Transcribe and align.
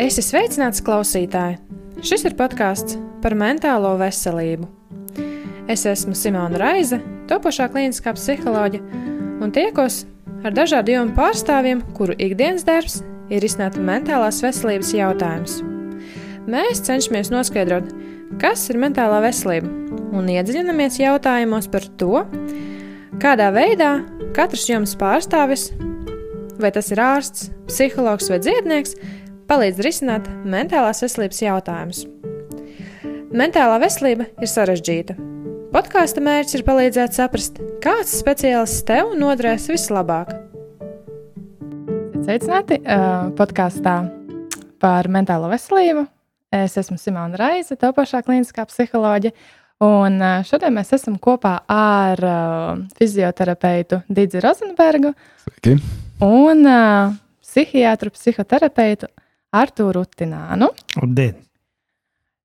Esi 0.00 0.22
sveicināts, 0.24 0.80
klausītāji! 0.80 1.58
Šis 2.00 2.22
ir 2.24 2.32
podkāsts 2.38 2.94
par 3.20 3.34
mentālo 3.36 3.90
veselību. 4.00 4.64
Es 5.68 5.82
esmu 5.84 6.14
Simona 6.16 6.56
Raize, 6.56 6.96
topošā 7.28 7.66
kliniskā 7.68 8.14
psiholoģe, 8.16 8.80
un 9.44 9.52
tiekos 9.52 10.06
ar 10.40 10.56
dažādu 10.56 10.94
jomu 10.94 11.12
pārstāvjiem, 11.18 11.82
kuru 11.98 12.16
ikdienas 12.16 12.64
darbs 12.64 13.02
ir 13.28 13.44
izsnāta 13.44 13.84
mentālās 13.84 14.40
veselības 14.40 14.94
jautājums. 14.96 15.58
Mēs 16.48 16.80
cenšamies 16.88 17.28
noskaidrot, 17.34 17.92
kas 18.40 18.64
ir 18.72 18.80
mentālā 18.80 19.20
veselība, 19.26 19.68
un 20.16 20.32
iedziļināmies 20.32 20.96
jautājumos 21.04 21.68
par 21.68 21.84
to, 22.00 22.24
kādā 23.20 23.52
veidā 23.52 23.98
katrs 24.32 24.64
jomas 24.72 24.96
pārstāvis, 24.96 25.68
vai 26.56 26.72
tas 26.72 26.88
ir 26.88 27.04
ārsts, 27.04 27.50
psihologs 27.68 28.32
vai 28.32 28.40
dziednieks, 28.40 28.96
palīdz 29.50 29.80
risināt 29.82 30.28
mentālās 30.46 31.02
veselības 31.02 31.40
jautājumus. 31.42 32.04
Mentālā 33.34 33.80
veselība 33.82 34.28
ir 34.38 34.50
sarežģīta. 34.50 35.16
Podkāstu 35.74 36.22
mērķis 36.22 36.58
ir 36.58 36.64
palīdzēt 36.66 37.16
saprast, 37.18 37.58
kāds 37.82 38.14
speciālists 38.20 38.84
tev 38.86 39.12
noderēs 39.18 39.66
vislabāk. 39.70 40.32
Sveicināti 42.20 42.78
uh, 42.82 43.30
podkāstā 43.38 43.96
par 44.82 45.08
mentālo 45.10 45.50
veselību. 45.50 46.06
Es 46.54 46.76
esmu 46.78 46.98
Simona 46.98 47.38
Raize, 47.38 47.78
topošā 47.78 48.22
kliniskā 48.26 48.66
psiholoģija. 48.70 49.34
Un 49.86 50.20
šodien 50.44 50.74
mēs 50.76 50.92
esam 50.92 51.14
kopā 51.22 51.54
ar 51.72 52.20
uh, 52.20 52.82
fizioterapeitu 52.98 54.02
Dīdzi 54.12 54.42
Rozenbergu 54.44 55.14
Sveiki. 55.46 55.78
un 56.26 56.66
uh, 56.68 57.14
psihiatru, 57.40 58.12
psihoterapeitu 58.12 59.08
Artūru 59.50 60.04
Rutinānu. 60.04 60.70
Labdien! 61.00 61.38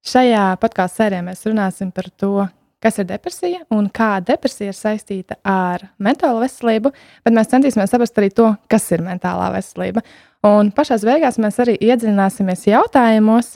Šajā 0.05 0.55
podkāstu 0.61 1.01
sērijā 1.01 1.21
mēs 1.25 1.43
runāsim 1.45 1.91
par 1.93 2.07
to, 2.17 2.47
kas 2.81 2.97
ir 3.01 3.07
depresija 3.09 3.63
un 3.73 3.87
kā 3.93 4.15
depresija 4.25 4.73
ir 4.73 4.77
saistīta 4.77 5.37
ar 5.45 5.87
mentālo 6.01 6.41
veselību, 6.43 6.91
bet 7.25 7.33
mēs 7.33 7.49
centīsimies 7.53 7.93
saprast 7.93 8.17
arī 8.21 8.31
to, 8.33 8.51
kas 8.69 8.85
ir 8.93 9.05
mentālā 9.05 9.51
veselība. 9.53 10.01
Un 10.45 10.69
pašā 10.73 10.97
beigās 11.05 11.39
mēs 11.41 11.57
arī 11.61 11.77
iedziļināsimies 11.77 12.67
jautājumos, 12.69 13.55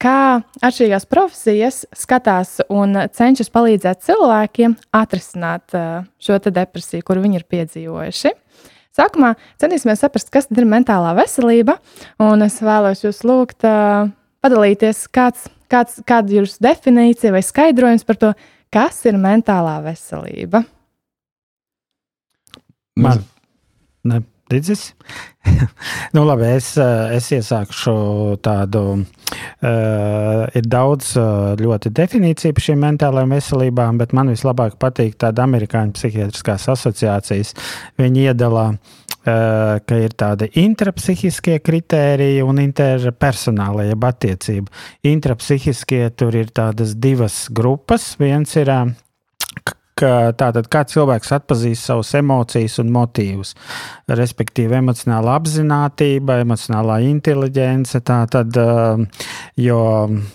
kā 0.00 0.40
atšķirīgās 0.64 1.08
profesijas 1.08 1.82
skatās 1.96 2.62
un 2.72 2.96
cenšas 3.12 3.52
palīdzēt 3.52 4.04
cilvēkiem 4.08 4.76
atrisināt 4.96 5.76
uh, 5.76 6.06
šo 6.20 6.40
depresiju, 6.48 7.04
kuru 7.04 7.24
viņi 7.24 7.40
ir 7.40 7.48
piedzīvojuši. 7.56 8.32
Sākumā 8.96 9.34
centīsimies 9.60 10.00
saprast, 10.02 10.32
kas 10.34 10.48
ir 10.50 10.66
mentālā 10.66 11.12
veselība, 11.18 11.78
un 12.22 12.42
es 12.42 12.58
vēlos 12.64 13.04
jūs 13.04 13.22
lūgt 13.26 13.66
uh, 13.68 14.08
padalīties, 14.42 15.04
kāds, 15.14 15.46
kāds, 15.70 16.00
kāda 16.08 16.34
ir 16.34 16.42
jūsu 16.42 16.58
definīcija 16.66 17.34
vai 17.34 17.44
skaidrojums 17.46 18.06
par 18.08 18.18
to, 18.18 18.32
kas 18.74 18.98
ir 19.06 19.18
mentālā 19.20 19.78
veselība. 19.84 20.64
Man 23.00 23.22
ne, 24.04 24.20
Didzis. 24.50 24.94
nu, 26.14 26.24
labi, 26.26 26.48
es, 26.56 26.72
es 27.14 27.30
iesākšu 27.36 27.94
tādu. 28.44 28.84
Uh, 29.60 30.48
ir 30.58 30.64
daudz 30.66 31.12
uh, 31.20 31.52
ļoti 31.60 31.92
definīciju 31.94 32.56
par 32.56 32.64
šīm 32.64 32.80
mentālajām 32.82 33.34
veselībām, 33.36 34.00
bet 34.00 34.14
man 34.16 34.32
vislabāk 34.32 34.74
patīk 34.82 35.14
tāda 35.22 35.44
amerikāņu 35.46 35.94
psihiatriskās 35.94 36.66
asociācijas. 36.72 37.54
Viņi 38.00 38.24
iedala 38.26 38.64
uh, 38.72 39.78
ka 39.86 40.00
ir 40.02 40.16
tādi 40.18 40.50
intrapsihiskie 40.64 41.60
kritēriji 41.62 42.42
un 42.46 42.58
interpersonālie, 42.64 43.90
jeb 43.92 44.08
attiecību. 44.10 44.74
Intrapsihiskie 45.12 46.02
tur 46.18 46.40
ir 46.40 46.50
tādas 46.56 46.96
divas 46.98 47.44
grupas. 47.54 48.16
Viens 48.18 48.56
ir 48.58 48.72
uh, 48.74 48.90
tātad, 50.00 50.68
kā 50.72 50.84
cilvēks 50.88 51.32
atpazīst 51.36 51.90
savas 51.90 52.12
emocijas 52.18 52.78
un 52.82 52.90
motīvus, 52.94 53.54
respektīvi 54.08 54.78
emocionāla 54.80 55.36
apziņotība, 55.40 56.40
emocionālā 56.44 57.00
inteliģence. 57.08 58.00
Tātad, 58.06 58.60
um, 58.60 59.06
jo 59.60 59.80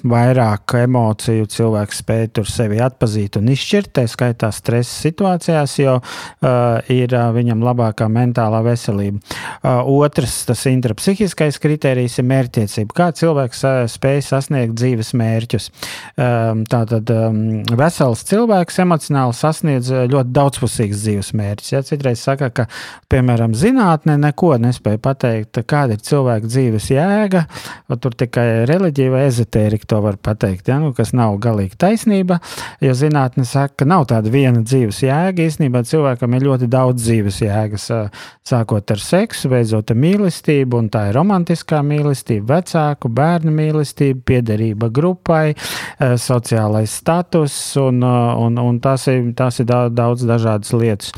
vairāk 0.08 0.76
emociju 0.84 1.48
cilvēks 1.52 2.02
spēj 2.04 2.28
tur 2.38 2.50
sevi 2.50 2.80
atpazīt 2.84 3.40
un 3.40 3.50
izšķirt, 3.54 3.92
tā 3.98 4.06
skaitā 4.10 4.52
stresa 4.54 4.92
situācijās, 5.06 5.76
jo 5.82 5.96
uh, 5.98 6.92
ir 6.94 7.14
uh, 7.16 7.30
viņam 7.36 7.64
labākā 7.66 8.08
mentālā 8.12 8.62
veselība. 8.66 9.22
Uh, 9.66 9.82
otrs, 9.98 10.38
tas 10.50 10.66
intrapsihiskais 10.70 11.60
kriterijs 11.64 12.20
ir 12.22 12.28
mērķtiecība. 12.30 12.96
Kā 12.96 13.10
cilvēks 13.16 13.64
uh, 13.66 13.80
spēj 13.92 14.22
sasniegt 14.30 14.76
dzīves 14.78 15.14
mērķus. 15.18 15.70
Um, 16.22 16.64
tātad 16.70 17.10
um, 17.14 17.42
vesels 17.78 18.26
cilvēks 18.30 18.82
emocionāli 18.86 19.38
sasniedz 19.38 19.92
uh, 19.94 20.06
ļoti 20.12 20.36
daudzpusīgs 20.36 21.04
dzīves 21.06 21.34
mērķis. 21.38 21.74
Ja? 21.74 21.84
Citreiz 21.86 22.24
saka, 22.26 22.52
ka, 22.54 22.68
piemēram, 23.12 23.56
zinātnē 23.58 24.18
neko 24.22 24.56
nespēja 24.62 25.02
pateikt, 25.02 25.64
kāda 25.70 25.98
ir 25.98 26.06
cilvēka 26.06 26.52
dzīves 26.52 26.92
jēga. 26.94 27.46
Tur 28.02 28.16
tikai 28.18 28.48
reliģija 28.70 29.15
vai 29.16 29.26
ezotērija 29.30 29.88
to 29.90 30.02
var 30.04 30.18
pateikt, 30.22 30.70
ja? 30.70 30.78
nu, 30.82 30.92
kas 30.96 31.14
nav 31.16 31.38
galīgi 31.44 31.78
taisnība. 31.82 32.40
Jo 32.84 32.96
zinātnē 32.98 33.46
saka, 33.48 33.82
ka 33.82 33.88
nav 33.90 34.08
tāda 34.12 34.32
viena 34.34 34.62
dzīves 34.66 35.02
jēga. 35.06 35.46
Īsnībā 35.46 35.84
cilvēkam 35.88 36.36
ir 36.36 36.48
ļoti 36.50 36.70
daudz 36.72 37.06
dzīves 37.06 37.42
jēgas, 37.46 37.88
sākot 38.46 38.96
ar 38.96 39.02
seksu, 39.02 39.50
beidzot 39.54 39.94
ar 39.94 40.00
mīlestību, 40.02 40.82
un 40.84 40.90
tā 40.94 41.08
ir 41.10 41.20
romantiskā 41.20 41.82
mīlestība, 41.86 42.60
vecāku, 42.60 43.12
bērnu 43.16 43.54
mīlestība, 43.56 44.22
piederība 44.34 44.92
grupai, 44.94 45.56
sociālais 46.00 47.00
status, 47.02 47.56
un, 47.82 48.04
un, 48.04 48.60
un 48.62 48.82
tas 48.84 49.08
ir, 49.12 49.32
tas 49.38 49.62
ir 49.64 49.70
daudz 49.70 50.28
dažādas 50.28 50.76
lietas. 50.76 51.16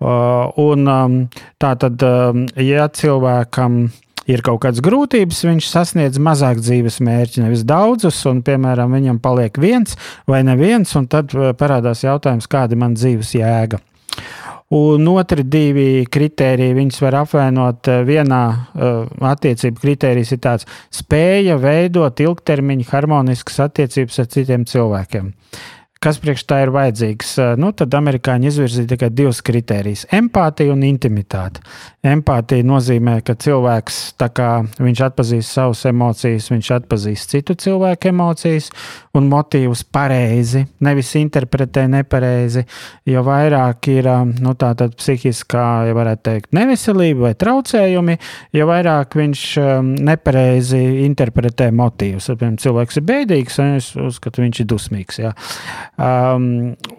Un 0.00 0.90
tā 1.62 1.76
tad, 1.80 2.02
ja 2.60 2.90
cilvēkam 2.92 3.86
ir 3.86 4.05
kaut 4.46 4.62
kādas 4.64 4.82
grūtības, 4.84 5.44
viņš 5.46 5.68
sasniedz 5.70 6.20
mazāk 6.22 6.62
dzīves 6.62 6.98
mērķi, 7.04 7.44
nevis 7.44 7.66
daudzus, 7.66 8.18
un, 8.30 8.42
piemēram, 8.46 8.94
viņam 8.98 9.20
paliek 9.22 9.58
viens 9.62 9.94
vai 10.26 10.42
neviens, 10.46 10.94
un 10.98 11.06
tad 11.10 11.34
parādās 11.60 12.02
jautājums, 12.06 12.50
kāda 12.50 12.74
ir 12.74 12.82
mana 12.82 12.98
dzīves 12.98 13.36
jēga. 13.38 13.82
Un 14.74 15.06
otri 15.12 15.44
divi 15.46 16.02
kriteriji, 16.10 16.74
viņus 16.74 16.98
var 17.04 17.20
apvienot 17.20 17.86
vienā 18.08 18.42
uh, 18.50 18.96
attiecību 19.30 19.78
kritērijs, 19.78 20.32
ir 20.34 20.40
tāds 20.42 20.66
spēja 20.90 21.54
veidot 21.62 22.18
ilgtermiņa 22.24 22.88
harmoniskas 22.90 23.60
attiecības 23.68 24.18
ar 24.24 24.30
citiem 24.34 24.66
cilvēkiem. 24.66 25.30
Kas 26.06 26.20
priekš 26.22 26.44
tā 26.46 26.60
ir 26.62 26.70
vajadzīgs? 26.70 27.32
Nu, 27.58 27.72
tad 27.74 27.90
amerikāņi 27.98 28.46
izvirzīja 28.46 28.92
tikai 28.92 29.08
divus 29.10 29.40
kritērijus- 29.42 30.04
empātija 30.20 30.70
un 30.70 30.84
intimitāte. 30.86 31.58
Empātija 32.06 32.62
nozīmē, 32.62 33.16
ka 33.26 33.34
cilvēks, 33.34 34.14
kā 34.30 34.50
atpazīst 35.08 35.50
savas 35.50 35.82
emocijas, 35.90 36.46
viņš 36.52 36.70
atpazīst 36.76 37.34
citu 37.34 37.56
cilvēku 37.58 38.12
emocijas 38.12 38.70
un 39.16 39.28
motīvus 39.30 39.82
pareizi, 39.92 40.64
nevis 40.84 41.12
interpretē 41.18 41.86
nepareizi. 41.90 42.64
Jo 43.08 43.22
vairāk 43.26 43.90
ir 43.92 44.08
nu, 44.42 44.54
tāda 44.58 44.88
psihiskā, 44.92 45.66
ja 45.88 45.96
varētu 45.96 46.24
teikt, 46.28 46.52
neveselība 46.56 47.28
vai 47.28 47.34
traucējumi, 47.38 48.18
jo 48.56 48.68
vairāk 48.68 49.16
viņš 49.18 49.44
nepareizi 50.06 50.82
interpretē 51.06 51.70
motīvus. 51.74 52.30
Piemēram, 52.32 52.58
cilvēks 52.62 53.00
ir 53.00 53.06
bēdīgs, 53.10 53.60
un 53.62 53.76
es 53.80 53.90
uzskatu, 54.00 54.44
viņš 54.44 54.62
ir 54.62 54.70
dusmīgs. 54.72 55.20
Jā. 55.22 55.34
Um, 55.96 56.48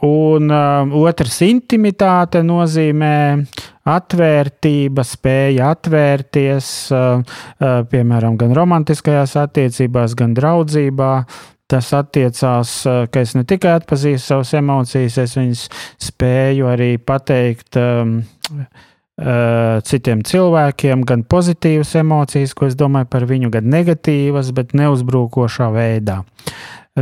un 0.06 0.54
um, 0.54 0.94
otrs, 1.04 1.42
intimitāte 1.46 2.44
nozīmē 2.46 3.18
atvērtība, 3.88 5.04
spēja 5.08 5.72
atvērties, 5.76 6.72
uh, 6.96 7.22
uh, 7.22 7.78
piemēram, 7.92 8.38
gan 8.40 8.56
romantiskajās 8.58 9.38
attiecībās, 9.44 10.18
gan 10.18 10.36
draudzībā. 10.38 11.12
Tas 11.68 11.92
attiecās, 11.96 12.74
uh, 12.88 13.06
ka 13.12 13.26
es 13.26 13.36
ne 13.36 13.44
tikai 13.48 13.76
atpazīstu 13.82 14.24
savas 14.24 14.54
emocijas, 14.56 15.18
es 15.24 15.36
viņas 15.40 15.64
spēju 16.10 16.70
arī 16.72 16.94
pateikt. 17.04 17.76
Um, 17.82 18.22
uh, 19.22 19.82
citiem 19.88 20.24
cilvēkiem, 20.28 21.04
gan 21.08 21.26
pozitīvas 21.28 21.96
emocijas, 22.00 22.56
ko 22.58 22.70
es 22.70 22.78
domāju 22.80 23.10
par 23.12 23.28
viņu, 23.30 23.52
gan 23.54 23.70
negatīvas, 23.74 24.54
bet 24.56 24.76
neuzbrukošā 24.78 25.72
veidā. 25.76 26.22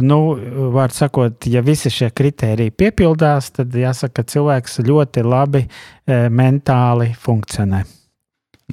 Nu, 0.04 0.36
Vārds 0.76 0.98
sakot, 1.00 1.46
ja 1.48 1.62
visi 1.64 1.92
šie 1.94 2.10
kriteriji 2.12 2.74
piepildās, 2.76 3.54
tad 3.56 3.76
jāsaka, 3.80 4.20
ka 4.20 4.32
cilvēks 4.34 4.82
ļoti 4.84 5.24
labi 5.24 5.62
e, 5.64 6.18
mentāli 6.28 7.14
funkcionē. 7.16 7.86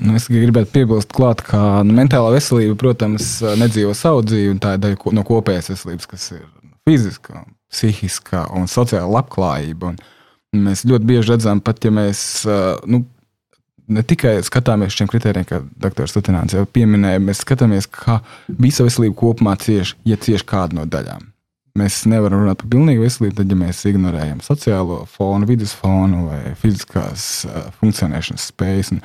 Nu, 0.01 0.15
es 0.17 0.25
gribētu 0.33 0.73
piebilst, 0.73 1.13
klāt, 1.13 1.43
ka 1.45 1.83
nu, 1.85 1.93
mentālā 1.99 2.31
veselība, 2.33 2.79
protams, 2.81 3.35
nedzīvo 3.61 3.93
savu 3.97 4.23
dzīvi, 4.25 4.55
un 4.55 4.61
tā 4.63 4.77
ir 4.77 4.85
daļa 4.87 5.13
no 5.19 5.25
kopējas 5.29 5.69
veselības, 5.75 6.09
kas 6.09 6.31
ir 6.39 6.47
fiziskā, 6.89 7.43
psihiskā 7.73 8.47
un 8.57 8.71
sociāla 8.73 9.19
labklājība. 9.19 9.93
Un 9.93 10.65
mēs 10.69 10.87
ļoti 10.89 11.09
bieži 11.09 11.35
redzam, 11.35 11.61
pat 11.65 11.85
ja 11.85 11.93
mēs 11.93 12.23
nu, 12.89 13.03
ne 13.93 14.05
tikai 14.07 14.39
skatāmies 14.47 14.93
uz 14.93 14.97
šiem 14.97 15.11
kritērijiem, 15.13 15.49
kā 15.49 15.61
dr. 15.85 16.09
Stutināns 16.09 16.57
jau 16.57 16.65
pieminēja, 16.69 17.21
mēs 17.23 17.43
skatāmies, 17.45 17.89
kā 17.93 18.21
visa 18.49 18.87
veselība 18.87 19.19
kopumā 19.21 19.59
cieš, 19.61 19.95
ja 20.09 20.17
cieš 20.21 20.47
kāda 20.49 20.81
no 20.81 20.87
daļām. 20.89 21.29
Mēs 21.79 22.03
nevaram 22.05 22.43
runāt 22.43 22.61
par 22.61 22.69
pilnīgu 22.73 23.05
veselību, 23.07 23.37
tad, 23.39 23.53
ja 23.53 23.57
mēs 23.57 23.79
ignorējam 23.89 24.43
sociālo 24.45 25.03
fonu, 25.09 25.49
vidus 25.49 25.73
fonu 25.77 26.27
vai 26.29 26.41
fiziskās 26.61 27.47
funkcionēšanas 27.79 28.51
spējas. 28.53 28.93
Un 28.93 29.01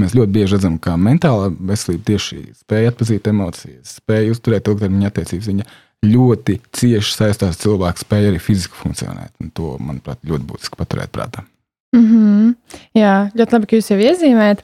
mēs 0.00 0.14
ļoti 0.16 0.34
bieži 0.34 0.56
redzam, 0.56 0.78
ka 0.82 0.96
mentālā 1.00 1.50
veselība 1.52 2.12
tieši 2.12 2.40
spēja 2.62 2.92
atpazīt 2.92 3.28
emocijas, 3.30 3.98
spēja 4.00 4.32
uzturēt 4.34 4.70
ilgtermiņa 4.70 5.12
attiecības. 5.12 5.50
Viņa 5.52 5.68
ļoti 6.06 6.58
cieši 6.78 7.14
saistās 7.14 7.56
ar 7.56 7.60
cilvēku 7.62 8.04
spēju 8.04 8.32
arī 8.32 8.42
fiziski 8.42 8.78
funkcionēt. 8.78 9.32
Un 9.42 9.52
to, 9.54 9.76
manuprāt, 9.82 10.20
ļoti 10.26 10.48
būtiski 10.48 10.78
paturēt 10.78 11.14
prātā. 11.14 11.44
Mm 11.96 12.04
-hmm. 12.04 12.54
Jā, 12.94 13.30
ļoti 13.34 13.52
labi, 13.52 13.66
ka 13.66 13.76
jūs 13.76 13.90
jau 13.90 13.98
iezīmējat. 13.98 14.58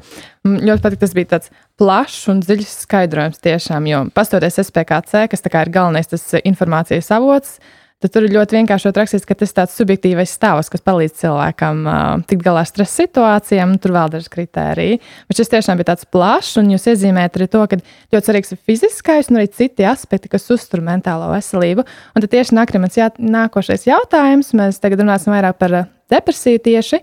Man 0.45 0.59
ļoti 0.61 0.83
patīk, 0.83 1.01
tas 1.01 1.15
bija 1.15 1.27
tāds 1.27 1.51
plašs 1.81 2.29
un 2.29 2.41
dziļs 2.41 2.75
skaidrojums 2.85 3.41
tiešām, 3.41 3.87
jo 3.89 4.05
pastoties 4.15 4.61
SPKC, 4.61 5.29
kas 5.31 5.41
ir 5.41 5.71
galvenais 5.71 6.07
tas 6.07 6.35
informācijas 6.45 7.11
avots, 7.11 7.59
tad 8.05 8.13
tur 8.13 8.27
ir 8.27 8.35
ļoti 8.35 8.59
vienkārši 8.59 8.93
rakstīts, 8.93 9.25
ka 9.25 9.37
tas 9.41 9.49
ir 9.49 9.57
tāds 9.57 9.77
subjektīvais 9.79 10.33
stāvoklis, 10.37 10.69
kas 10.75 10.85
palīdz 10.85 11.15
cilvēkam 11.23 11.79
uh, 11.89 12.03
tikt 12.29 12.45
galā 12.45 12.61
ar 12.65 12.69
stresa 12.69 13.01
situācijām, 13.01 13.73
tur 13.81 13.95
vēl 13.97 14.13
dažas 14.13 14.29
kritērijas. 14.35 15.01
Bet 15.31 15.41
šis 15.41 15.53
tiešām 15.55 15.81
bija 15.81 15.89
tāds 15.95 16.09
plašs, 16.13 16.59
un 16.61 16.69
jūs 16.75 16.85
iezīmējat 16.93 17.39
arī 17.41 17.49
to, 17.55 17.65
ka 17.71 17.79
ļoti 18.13 18.29
svarīgs 18.29 18.53
ir 18.53 18.61
fiziskais 18.69 19.33
un 19.33 19.41
arī 19.41 19.49
citi 19.57 19.89
aspekti, 19.89 20.29
kas 20.35 20.45
uztur 20.53 20.85
mentālo 20.85 21.31
veselību. 21.33 21.87
Un 22.13 22.27
tad 22.27 22.35
tieši 22.37 22.59
nāk 22.61 22.75
arī 22.75 22.85
mans 22.85 23.01
jā, 23.01 23.09
nākošais 23.17 23.89
jautājums. 23.89 24.53
Mēs 24.59 24.83
tagad 24.85 25.01
runāsim 25.01 25.33
vairāk 25.33 25.57
par 25.65 25.79
depresiju 26.13 26.61
tieši. 26.69 27.01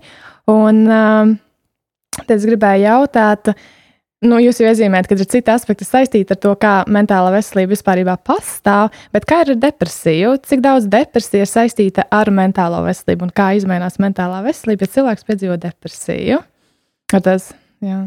Un 0.54 0.84
um, 0.86 1.36
tad 2.20 2.36
es 2.38 2.46
gribēju 2.46 2.86
jautāt, 2.86 3.56
nu, 4.26 4.38
jūs 4.42 4.60
jau 4.62 4.70
iezīmējat, 4.70 5.08
ka 5.10 5.18
ir 5.18 5.28
citi 5.30 5.52
aspekti 5.52 5.86
saistīti 5.86 6.34
ar 6.34 6.40
to, 6.42 6.54
kā 6.60 6.72
mentāla 6.90 7.32
veselība 7.34 7.74
vispār 7.74 8.02
pastāv, 8.22 8.94
bet 9.14 9.26
kā 9.28 9.42
ir 9.44 9.54
ar 9.56 9.60
depresiju? 9.66 10.36
Cik 10.46 10.64
daudz 10.64 10.88
depresija 10.90 11.46
ir 11.46 11.50
saistīta 11.50 12.06
ar 12.10 12.30
mentālo 12.30 12.84
veselību 12.86 13.28
un 13.28 13.34
kā 13.34 13.52
izmainās 13.58 14.00
mentālā 14.02 14.42
veselība, 14.46 14.86
ja 14.86 14.96
cilvēks 14.96 15.28
piedzīvo 15.28 15.60
depresiju? 15.60 16.42
Ar 17.12 17.24
tas, 17.24 17.52
jā. 17.84 18.02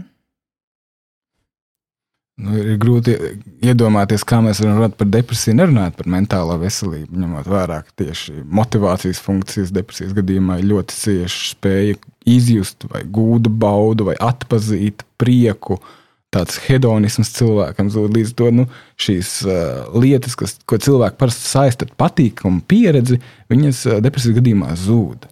Nu, 2.36 2.52
ir 2.60 2.74
grūti 2.76 3.14
iedomāties, 3.64 4.26
kā 4.28 4.42
mēs 4.44 4.60
varam 4.60 4.82
runāt 4.82 4.98
par 5.00 5.08
depresiju, 5.08 5.56
nerunājot 5.56 5.96
par 6.02 6.10
mentālo 6.12 6.58
veselību, 6.60 7.16
ņemot 7.22 7.48
vērā, 7.48 7.78
ka 7.86 7.94
tieši 8.02 8.42
motivācijas 8.60 9.22
funkcijas 9.24 9.72
depresijas 9.76 10.12
gadījumā 10.18 10.58
ir 10.60 10.68
ļoti 10.74 10.98
cieša 10.98 11.46
spēja 11.54 11.96
izjust, 12.28 12.90
vai 12.92 13.06
gūda 13.08 13.54
baudu, 13.64 14.10
vai 14.10 14.18
atpazīt 14.20 15.06
prieku. 15.22 15.80
Tāds 16.36 16.58
hedonisms 16.66 17.32
cilvēkam 17.38 17.88
zūd 17.94 18.18
līdz 18.18 18.34
to 18.36 18.50
nu, 18.52 18.66
šīs 19.00 19.30
uh, 19.48 19.86
lietas, 19.96 20.36
kas, 20.36 20.58
ko 20.68 20.80
cilvēki 20.82 21.20
parasti 21.22 21.48
saista 21.48 21.88
ar 21.88 21.94
patīkamu 22.04 22.66
pieredzi, 22.68 23.22
viņas 23.54 23.86
uh, 23.88 24.02
depresijas 24.04 24.42
gadījumā 24.42 24.74
zūd. 24.82 25.30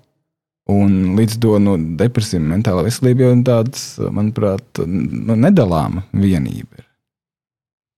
Un 0.71 1.17
līdz 1.17 1.35
to 1.43 1.57
nu, 1.59 1.75
depresija, 1.99 2.39
mentāla 2.39 2.85
veselība 2.85 3.25
jau 3.25 3.33
ir 3.35 3.43
tāds, 3.49 3.83
manuprāt, 4.15 4.83
nu, 4.87 5.35
nedalāma 5.35 6.05
vienība. 6.15 6.79
Ir. 6.79 6.87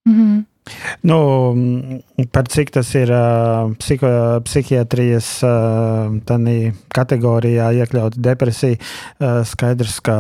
Mm 0.09 0.15
-hmm. 0.15 0.43
Nu, 1.05 1.17
par 2.33 2.47
cik 2.49 2.71
tas 2.73 2.89
ir 2.97 3.11
psiho, 3.77 4.09
psihiatrijas 4.47 5.27
kategorijā 6.95 7.67
iekļauts 7.83 8.17
depresija, 8.25 8.79
skaidrs, 9.45 9.99
ka 10.05 10.15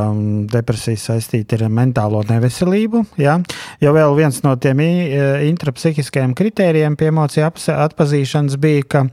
depresija 0.53 1.01
saistīta 1.01 1.57
ar 1.57 1.65
mentālo 1.73 2.21
neveselību. 2.29 3.01
Ja? 3.17 3.39
Jo 3.81 3.95
vēl 3.95 4.13
viens 4.19 4.37
no 4.45 4.53
tiem 4.61 4.83
intrapsihiskajiem 4.85 6.35
kritērijiem 6.37 6.97
pie 6.99 7.09
emociju 7.09 7.47
atpazīšanas 7.49 8.59
bija, 8.61 8.85
ka 8.85 9.03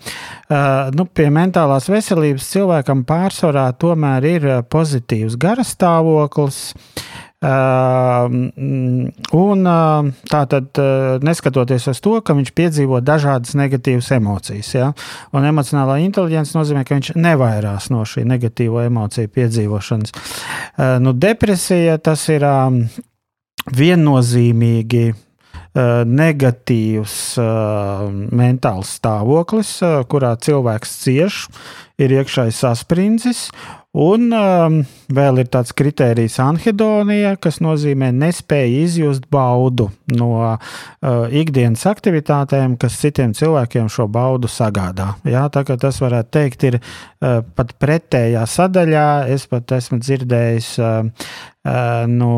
nu, 0.99 1.09
pie 1.09 1.31
mentālās 1.33 1.89
veselības 1.89 2.51
cilvēkam 2.53 3.07
pārsvarā 3.09 3.71
tomēr 3.81 4.29
ir 4.35 4.49
pozitīvs 4.69 5.41
garastāvoklis. 5.41 6.61
Un 7.43 9.67
tā 10.31 10.43
tad, 10.47 10.79
neskatoties 11.27 11.89
uz 11.91 11.99
to, 12.05 12.13
ka 12.23 12.37
viņš 12.39 12.53
piedzīvo 12.55 13.01
dažādas 13.03 13.57
negatīvas 13.59 14.13
emocijas, 14.15 14.71
ja? 14.77 14.93
un 15.35 15.49
emocionālā 15.49 15.97
inteligence 16.05 16.55
nozīmē, 16.55 16.85
ka 16.87 17.01
viņš 17.01 17.17
nevairās 17.19 17.91
no 17.91 18.05
šī 18.07 18.23
negatīvo 18.31 18.85
emociju 18.87 19.33
piedzīvošanas. 19.35 20.15
Nu, 21.03 21.17
depresija 21.19 21.99
tas 21.99 22.23
ir 22.31 22.47
viennozīmīgi 23.75 25.05
negatīvs 25.73 27.17
mentāls 28.39 28.97
stāvoklis, 28.99 29.71
kurā 30.13 30.35
cilvēks 30.37 30.99
cieš, 31.05 31.47
ir 31.99 32.19
iekšējais 32.21 32.65
sasprindzis. 32.67 33.47
Un 33.93 34.31
um, 34.33 34.79
vēl 35.13 35.43
ir 35.43 35.49
tāds 35.53 35.75
kritērijs 35.77 36.39
anhedonija, 36.41 37.35
kas 37.37 37.59
nozīmē 37.61 38.09
nespēju 38.17 38.79
izjust 38.87 39.27
baudu 39.29 39.91
no 40.17 40.31
uh, 40.41 40.55
ikdienas 41.29 41.85
aktivitātēm, 41.91 42.79
kas 42.81 42.97
citiem 43.03 43.35
cilvēkiem 43.37 43.91
šo 43.93 44.07
baudu 44.09 44.49
sagādā. 44.49 45.11
Jā, 45.29 45.45
tā 45.53 45.65
kā 45.69 45.77
tas 45.77 46.01
varētu 46.01 46.33
teikt, 46.39 46.65
ir 46.71 46.79
uh, 46.81 47.43
pat 47.53 47.75
pretējā 47.77 48.47
sadaļā. 48.49 49.07
Es 49.35 49.45
pat 49.53 49.77
esmu 49.77 50.01
dzirdējis 50.01 50.73
uh, 50.81 51.29
uh, 51.69 52.09
no 52.09 52.33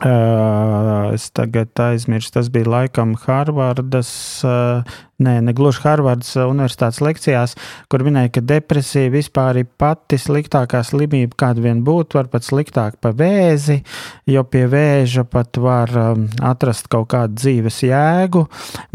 Uh, 0.00 1.12
es 1.12 1.26
tagad 1.36 1.76
aizmirsu, 1.76 2.30
tas 2.32 2.46
bija 2.48 2.70
laikam 2.72 3.10
Harvardas, 3.20 4.08
uh, 4.48 4.80
nē, 5.20 5.34
ne 5.44 5.52
gluži 5.52 5.82
Harvardas 5.84 6.30
universitātes 6.40 7.02
lekcijās, 7.04 7.52
kur 7.92 8.00
minēja, 8.06 8.30
ka 8.32 8.40
depresija 8.40 9.10
vispār 9.12 9.58
ir 9.60 9.66
pati 9.76 10.16
sliktākā 10.16 10.80
slimība, 10.88 11.36
kāda 11.42 11.60
vien 11.66 11.82
būtu, 11.84 12.16
var 12.16 12.30
pat 12.32 12.46
sliktāk 12.48 12.96
pa 13.04 13.12
vēzi, 13.12 13.82
jo 14.24 14.44
pie 14.48 14.62
vēža 14.72 15.26
pat 15.28 15.60
var 15.60 15.92
um, 16.00 16.24
atrast 16.48 16.88
kaut 16.88 17.10
kādu 17.12 17.36
dzīves 17.36 17.82
jēgu, 17.90 18.46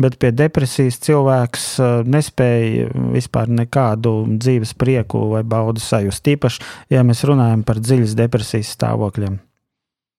bet 0.01 0.17
pie 0.17 0.31
depresijas 0.33 0.97
cilvēks 1.05 1.67
uh, 1.83 1.99
nespēja 2.01 2.87
vispār 3.13 3.51
nekādu 3.61 4.15
dzīves 4.39 4.73
prieku 4.73 5.21
vai 5.35 5.43
baudu 5.45 5.85
sajust. 5.85 6.25
Tīpaši, 6.25 6.65
ja 6.97 7.05
mēs 7.05 7.21
runājam 7.29 7.61
par 7.61 7.77
dziļas 7.83 8.17
depresijas 8.17 8.73
stāvokļiem. 8.73 9.37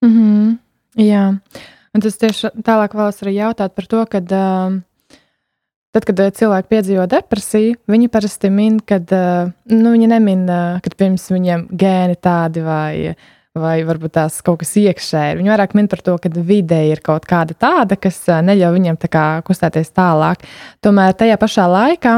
Mm 0.06 0.14
-hmm. 0.14 0.54
Jā, 0.96 1.24
un 1.92 2.00
tas 2.04 2.16
tieši 2.16 2.54
tālāk 2.64 2.94
vēlos 2.96 3.18
arī 3.20 3.36
jautāt 3.36 3.74
par 3.76 3.88
to, 3.90 4.02
kad, 4.08 4.30
tad, 4.32 6.06
kad 6.08 6.22
cilvēki 6.38 6.70
piedzīvo 6.72 7.04
depresiju, 7.12 7.76
viņi 7.92 8.08
parasti 8.12 8.48
min, 8.52 8.78
kad 8.80 9.12
nu, 9.12 9.92
viņi 9.92 10.08
nemin, 10.14 10.46
kad 10.84 10.96
pirms 10.96 11.28
viņiem 11.34 11.66
gēni 11.76 12.16
tādi 12.16 12.62
vai, 12.64 13.12
vai 13.52 13.74
varbūt 13.84 14.14
tās 14.16 14.38
kaut 14.46 14.62
kas 14.62 14.72
iekšēji. 14.80 15.36
Viņi 15.36 15.52
vairāk 15.52 15.76
min 15.76 15.90
par 15.92 16.00
to, 16.06 16.16
ka 16.16 16.32
vide 16.32 16.80
ir 16.88 17.04
kaut 17.04 17.28
kāda 17.28 17.52
tāda, 17.52 18.00
kas 18.00 18.22
neļauj 18.24 18.78
viņiem 18.78 18.96
tā 19.04 19.12
kā 19.12 19.26
kustēties 19.44 19.92
tālāk. 19.96 20.48
Tomēr 20.80 21.12
tajā 21.12 21.36
pašā 21.44 21.68
laikā 21.74 22.16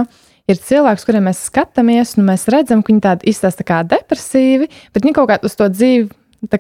ir 0.49 0.63
cilvēks, 0.71 1.03
kuriem 1.09 1.27
mēs 1.33 1.43
skatāmies, 1.51 2.15
un 2.15 2.31
mēs 2.31 2.47
redzam, 2.55 2.87
ka 2.87 2.95
viņi 2.95 3.05
tādi 3.11 3.35
izstāsta 3.35 3.67
kā 3.67 3.83
depresīvi, 3.91 4.71
bet 4.95 5.03
viņi 5.03 5.19
kaut 5.19 5.33
kā 5.33 5.43
uz 5.43 5.59
to 5.59 5.67
dzīvi 5.75 6.09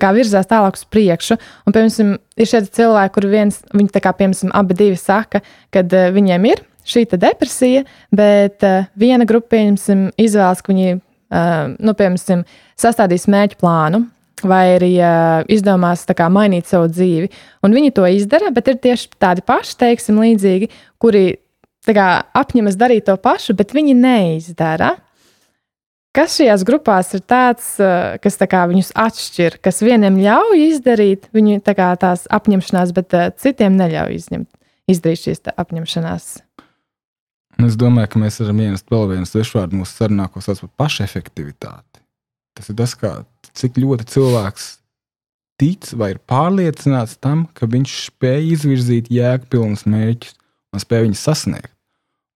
kā, 0.00 0.12
virzās 0.16 0.49
tālāk 0.50 0.78
uz 0.78 0.85
priekšu. 0.90 1.38
Un, 1.66 1.75
piemēram, 1.75 2.16
ir 2.38 2.50
šie 2.50 2.62
cilvēki, 2.66 3.14
kur 3.14 3.28
viens, 3.30 3.61
viņi 3.75 3.94
tā 3.94 4.02
kā, 4.04 4.12
piemēram, 4.16 4.52
abi 4.58 4.76
divi 4.78 4.99
saka, 5.00 5.42
ka 5.75 5.85
uh, 5.85 6.11
viņiem 6.14 6.50
ir 6.50 6.62
šī 6.88 7.04
depresija, 7.14 7.85
bet 8.14 8.64
uh, 8.66 8.88
viena 8.99 9.26
grupa, 9.28 9.54
pieņemsim, 9.56 10.08
izvēlas, 10.20 10.62
ka 10.64 10.73
viņi, 10.73 10.99
uh, 10.99 11.75
nu, 11.78 11.97
piemēram, 11.99 12.47
sastādīs 12.78 13.28
mērķu 13.30 13.61
plānu. 13.62 14.06
Vai 14.47 14.76
arī 14.76 14.92
uh, 15.02 15.40
izdomās 15.50 16.04
kā, 16.14 16.28
mainīt 16.30 16.68
savu 16.70 16.87
dzīvi. 16.92 17.26
Un 17.66 17.73
viņi 17.75 17.90
to 17.97 18.04
izdara, 18.06 18.52
bet 18.54 18.68
ir 18.70 18.76
tieši 18.78 19.08
tādi 19.18 19.42
paši, 19.42 19.75
teiksim, 19.80 20.20
līdzīgi, 20.23 20.68
kuri 21.02 21.25
kā, 21.82 22.06
apņemas 22.38 22.78
darīt 22.78 23.08
to 23.08 23.16
pašu, 23.18 23.56
bet 23.58 23.75
viņi 23.75 23.97
neizdara. 23.99 24.92
Kas 26.19 26.35
šajās 26.35 26.65
grupās 26.67 27.13
ir 27.15 27.21
tāds, 27.23 27.77
eh, 27.79 28.17
kas 28.19 28.35
tā 28.41 28.49
viņus 28.51 28.91
atšķir, 28.99 29.61
kas 29.63 29.79
vieniem 29.87 30.17
ļauj 30.19 30.65
izdarīt 30.65 31.29
viņu 31.31 31.61
tā 31.63 31.77
tās 31.95 32.27
apņemšanās, 32.27 32.91
bet 32.97 33.15
uh, 33.15 33.29
citiem 33.39 33.77
neļauj 33.79 34.17
izņemt, 34.17 34.49
izdarīt 34.91 35.23
šīs 35.23 35.47
apņemšanās? 35.55 36.27
Es 37.63 37.77
domāju, 37.79 38.11
ka 38.11 38.19
mēs 38.19 38.41
varam 38.43 38.65
ienest 38.65 38.91
vēl 38.91 39.07
vienu 39.13 39.31
svešvārdu 39.31 39.79
mūsu 39.79 39.95
sarunā, 39.95 40.27
ko 40.27 40.43
sauc 40.43 40.65
par 40.65 40.75
pašefektivitāti. 40.83 42.03
Tas 42.59 42.67
ir 42.67 42.79
tas, 42.83 42.97
kā, 42.99 43.15
cik 43.55 43.79
ļoti 43.79 44.11
cilvēks 44.11 44.69
tic 45.63 45.87
vai 45.95 46.13
ir 46.17 46.21
pārliecināts 46.27 47.15
tam, 47.23 47.47
ka 47.55 47.71
viņš 47.71 47.97
spēj 48.11 48.53
izvirzīt 48.59 49.15
jēgpilnus 49.15 49.87
mērķus 49.87 50.35
un 50.75 50.83
spēj 50.83 51.07
viņus 51.07 51.27
sasniegt. 51.31 51.73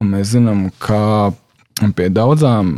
Un 0.03 0.15
mēs 0.15 0.37
zinām, 0.37 0.69
ka 0.79 1.33
pie 1.99 2.11
daudzām 2.15 2.75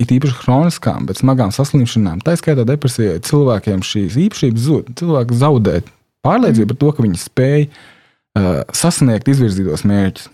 it 0.00 0.12
īpaši 0.14 0.36
chroniskām, 0.40 1.06
bet 1.08 1.20
smagām 1.20 1.52
saslimšanām, 1.54 2.22
tā 2.24 2.34
skaitā 2.40 2.64
depresijai, 2.68 3.20
cilvēkiem 3.26 3.84
šīs 3.84 4.18
īpašības 4.26 4.66
zūd. 4.66 4.92
Cilvēki 5.00 5.40
zaudē 5.40 5.78
pārliecību 6.24 6.66
mm. 6.66 6.72
par 6.72 6.80
to, 6.80 6.92
ka 6.96 7.06
viņi 7.06 7.20
spēj 7.20 7.64
uh, 7.68 8.60
sasniegt 8.76 9.30
izvirzītos 9.30 9.86
mērķus. 9.88 10.28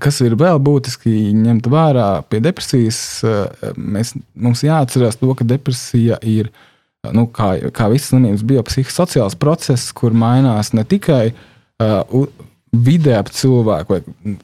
Kas 0.00 0.18
ir 0.20 0.34
vēl 0.36 0.58
būtiski 0.60 1.30
ņemt 1.32 1.70
vērā 1.72 2.08
pie 2.30 2.42
depresijas, 2.44 2.98
uh, 3.24 3.72
mēs, 3.76 4.12
mums 4.34 4.62
jāatcerās 4.66 5.18
to, 5.18 5.32
ka 5.34 5.46
depresija 5.48 6.20
ir 6.20 6.52
nu, 7.16 7.24
kā, 7.32 7.54
kā 7.74 7.88
visas 7.90 8.12
slimības, 8.12 8.44
biopsihosociāls 8.46 9.38
process, 9.40 9.90
kur 9.96 10.14
mainās 10.14 10.74
ne 10.76 10.84
tikai 10.86 11.30
uh, 11.32 12.28
vidē 12.70 13.16
ap 13.18 13.32
cilvēku, 13.34 13.96
vai 13.96 14.36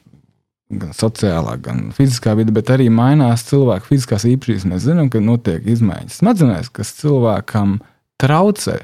gan 0.69 0.91
sociālā, 0.95 1.55
gan 1.63 1.87
fiziskā 1.95 2.33
vide, 2.37 2.51
bet 2.55 2.71
arī 2.73 2.89
mainās 2.91 3.45
cilvēka 3.47 3.87
fiziskās 3.87 4.27
īpašības. 4.27 4.67
Mēs 4.71 4.85
zinām, 4.87 5.11
ka 5.11 5.21
notiek 5.23 5.67
izmaiņas 5.67 6.19
smadzenēs, 6.21 6.71
kas 6.75 6.93
cilvēkam 6.99 7.77
traucē 8.21 8.81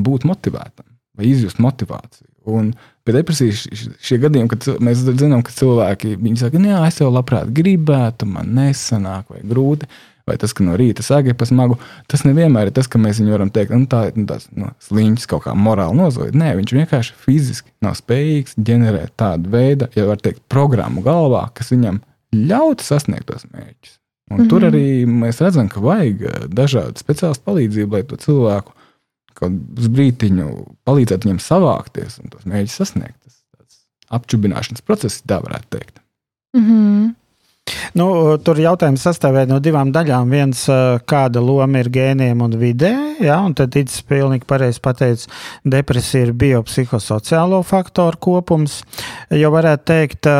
būt 0.00 0.26
motivētam 0.28 0.86
vai 1.18 1.28
izjust 1.28 1.60
motivāciju. 1.60 2.28
Un 2.50 2.70
pie 3.04 3.14
depresijas 3.14 3.66
šie 4.00 4.16
gadījumi, 4.22 4.48
kad 4.50 4.64
mēs 4.82 5.02
zinām, 5.04 5.42
ka 5.44 5.52
cilvēki 5.52 6.16
saka, 6.40 6.62
jā, 6.64 6.78
es 6.88 7.00
jau 7.02 7.10
labprāt 7.12 7.50
gribētu, 7.52 8.28
man 8.30 8.54
nesanāk 8.56 9.28
vai 9.34 9.42
grūti 9.44 9.90
vai 10.28 10.36
tas, 10.40 10.52
ka 10.56 10.64
no 10.66 10.76
rīta 10.78 11.04
sēga 11.06 11.34
pa 11.38 11.48
smagu, 11.48 11.78
tas 12.10 12.24
nevienmēr 12.26 12.70
ir 12.70 12.74
tas, 12.76 12.88
ka 12.90 13.00
mēs 13.02 13.20
viņu 13.22 13.34
varam 13.34 13.52
teikt, 13.54 13.74
nu, 13.76 13.88
tā 13.90 14.06
ir 14.10 14.18
nu, 14.18 14.26
tāds 14.30 14.48
nu, 14.56 14.72
sliņķis 14.88 15.30
kaut 15.30 15.44
kā 15.46 15.54
morāli 15.54 15.98
nozodīt. 16.00 16.36
Nē, 16.38 16.52
viņš 16.58 16.74
vienkārši 16.76 17.16
fiziski 17.24 17.72
nav 17.84 17.96
spējīgs 18.00 18.58
ģenerēt 18.58 19.16
tādu 19.20 19.52
veidu, 19.54 19.88
ja 19.96 20.06
var 20.10 20.20
teikt, 20.22 20.42
programmu 20.52 21.04
galvā, 21.06 21.46
kas 21.54 21.72
viņam 21.74 22.02
ļautu 22.36 22.86
sasniegt 22.86 23.28
tos 23.30 23.46
mērķus. 23.50 23.96
Un 24.30 24.36
mm 24.36 24.42
-hmm. 24.44 24.48
Tur 24.50 24.64
arī 24.68 25.06
mēs 25.06 25.40
redzam, 25.42 25.68
ka 25.68 25.80
vajag 25.80 26.22
eh, 26.22 26.44
dažādu 26.46 27.02
speciālistu 27.02 27.44
palīdzību, 27.44 27.92
lai 27.92 28.02
to 28.02 28.16
cilvēku 28.16 28.72
kaut 29.34 29.52
uz 29.78 29.88
brīdiņu 29.88 30.46
palīdzētu 30.84 31.26
viņam 31.26 31.40
savākties 31.42 32.20
un 32.22 32.30
tos 32.30 32.46
mērķus 32.46 32.76
sasniegt. 32.76 33.18
Tas 33.24 33.80
apčubināšanas 34.10 34.84
process, 34.86 35.22
tā 35.22 35.40
varētu 35.42 35.66
teikt. 35.76 36.00
Mm 36.56 36.64
-hmm. 36.66 37.14
Nu, 37.98 38.36
tur 38.44 38.60
jautājums 38.60 39.04
sastāvē 39.06 39.46
no 39.50 39.60
divām 39.62 39.92
daļām. 39.94 40.30
Viens, 40.30 40.64
kāda 41.10 41.42
loma 41.44 41.82
ir 41.82 41.90
gēniem 41.92 42.42
un 42.44 42.58
vidē, 42.60 42.92
ja, 43.22 43.40
un 43.44 43.54
tad 43.58 43.76
Its 43.80 44.02
pilnīgi 44.06 44.48
pareizi 44.48 44.82
pateica, 44.82 45.30
depresija 45.64 46.28
ir 46.28 46.34
biopsihosociālo 46.40 47.62
faktoru 47.66 48.20
kopums, 48.20 48.80
jo 49.30 49.54
varētu 49.54 49.88
teikt, 49.92 50.30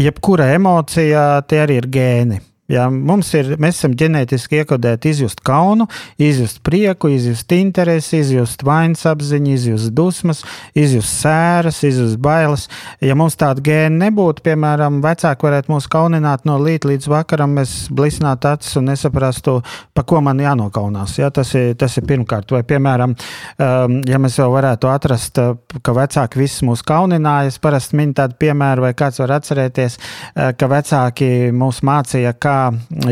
jebkura 0.00 0.52
emocija 0.56 1.26
tie 1.48 1.64
arī 1.64 1.80
ir 1.80 1.90
gēni. 1.90 2.44
Ja, 2.70 2.86
mums 2.90 3.32
ir, 3.34 3.56
mēs 3.58 3.80
esam 3.80 3.96
ģenētiski 3.98 4.60
iekodēti 4.60 5.10
izjust 5.10 5.40
kaunu, 5.46 5.88
izjust 6.22 6.60
prieku, 6.66 7.10
izjust 7.10 7.50
interesi, 7.56 8.20
izjust 8.22 8.62
vainas 8.66 9.02
apziņu, 9.10 9.54
izjust 9.56 9.90
dusmas, 9.96 10.44
izjust 10.78 11.10
sēras, 11.24 11.80
izjust 11.86 12.20
bailes. 12.22 12.68
Ja 13.02 13.16
mums 13.18 13.34
tāda 13.40 13.64
gēna 13.66 14.06
nebūtu, 14.06 14.44
piemēram, 14.46 15.00
vecāki 15.02 15.48
varētu 15.48 15.72
mūs 15.72 15.88
kaunināt 15.90 16.46
no 16.46 16.60
līdz 16.62 16.92
līdz 16.92 17.10
vakaram, 17.10 17.56
mēs 17.58 17.74
blisnātu 17.90 18.52
acis 18.52 18.78
un 18.78 18.86
nesaprastu, 18.92 19.56
pa 19.96 20.06
ko 20.06 20.22
man 20.22 20.38
jānokaunās. 20.38 21.16
Ja, 21.18 21.32
tas, 21.34 21.50
ir, 21.58 21.74
tas 21.80 21.98
ir 21.98 22.06
pirmkārt. 22.06 22.54
Vai, 22.54 22.62
piemēram, 22.66 23.16
um, 23.16 23.98
ja 24.06 24.22
mēs 24.22 24.38
vēl 24.38 24.54
varētu 24.54 24.92
atrast, 24.92 25.42
uh, 25.42 25.58
ka 25.82 25.96
vecāki 25.96 26.44
visus 26.44 26.62
mūs 26.66 26.86
kaunināja, 26.86 27.50
es 27.50 27.58
parasti 27.62 27.98
minu 27.98 28.14
tādu 28.18 28.38
piemēru, 28.40 28.86
vai 28.86 28.94
kāds 28.94 29.18
var 29.22 29.34
atcerēties, 29.40 29.98
uh, 29.98 30.50
ka 30.54 30.70
vecāki 30.70 31.50
mūs 31.56 31.82
mācīja, 31.86 32.36
kā 32.38 32.59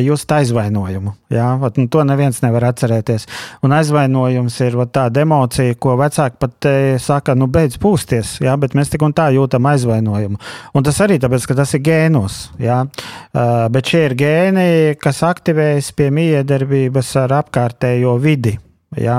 just 0.02 0.30
aizvainojumu. 0.32 1.14
Jā, 1.32 1.48
vat, 1.60 1.76
nu, 1.80 1.88
to 1.92 2.04
neviens 2.08 2.40
nevar 2.44 2.68
atcerēties. 2.70 3.26
Un 3.66 3.74
aizvainojums 3.76 4.58
ir 4.64 4.78
vat, 4.80 4.92
tāda 4.96 5.24
emocija, 5.24 5.76
ko 5.80 5.96
vecāki 6.00 6.40
pat 6.40 6.68
e, 6.68 6.76
saka, 7.02 7.36
nu 7.38 7.50
beidz 7.52 7.78
pūsties, 7.82 8.38
jā, 8.44 8.54
bet 8.60 8.76
mēs 8.78 8.92
tik 8.92 9.04
un 9.04 9.16
tā 9.16 9.28
jūtam 9.36 9.68
aizvainojumu. 9.72 10.40
Un 10.74 10.86
tas 10.86 11.00
arī 11.04 11.18
tāpēc, 11.22 11.48
ka 11.48 11.58
tas 11.58 11.74
ir 11.76 11.84
gēnos. 11.88 12.38
Jā. 12.62 12.84
Uh, 12.84 13.66
bet 13.72 13.90
šie 13.90 14.06
ir 14.08 14.16
gēni, 14.18 14.70
kas 15.02 15.24
aktivējas 15.26 15.92
pie 15.96 16.08
miedarbības 16.14 17.14
ar 17.24 17.38
apkārtējo 17.42 18.16
vidi. 18.22 18.58
Ja? 18.96 19.18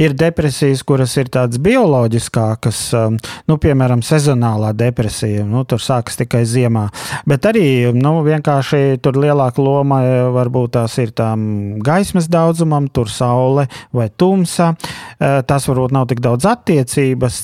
Ir 0.00 0.14
depresijas, 0.16 0.80
kuras 0.88 1.12
ir 1.20 1.28
tādas 1.32 1.60
bioloģiskākas, 1.60 2.78
um, 2.96 3.18
nu, 3.50 3.58
piemēram, 3.60 4.00
sezonālā 4.06 4.70
depresija. 4.76 5.44
Nu, 5.44 5.66
tur 5.68 5.82
sākas 5.84 6.16
tikai 6.22 6.42
ziemā. 6.48 6.86
Bet 7.28 7.44
arī 7.50 7.92
nu, 7.92 8.14
vienkārši 8.24 9.02
tur 9.04 9.20
lielāka 9.20 9.60
loma 9.60 10.00
e, 10.06 10.16
varbūt 10.32 10.74
tās 10.78 10.96
ir 11.02 11.12
tām 11.18 11.44
gaismas 11.84 12.30
daudzumam, 12.32 12.88
tur 12.88 13.12
saule 13.12 13.66
vai 13.92 14.08
tumsa. 14.08 14.72
E, 14.72 15.32
tas 15.44 15.68
varbūt 15.68 15.92
nav 15.92 16.08
tik 16.08 16.24
daudz 16.24 16.48
attiecības, 16.48 17.40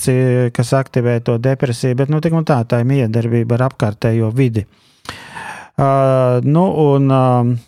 kas 0.56 0.74
aktivē 0.78 1.18
to 1.26 1.36
depresiju, 1.42 2.00
bet 2.00 2.12
nu, 2.12 2.24
tā 2.24 2.62
tā 2.64 2.80
ir 2.80 2.88
miedarbība 2.88 3.58
ar 3.58 3.68
apkārtējo 3.68 4.32
vidi. 4.32 4.64
Uh, 5.78 6.40
nu, 6.42 6.64
un, 6.74 7.04
uh, 7.06 7.67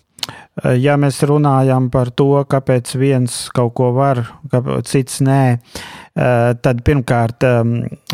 ja 0.76 0.96
mēs 1.00 1.22
runājam 1.26 1.90
par 1.90 2.10
to, 2.10 2.44
kāpēc 2.50 2.94
viens 2.98 3.42
kaut 3.54 3.74
ko 3.78 3.92
var, 3.96 4.24
cits 4.84 5.20
nē, 5.24 5.42
Eh, 6.10 6.52
tad 6.58 6.80
pirmkārt 6.82 7.44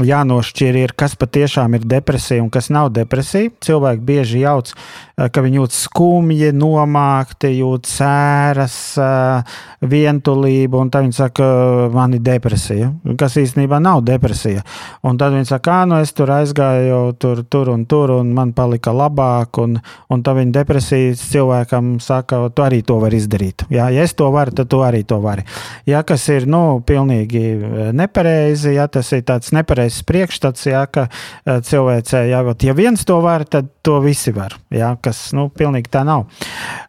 jānošķir, 0.05 0.77
ir, 0.83 0.93
kas 1.01 1.15
patiešām 1.17 1.79
ir 1.79 1.87
depresija 1.89 2.45
un 2.45 2.51
kas 2.53 2.69
nav 2.69 2.91
depresija. 2.93 3.49
Cilvēki 3.65 4.05
bieži 4.05 4.43
jauc, 4.43 4.69
eh, 4.69 5.06
ka 5.17 5.41
viņi 5.41 5.57
jūtas 5.57 5.79
skumji, 5.87 6.51
nomākti, 6.53 7.55
jūt 7.57 7.89
sēras, 7.89 8.77
eh, 9.01 9.55
vientulību, 9.81 10.81
un 10.83 10.91
tad 10.93 11.07
viņi 11.07 11.17
saka, 11.17 11.47
man 11.95 12.15
ir 12.19 12.21
depresija, 12.21 12.91
kas 13.17 13.39
īstenībā 13.41 13.81
nav 13.81 14.03
depresija. 14.05 14.61
Un 15.09 15.17
tad 15.17 15.33
viņi 15.33 15.49
saka, 15.49 15.81
ah, 15.81 15.87
nu 15.89 16.01
es 16.03 16.13
tur 16.13 16.29
aizgāju 16.29 17.17
tur, 17.19 17.45
tur 17.49 17.71
un 17.73 17.87
tur, 17.87 18.11
un 18.11 18.35
man 18.35 18.53
palika 18.53 18.93
labāk, 18.93 19.63
un, 19.63 19.79
un 20.11 20.23
tad 20.23 20.37
viņa 20.37 20.53
depresijas 20.53 21.25
cilvēkam 21.33 21.97
saka, 21.99 22.51
tu 22.53 22.63
arī 22.63 22.83
to 22.85 22.99
vari 23.01 23.17
izdarīt. 23.17 23.65
Jā, 23.73 23.89
ja 23.89 24.05
es 24.05 24.13
to 24.13 24.29
varu, 24.31 24.53
tad 24.53 24.69
tu 24.69 24.83
arī 24.85 25.01
to 25.07 25.21
vari. 25.25 25.47
Ja 25.87 26.03
kas 26.03 26.29
ir, 26.29 26.45
nu, 26.47 26.83
pilnīgi 26.85 27.93
nepareizi, 27.97 28.75
ja 28.77 28.87
tas 28.87 29.13
ir 29.17 29.25
tāds 29.25 29.55
nepareizs 29.57 30.05
priekšstats, 30.05 30.69
ja, 30.69 30.85
ka 30.87 31.09
cilvēcē, 31.47 32.27
ja, 32.29 32.45
ja 32.45 32.77
viens 32.77 33.05
to 33.09 33.23
var, 33.25 33.47
tad 33.49 33.73
to 33.87 34.01
visi 34.03 34.33
var, 34.35 34.57
ja, 34.75 34.91
kas, 35.03 35.29
nu, 35.37 35.47
pilnīgi 35.55 35.91
tā 35.95 36.03
nav. 36.07 36.25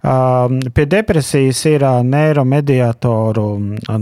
Um, 0.01 0.57
pie 0.73 0.87
depresijas 0.89 1.59
ir 1.69 1.85
uh, 1.85 1.99
neiromediatoru 2.01 3.45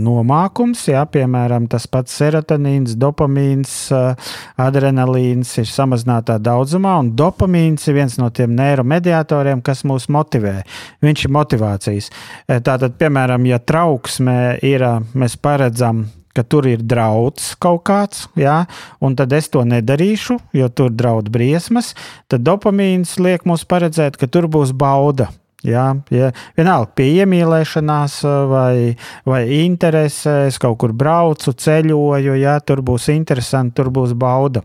nomākums, 0.00 0.86
ja, 0.88 1.04
piemēram, 1.04 1.68
tas 1.72 1.84
pats 1.92 2.16
serotonīns, 2.16 2.96
dopamīns, 3.00 3.74
uh, 3.92 4.32
adrenalīns 4.64 5.52
ir 5.60 5.68
samazinātā 5.68 6.38
daudzumā, 6.40 6.96
un 7.04 7.12
dopamīns 7.18 7.84
ir 7.90 7.98
viens 8.00 8.16
no 8.22 8.30
tiem 8.32 8.56
neiromediatoriem, 8.56 9.60
kas 9.66 9.84
mūs 9.84 10.08
motivē. 10.12 10.62
Viņš 11.04 11.26
ir 11.26 11.36
motivācijas. 11.36 12.12
Tātad, 12.48 12.96
piemēram, 12.96 13.44
ja 13.50 13.60
trauksmē 13.60 14.38
ir, 14.64 14.88
mēs 15.12 15.36
paredzam 15.42 16.06
ka 16.36 16.44
tur 16.44 16.68
ir 16.68 16.84
draudz 16.84 17.54
kaut 17.62 17.86
kāds, 17.88 18.26
jā, 18.36 18.64
un 19.00 19.16
tad 19.16 19.32
es 19.36 19.48
to 19.52 19.64
nedarīšu, 19.64 20.38
jo 20.60 20.68
tur 20.68 20.92
draud 20.92 21.32
briesmas, 21.32 21.94
tad 22.28 22.44
dopamīns 22.46 23.16
liek 23.22 23.48
mums 23.48 23.64
paredzēt, 23.64 24.20
ka 24.20 24.28
tur 24.28 24.50
būs 24.52 24.76
bauda. 24.76 25.30
Jā, 25.66 25.86
ja, 26.14 26.30
vienalga 26.56 26.92
pie 26.94 27.08
iemīlēšanās 27.22 28.20
vai, 28.50 28.94
vai 29.26 29.40
interesēs, 29.64 30.60
kaut 30.62 30.78
kur 30.82 30.94
braucu, 30.96 31.52
ceļoju, 31.52 32.36
ja 32.38 32.58
tur 32.62 32.84
būs 32.86 33.08
interesanti, 33.14 33.74
tur 33.80 33.90
būs 33.94 34.14
bauda. 34.18 34.62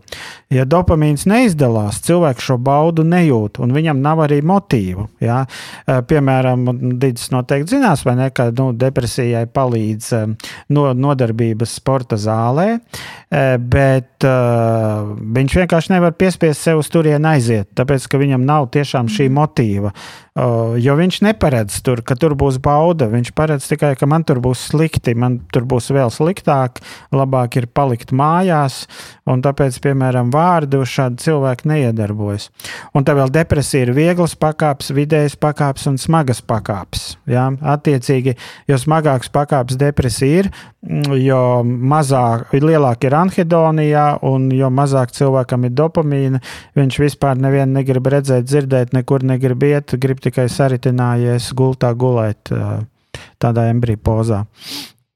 Ja 0.52 0.66
dopamīns 0.68 1.24
neizdalās, 1.26 2.02
cilvēks 2.06 2.46
šo 2.50 2.58
baudu 2.62 3.04
nejūt, 3.08 3.58
un 3.64 3.74
viņam 3.74 4.02
nav 4.04 4.22
arī 4.26 4.42
motīvu. 4.46 5.08
Ja. 5.24 5.42
Piemēram, 5.86 6.66
Digis 7.02 7.32
noteikti 7.34 7.76
zinās, 7.76 8.04
vai 8.06 8.16
ne, 8.20 8.28
ka 8.34 8.50
nu, 8.54 8.70
depresijai 8.76 9.46
palīdz 9.50 10.12
no, 10.72 10.86
nodarbības 10.94 11.76
sporta 11.80 12.18
zālē, 12.20 12.68
bet 13.58 14.26
uh, 14.28 15.12
viņš 15.38 15.56
vienkārši 15.62 15.94
nevar 15.94 16.14
piespiest 16.18 16.62
sev 16.62 16.82
uz 16.82 16.90
turieni 16.92 17.32
aiziet, 17.34 17.70
tāpēc 17.78 18.06
ka 18.10 18.20
viņam 18.20 18.44
nav 18.46 18.68
tiešām 18.74 19.10
šī 19.12 19.30
motīva. 19.32 19.92
Jo 20.32 20.94
viņš 20.96 21.18
neparedz 21.26 21.74
tur, 21.84 22.00
ka 22.00 22.16
tur 22.16 22.32
būs 22.40 22.56
bauda. 22.64 23.04
Viņš 23.12 23.34
paredz 23.36 23.66
tikai, 23.68 23.90
ka 24.00 24.06
man 24.08 24.22
tur 24.24 24.38
būs 24.40 24.62
slikti, 24.70 25.12
man 25.12 25.42
tur 25.52 25.66
būs 25.68 25.90
vēl 25.92 26.08
sliktāk, 26.08 26.80
labāk 27.12 27.58
ir 27.60 27.66
palikt 27.68 28.14
mājās. 28.16 28.86
Un 29.28 29.44
tāpēc, 29.44 29.76
piemēram, 29.84 30.30
vārdi 30.32 30.80
uz 30.80 30.88
šādu 30.88 31.20
cilvēku 31.20 31.68
neiedarbojas. 31.68 32.48
Un 32.96 33.04
tā 33.04 33.12
vēl 33.18 33.28
depresija 33.34 33.84
ir 33.84 33.92
vieglas 33.96 34.32
pakāpes, 34.40 34.88
vidējas 34.96 35.36
pakāpes 35.36 35.84
un 35.92 36.00
smagas 36.00 36.40
pakāpes. 36.40 37.18
Ja? 37.28 37.50
Attiecīgi, 37.74 38.38
jo 38.72 38.80
smagāks 38.80 39.28
pakāpes 39.36 39.76
depresija 39.76 40.46
ir, 40.46 40.50
mm, 40.80 41.12
jo 41.20 41.42
mazāk, 41.68 42.56
lielāk 42.56 43.04
ir 43.04 43.18
anhedonijā, 43.20 44.06
un 44.24 44.48
jo 44.56 44.72
mazāk 44.72 45.12
cilvēkam 45.12 45.68
ir 45.68 45.76
dopamīna, 45.76 46.40
viņš 46.80 47.00
vispār 47.04 47.36
nevienu 47.36 47.76
negrib 47.76 48.08
redzēt, 48.16 48.48
dzirdēt, 48.48 48.96
nekur 48.96 49.28
negrib 49.28 49.68
iet, 49.68 49.92
grib 50.00 50.21
tikai 50.22 50.48
saritinājies 50.50 51.52
gultā 51.58 51.92
gulēt 51.98 52.52
tādā 53.42 53.68
embrija 53.70 53.98
pozā. 53.98 54.44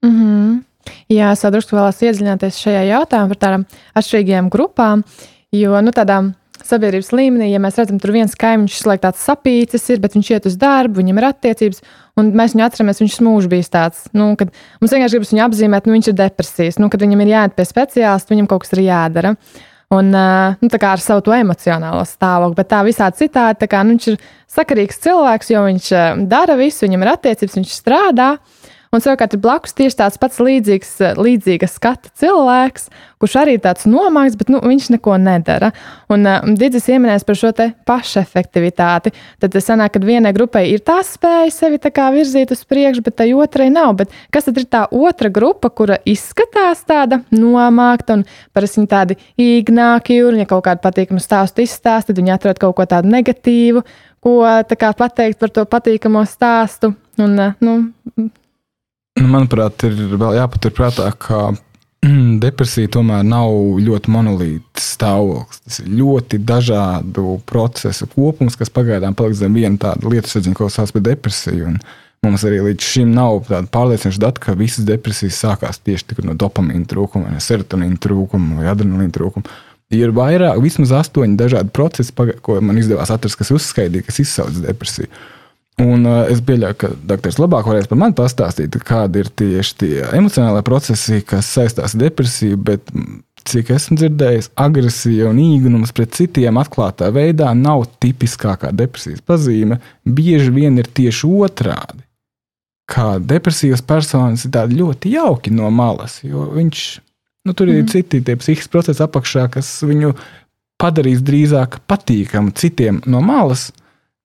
Mm 0.05 0.15
-hmm. 0.17 0.63
Jā, 1.11 1.33
es 1.33 1.43
drusku 1.43 1.77
vēlos 1.77 2.03
iedziļināties 2.03 2.59
šajā 2.63 2.83
jautājumā 2.87 3.29
par 3.29 3.37
tādām 3.37 3.65
atšķirīgām 3.95 4.51
grupām, 4.51 5.03
jo 5.53 5.81
nu, 5.81 5.91
tādām 5.91 6.35
sabiedrības 6.67 7.13
līmenī, 7.15 7.51
ja 7.53 7.61
mēs 7.63 7.79
redzam, 7.81 7.99
tur 8.03 8.13
viens 8.15 8.35
kaimiņš 8.39 8.81
slēgt 8.83 9.05
tāds 9.07 9.23
sapīcis 9.27 9.87
ir, 9.93 10.01
bet 10.03 10.17
viņš 10.17 10.31
iet 10.31 10.49
uz 10.51 10.57
darbu, 10.61 11.01
viņam 11.01 11.21
ir 11.21 11.29
attiecības, 11.29 11.83
un 12.21 12.33
mēs 12.39 12.57
viņu 12.57 12.67
atceramies, 12.67 13.03
viņš 13.03 13.19
mūžs 13.27 13.49
bijis 13.53 13.73
tāds, 13.73 14.03
nu, 14.17 14.33
kad 14.41 14.53
mums 14.81 14.95
vienkārši 14.97 15.19
gribas 15.19 15.33
viņu 15.35 15.47
apzīmēt, 15.47 15.87
nu, 15.87 15.97
viņš 15.99 16.11
ir 16.11 16.19
depresijas, 16.23 16.79
nu, 16.83 16.91
kad 16.93 17.05
viņam 17.05 17.25
ir 17.25 17.33
jāiet 17.35 17.57
pie 17.57 17.69
speciālista, 17.69 18.35
viņam 18.35 18.51
kaut 18.51 18.65
kas 18.65 18.77
ir 18.77 18.87
jādara. 18.87 19.35
Un, 19.95 20.11
nu, 20.11 20.69
ar 20.97 21.02
savu 21.02 21.23
emocionālo 21.37 22.00
stāvokli, 22.09 22.57
bet 22.59 22.71
tā 22.73 22.81
visādi 22.83 23.21
citādi. 23.23 23.69
Kā, 23.71 23.85
nu, 23.87 23.95
viņš 23.95 24.09
ir 24.11 24.16
sakarīgs 24.50 24.99
cilvēks, 25.05 25.52
jo 25.55 25.62
viņš 25.69 25.90
dara 26.26 26.57
visu, 26.59 26.83
viņam 26.87 27.05
ir 27.05 27.12
attiecības, 27.12 27.59
viņš 27.61 27.75
strādā. 27.76 28.33
Un 28.95 29.02
savukārt 29.02 29.35
ir 29.35 29.43
blakus 29.43 29.75
tieši 29.76 29.99
tāds 29.99 30.19
pats 30.21 30.38
līdzīgs, 30.40 30.93
līdzīga 31.19 31.69
skata 31.69 32.11
cilvēks, 32.21 32.87
kurš 33.21 33.35
arī 33.40 33.57
tāds 33.62 33.87
nomāks, 33.88 34.37
bet 34.38 34.50
nu, 34.52 34.61
viņš 34.62 34.88
neko 34.95 35.16
nedara. 35.21 35.73
Un 36.12 36.26
uh, 36.28 36.47
Digis 36.59 36.87
pieminēs 36.88 37.26
par 37.26 37.38
šo 37.38 37.52
pašefektivitāti. 37.88 39.12
Tad 39.43 39.55
tas 39.55 39.69
sanāk, 39.69 39.95
ka 39.97 40.02
vienai 40.05 40.33
grupai 40.37 40.66
ir 40.73 40.85
tā 40.87 40.99
spēja 41.07 41.50
sevi 41.55 41.81
tā 41.83 42.09
virzīt 42.14 42.52
uz 42.55 42.62
priekšu, 42.69 43.05
bet 43.07 43.19
tai 43.21 43.31
otrai 43.35 43.69
nav. 43.73 43.97
Bet 44.00 44.14
kas 44.35 44.49
tad 44.49 44.61
ir 44.61 44.69
tā 44.71 44.87
otra 44.90 45.31
grupa, 45.33 45.71
kura 45.71 45.99
izskatās 46.07 46.85
tāda 46.87 47.23
nomākta 47.35 48.21
un 48.21 48.26
parasti 48.57 48.83
viņi 48.83 48.93
tādi 48.93 49.19
īgnāki, 49.40 50.21
un 50.26 50.43
ja 50.43 50.49
kaut 50.49 50.66
kādu 50.69 50.85
patīkamu 50.85 51.23
stāstu 51.23 51.64
izstāsta, 51.64 52.12
tad 52.12 52.21
viņi 52.21 52.37
atrod 52.37 52.61
kaut 52.62 52.76
ko 52.78 52.87
tādu 52.88 53.11
negatīvu, 53.12 53.83
ko 54.25 54.40
kā, 54.73 54.93
pateikt 54.97 55.40
par 55.43 55.52
to 55.55 55.66
patīkamo 55.69 56.25
stāstu. 56.28 56.95
Un, 57.16 57.38
nu, 57.64 57.76
Nu, 58.16 58.31
manuprāt, 59.23 59.87
ir 59.89 60.17
vēl 60.17 60.37
jāpaturprātā, 60.41 61.09
ka 61.19 61.51
depresija 62.45 62.91
tomēr 62.97 63.25
nav 63.27 63.51
ļoti 63.83 64.13
monolīts 64.13 64.91
stāvoklis. 64.97 65.63
Tas 65.65 65.79
ir 65.83 65.93
ļoti 66.01 66.41
dažādu 66.47 67.39
procesu 67.49 68.09
kopums, 68.13 68.59
kas 68.59 68.73
pagaidām 68.73 69.17
paliek 69.17 69.39
zem 69.39 69.57
viena 69.57 69.81
tāda 69.89 70.11
lietu, 70.11 70.31
sadziņa, 70.33 70.59
ko 70.59 70.69
sauc 70.73 70.93
par 70.95 71.07
depresiju. 71.09 71.71
Un 71.73 71.79
mums 72.25 72.45
arī 72.49 72.63
līdz 72.65 72.91
šim 72.93 73.13
nav 73.15 73.45
tāda 73.49 73.69
pārliecinoša 73.73 74.23
data, 74.23 74.43
ka 74.43 74.57
visas 74.59 74.87
depresijas 74.89 75.39
sākās 75.45 75.81
tieši 75.85 76.25
no 76.27 76.35
dopamīna 76.39 76.89
trūkuma, 76.91 77.39
serotonīna 77.43 78.01
trūkuma 78.03 78.61
vai 78.61 78.69
adrenalīna 78.73 79.15
trūkuma. 79.15 79.57
Ir 79.95 80.11
vairāk, 80.11 80.59
vismaz 80.65 80.91
astoņi 80.99 81.39
dažādi 81.39 81.71
procesi, 81.75 82.15
ko 82.43 82.59
man 82.59 82.79
izdevās 82.81 83.13
atrast, 83.15 83.39
kas 83.39 83.53
uzskaitīja, 83.55 84.09
kas 84.09 84.19
izsauc 84.25 84.57
depresiju. 84.65 85.07
Un 85.83 86.06
uh, 86.09 86.23
es 86.33 86.40
pieļauju, 86.40 86.76
ka 86.80 86.88
doktors 87.04 87.37
labāk 87.37 87.66
varēs 87.68 87.88
par 87.90 87.99
mani 88.00 88.16
pastāstīt, 88.16 88.78
kādi 88.88 89.21
ir 89.21 89.28
tieši 89.28 89.75
tie 89.83 89.90
emocionālie 90.16 90.62
procesi, 90.64 91.21
kas 91.21 91.50
saistās 91.52 91.92
ar 91.92 92.00
depresiju. 92.00 92.61
Bet, 92.64 92.88
cik 93.47 93.75
esmu 93.76 93.99
dzirdējis, 94.00 94.49
agresija 94.59 95.28
un 95.28 95.42
īgnums 95.42 95.92
pret 95.95 96.16
citiem 96.16 96.56
atklātā 96.62 97.11
veidā 97.12 97.52
nav 97.54 97.85
tipiskākā 98.00 98.73
depresijas 98.73 99.21
pazīme. 99.21 99.78
Bieži 100.09 100.54
vien 100.56 100.80
ir 100.80 100.88
tieši 100.88 101.28
otrādi. 101.45 102.00
Kā 102.88 103.16
depresijas 103.21 103.85
personis 103.85 104.47
ir 104.49 104.56
ļoti 104.73 105.12
jauki 105.12 105.52
no 105.52 105.68
malas, 105.75 106.21
jo 106.25 106.49
viņš, 106.56 106.83
nu, 107.45 107.52
tur 107.52 107.68
ir 107.68 107.83
mm. 107.83 107.92
citi 107.92 108.23
psihiski 108.25 108.73
procesi 108.73 109.02
apakšā, 109.04 109.49
kas 109.52 109.68
viņu 109.85 110.14
padarīs 110.80 111.21
drīzāk 111.26 111.83
patīkamu 111.90 112.54
citiem 112.56 113.02
no 113.11 113.21
malas 113.21 113.73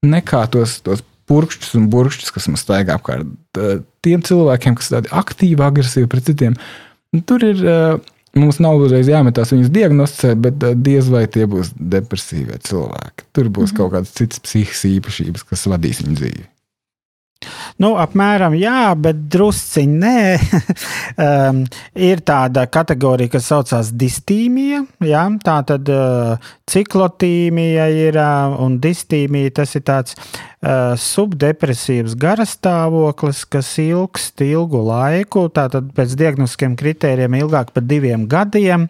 nekā 0.05 0.46
tos, 0.53 0.79
tos 0.86 1.01
purkšķus 1.32 1.76
un 1.80 1.90
burkšķus, 1.92 2.32
kas 2.36 2.50
mums 2.52 2.64
staigā 2.66 3.00
apkārt. 3.00 3.30
Tiem 4.06 4.24
cilvēkiem, 4.28 4.78
kas 4.80 4.92
tādi 4.94 5.12
aktīvi, 5.24 5.62
agresīvi 5.64 6.12
pret 6.12 6.32
citiem, 6.32 6.58
tur 7.26 7.48
ir. 7.48 7.68
Mums 8.32 8.62
nav 8.64 8.78
uzreiz 8.80 9.10
jāmetās 9.12 9.50
viņus 9.52 9.74
diagnosticēt, 9.76 10.38
bet 10.40 10.62
diez 10.80 11.10
vai 11.12 11.26
tie 11.28 11.44
būs 11.52 11.74
depresīvie 11.75 12.62
cilvēki. 12.64 13.25
Tur 13.36 13.50
būs 13.50 13.74
mm 13.74 13.74
-hmm. 13.74 13.77
kaut 13.82 13.92
kādas 13.92 14.14
citas 14.16 14.40
psihiskas 14.40 14.86
īpašības, 14.88 15.44
kas 15.50 15.68
vadīs 15.68 16.00
viņu 16.00 16.16
dzīvi. 16.16 16.46
Nu, 17.82 17.96
apmēram 17.98 18.54
jā, 18.60 18.92
bet 19.01 19.24
drusciņi 19.34 19.98
nē. 20.01 20.18
um, 21.25 21.64
ir 21.98 22.22
tāda 22.27 22.68
kategorija, 22.70 23.34
kas 23.36 23.50
saucās 23.50 23.90
distīmija. 23.98 24.84
Jā, 25.08 25.24
tā 25.42 25.58
tad 25.72 25.90
uh, 25.90 26.51
ciklotīmija 26.70 27.90
ir 28.06 28.20
uh, 28.22 28.56
un 28.62 28.77
distīmija. 28.84 29.56
Tas 29.62 29.74
ir 29.80 29.86
tāds 29.90 30.18
uh, 30.18 30.94
subdepresīvs 31.01 32.16
garastāvoklis, 32.22 33.44
kas 33.50 33.74
ilgst 33.82 34.46
ilgu 34.46 34.86
laiku. 34.92 35.48
Tātad 35.54 35.90
pēc 35.98 36.18
diagnostiskiem 36.22 36.77
kritērijiem 36.80 37.42
ilgāk 37.42 37.74
par 37.74 37.88
diviem 37.90 38.30
gadiem. 38.30 38.90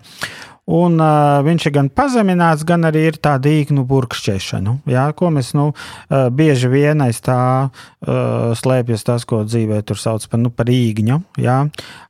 Un, 0.69 0.99
uh, 1.01 1.41
viņš 1.41 1.63
ir 1.65 1.73
gan 1.73 1.87
pazemināts, 1.89 2.61
gan 2.69 2.85
arī 2.85 3.07
ir 3.09 3.15
tāda 3.17 3.49
īknu 3.49 3.81
burkšķēšana. 3.89 4.75
Jā, 4.93 5.07
ko 5.17 5.31
mēs 5.33 5.55
nu, 5.57 5.71
uh, 5.73 6.27
bieži 6.29 6.69
vien 6.69 7.01
aiz 7.01 7.17
tā 7.25 7.37
uh, 7.65 8.51
slēpjas 8.53 9.03
tas, 9.07 9.25
ko 9.25 9.41
dzīvē 9.41 9.79
tur 9.89 9.97
sauc 9.97 10.27
par, 10.29 10.39
nu, 10.43 10.51
par 10.53 10.69
īgņu. 10.69 11.17
Jā. 11.41 11.57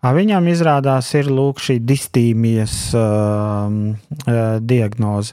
A, 0.03 0.11
viņam 0.17 0.49
izrādās 0.51 1.13
ir 1.15 1.29
lūk 1.31 1.61
šī 1.63 1.77
distīmijas 1.79 2.75
uh, 2.91 3.71
uh, 3.71 4.41
diagnoze. 4.59 5.31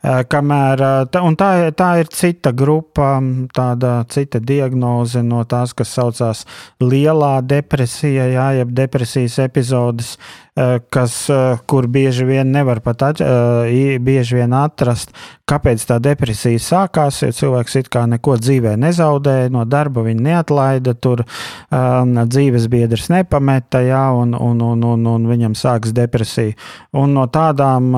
Uh, 0.00 0.24
kamēr, 0.24 0.80
uh, 0.80 1.02
tā, 1.12 1.20
tā, 1.36 1.50
tā 1.76 1.90
ir 2.00 2.08
cita 2.16 2.54
grupa, 2.56 3.18
tāda 3.52 3.98
cita 4.08 4.40
diagnoze 4.40 5.20
no 5.20 5.44
tās, 5.44 5.76
kas 5.76 5.92
saucās 5.92 6.46
lielā 6.80 7.36
depresija, 7.44 8.24
jā, 8.32 8.48
jeb 8.62 8.72
depresijas 8.72 9.36
epizodes. 9.44 10.16
Uh, 10.16 10.43
kas, 10.90 11.30
eh, 11.30 11.58
kur 11.66 11.86
bieži 11.86 12.24
vien 12.24 12.50
nevar 12.52 12.80
pat 12.80 13.02
at, 13.02 13.20
eh, 13.20 13.98
bieži 13.98 14.36
vien 14.38 14.52
atrast, 14.54 15.10
kāpēc 15.50 15.82
tā 15.82 15.98
depresija 15.98 16.58
sākās. 16.62 17.22
Jo 17.22 17.28
cilvēks 17.34 17.76
it 17.76 17.88
kā 17.90 18.06
neko 18.06 18.36
dzīvē 18.38 18.76
nezaudēja, 18.78 19.50
no 19.50 19.64
darba 19.64 20.04
viņa 20.06 20.20
neatlaida, 20.20 20.94
tur 20.94 21.24
um, 21.70 22.14
dzīves 22.14 22.68
biedrs 22.70 23.08
nepameta, 23.08 23.82
jā, 23.82 24.04
un, 24.14 24.34
un, 24.34 24.62
un, 24.62 24.84
un, 24.84 25.06
un 25.06 25.26
viņam 25.26 25.54
sākas 25.58 25.92
depresija. 25.92 26.54
Un 26.94 27.12
no 27.14 27.26
tādām, 27.26 27.92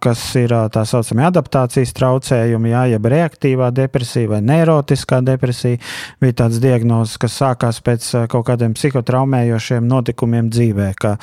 kas 0.00 0.36
ir 0.36 0.48
tā 0.48 0.84
saucamie 0.84 1.24
adaptācijas 1.30 1.94
traucējumi, 1.96 2.74
jā, 2.74 2.84
jeb 2.96 3.06
reaktīvā 3.06 3.70
depresija 3.72 4.34
vai 4.34 4.42
neirotiskā 4.42 5.22
depresija, 5.24 5.78
bija 6.20 6.32
tāds 6.42 6.60
diagnozes, 6.60 7.16
kas 7.16 7.38
sākās 7.40 7.80
pēc 7.80 8.28
kaut 8.28 8.46
kādiem 8.50 8.74
psihotraumējošiem 8.74 9.88
notikumiem 9.88 10.50
dzīvē 10.52 10.92
ka 11.00 11.16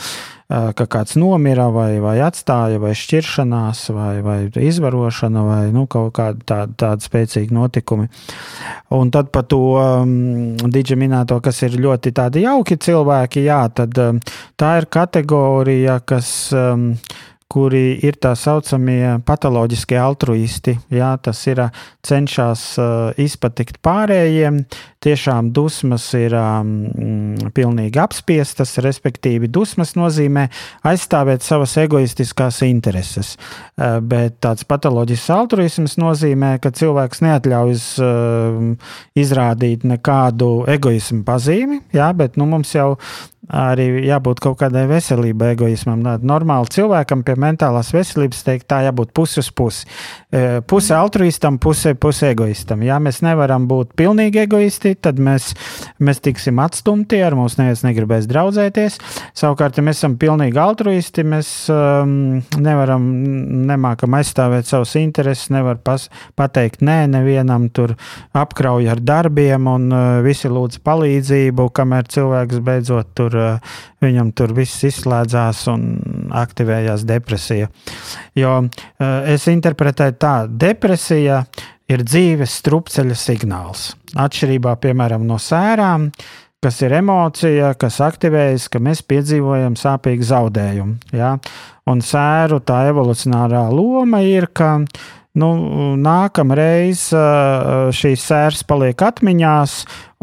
kāds 0.47 1.17
nomira, 1.19 1.67
vai, 1.75 1.99
vai 1.99 2.15
atstāja, 2.23 2.79
vai 2.79 2.93
šķiršanās, 2.95 3.81
vai, 3.91 4.21
vai 4.23 4.37
izvarošana, 4.47 5.43
vai 5.43 5.63
nu, 5.75 5.83
kaut 5.91 6.13
kāda 6.15 6.39
tāda, 6.47 6.73
tāda 6.85 7.03
spēcīga 7.03 7.51
notikumi. 7.51 8.07
Un 8.95 9.11
tad 9.11 9.31
par 9.35 9.43
to 9.51 9.59
um, 9.75 10.55
diģi 10.55 10.95
minēto, 10.95 11.41
kas 11.43 11.61
ir 11.67 11.75
ļoti 11.83 12.15
jauki 12.47 12.77
cilvēki, 12.79 13.43
jā, 13.43 13.61
tad 13.75 13.97
um, 13.99 14.21
tā 14.55 14.77
ir 14.79 14.87
kategorija, 14.87 15.99
kas. 16.07 16.53
Um, 16.55 16.93
kuri 17.51 17.95
ir 18.03 18.17
tā 18.19 18.33
saucamie 18.35 19.17
patoloģiskie 19.27 19.97
altruisti. 19.99 20.75
Jā, 20.93 21.13
tas 21.23 21.39
ir 21.47 21.61
cenšas 22.05 22.63
uh, 22.81 22.89
izpatikt 23.23 23.79
pārējiem, 23.85 24.59
tiešām 25.03 25.53
dusmas 25.55 26.09
ir 26.17 26.35
um, 26.35 26.73
pilnīgi 27.55 28.01
apspiestas, 28.03 28.75
respektīvi, 28.83 29.47
dusmas 29.47 29.95
nozīmē 29.95 30.47
aizstāvēt 30.87 31.45
savas 31.45 31.77
egoistiskās 31.79 32.59
intereses. 32.67 33.35
Uh, 33.77 34.01
bet 34.03 34.41
tāds 34.43 34.67
patoloģisks 34.67 35.31
altruisms 35.37 35.95
nozīmē, 36.01 36.57
ka 36.63 36.73
cilvēks 36.75 37.23
neatļaujas 37.23 37.87
uh, 38.03 38.91
izrādīt 39.15 39.87
nekādu 39.87 40.51
egoismu 40.75 41.23
pazīmi, 41.27 41.81
jā, 41.95 42.11
bet 42.17 42.35
nu, 42.35 42.49
mums 42.51 42.75
jau 42.75 42.97
arī 43.47 43.87
jābūt 44.07 44.41
kaut 44.43 44.57
kādai 44.61 44.85
veselībai, 44.89 45.53
egoismam. 45.55 46.01
Normāli 46.03 46.71
cilvēkam 46.75 47.23
pie 47.27 47.37
mentālās 47.39 47.93
veselības 47.95 48.43
teikt, 48.47 48.67
tā 48.71 48.81
jābūt 48.87 49.13
pusi 49.15 49.39
uz 49.41 49.51
pusi. 49.55 49.87
E, 50.27 50.59
puse 50.67 50.95
altruistam, 50.95 51.55
puse, 51.63 51.93
puse 51.95 52.31
egoistam. 52.33 52.83
Ja 52.83 52.97
mēs 53.03 53.21
nevaram 53.23 53.67
būt 53.69 53.93
pilnīgi 53.99 54.41
egoisti, 54.43 54.93
tad 54.99 55.21
mēs, 55.23 55.53
mēs 56.03 56.19
tiksim 56.25 56.59
atstumti, 56.59 57.21
ar 57.23 57.37
mums 57.39 57.55
neviens 57.59 57.85
negribēs 57.87 58.27
draudzēties. 58.27 58.99
Savukārt, 59.37 59.79
ja 59.79 59.85
mēs 59.87 60.01
esam 60.01 60.17
pilnīgi 60.19 60.59
altruisti, 60.59 61.23
mēs 61.27 61.51
um, 61.71 62.41
nevaram, 62.59 63.07
nemākam 63.69 64.19
aizstāvēt 64.19 64.67
savus 64.67 64.97
intereses, 64.99 65.47
nevar 65.55 65.79
pas, 65.79 66.09
pateikt 66.35 66.83
nē, 66.83 66.99
nevienam 67.15 67.69
tur 67.71 67.95
apkrauj 68.35 68.91
ar 68.91 69.03
darbiem 69.03 69.71
un 69.71 69.87
uh, 69.93 70.05
visi 70.25 70.51
lūdz 70.51 70.81
palīdzību, 70.83 71.69
kamēr 71.77 72.11
cilvēks 72.11 72.61
beidzot 72.67 73.15
tur, 73.15 73.36
viņam 74.03 74.33
tur 74.37 74.53
viss 74.57 74.85
izslēdzās 74.87 75.63
un 75.71 75.87
aktivējās 76.35 77.05
depresija. 77.07 77.69
Jo 78.37 78.59
es 79.33 79.47
interpretēju 79.51 80.17
tā, 80.21 80.35
depresija 80.49 81.43
ir 81.91 82.03
dzīves 82.03 82.57
strupceļa 82.61 83.15
signāls. 83.17 83.91
Atšķirībā 84.17 84.75
piemēram 84.83 85.23
no 85.27 85.39
sērām, 85.41 86.09
kas 86.63 86.81
ir 86.83 86.97
emocija, 86.99 87.73
kas 87.79 87.99
aktivējas, 88.03 88.67
ka 88.73 88.81
mēs 88.83 89.03
piedzīvojam 89.07 89.77
sāpīgu 89.79 90.27
zaudējumu. 90.27 90.97
Ja? 91.15 91.35
Un 91.87 92.03
sēru 92.03 92.59
tā 92.65 92.83
evolucionārā 92.89 93.67
loma 93.71 94.23
ir, 94.25 94.49
ka 94.51 94.81
nu, 95.37 95.49
nākamreiz 96.01 97.07
šīs 97.95 98.25
sēras 98.29 98.63
paliek 98.67 99.01
atmiņās, 99.07 99.77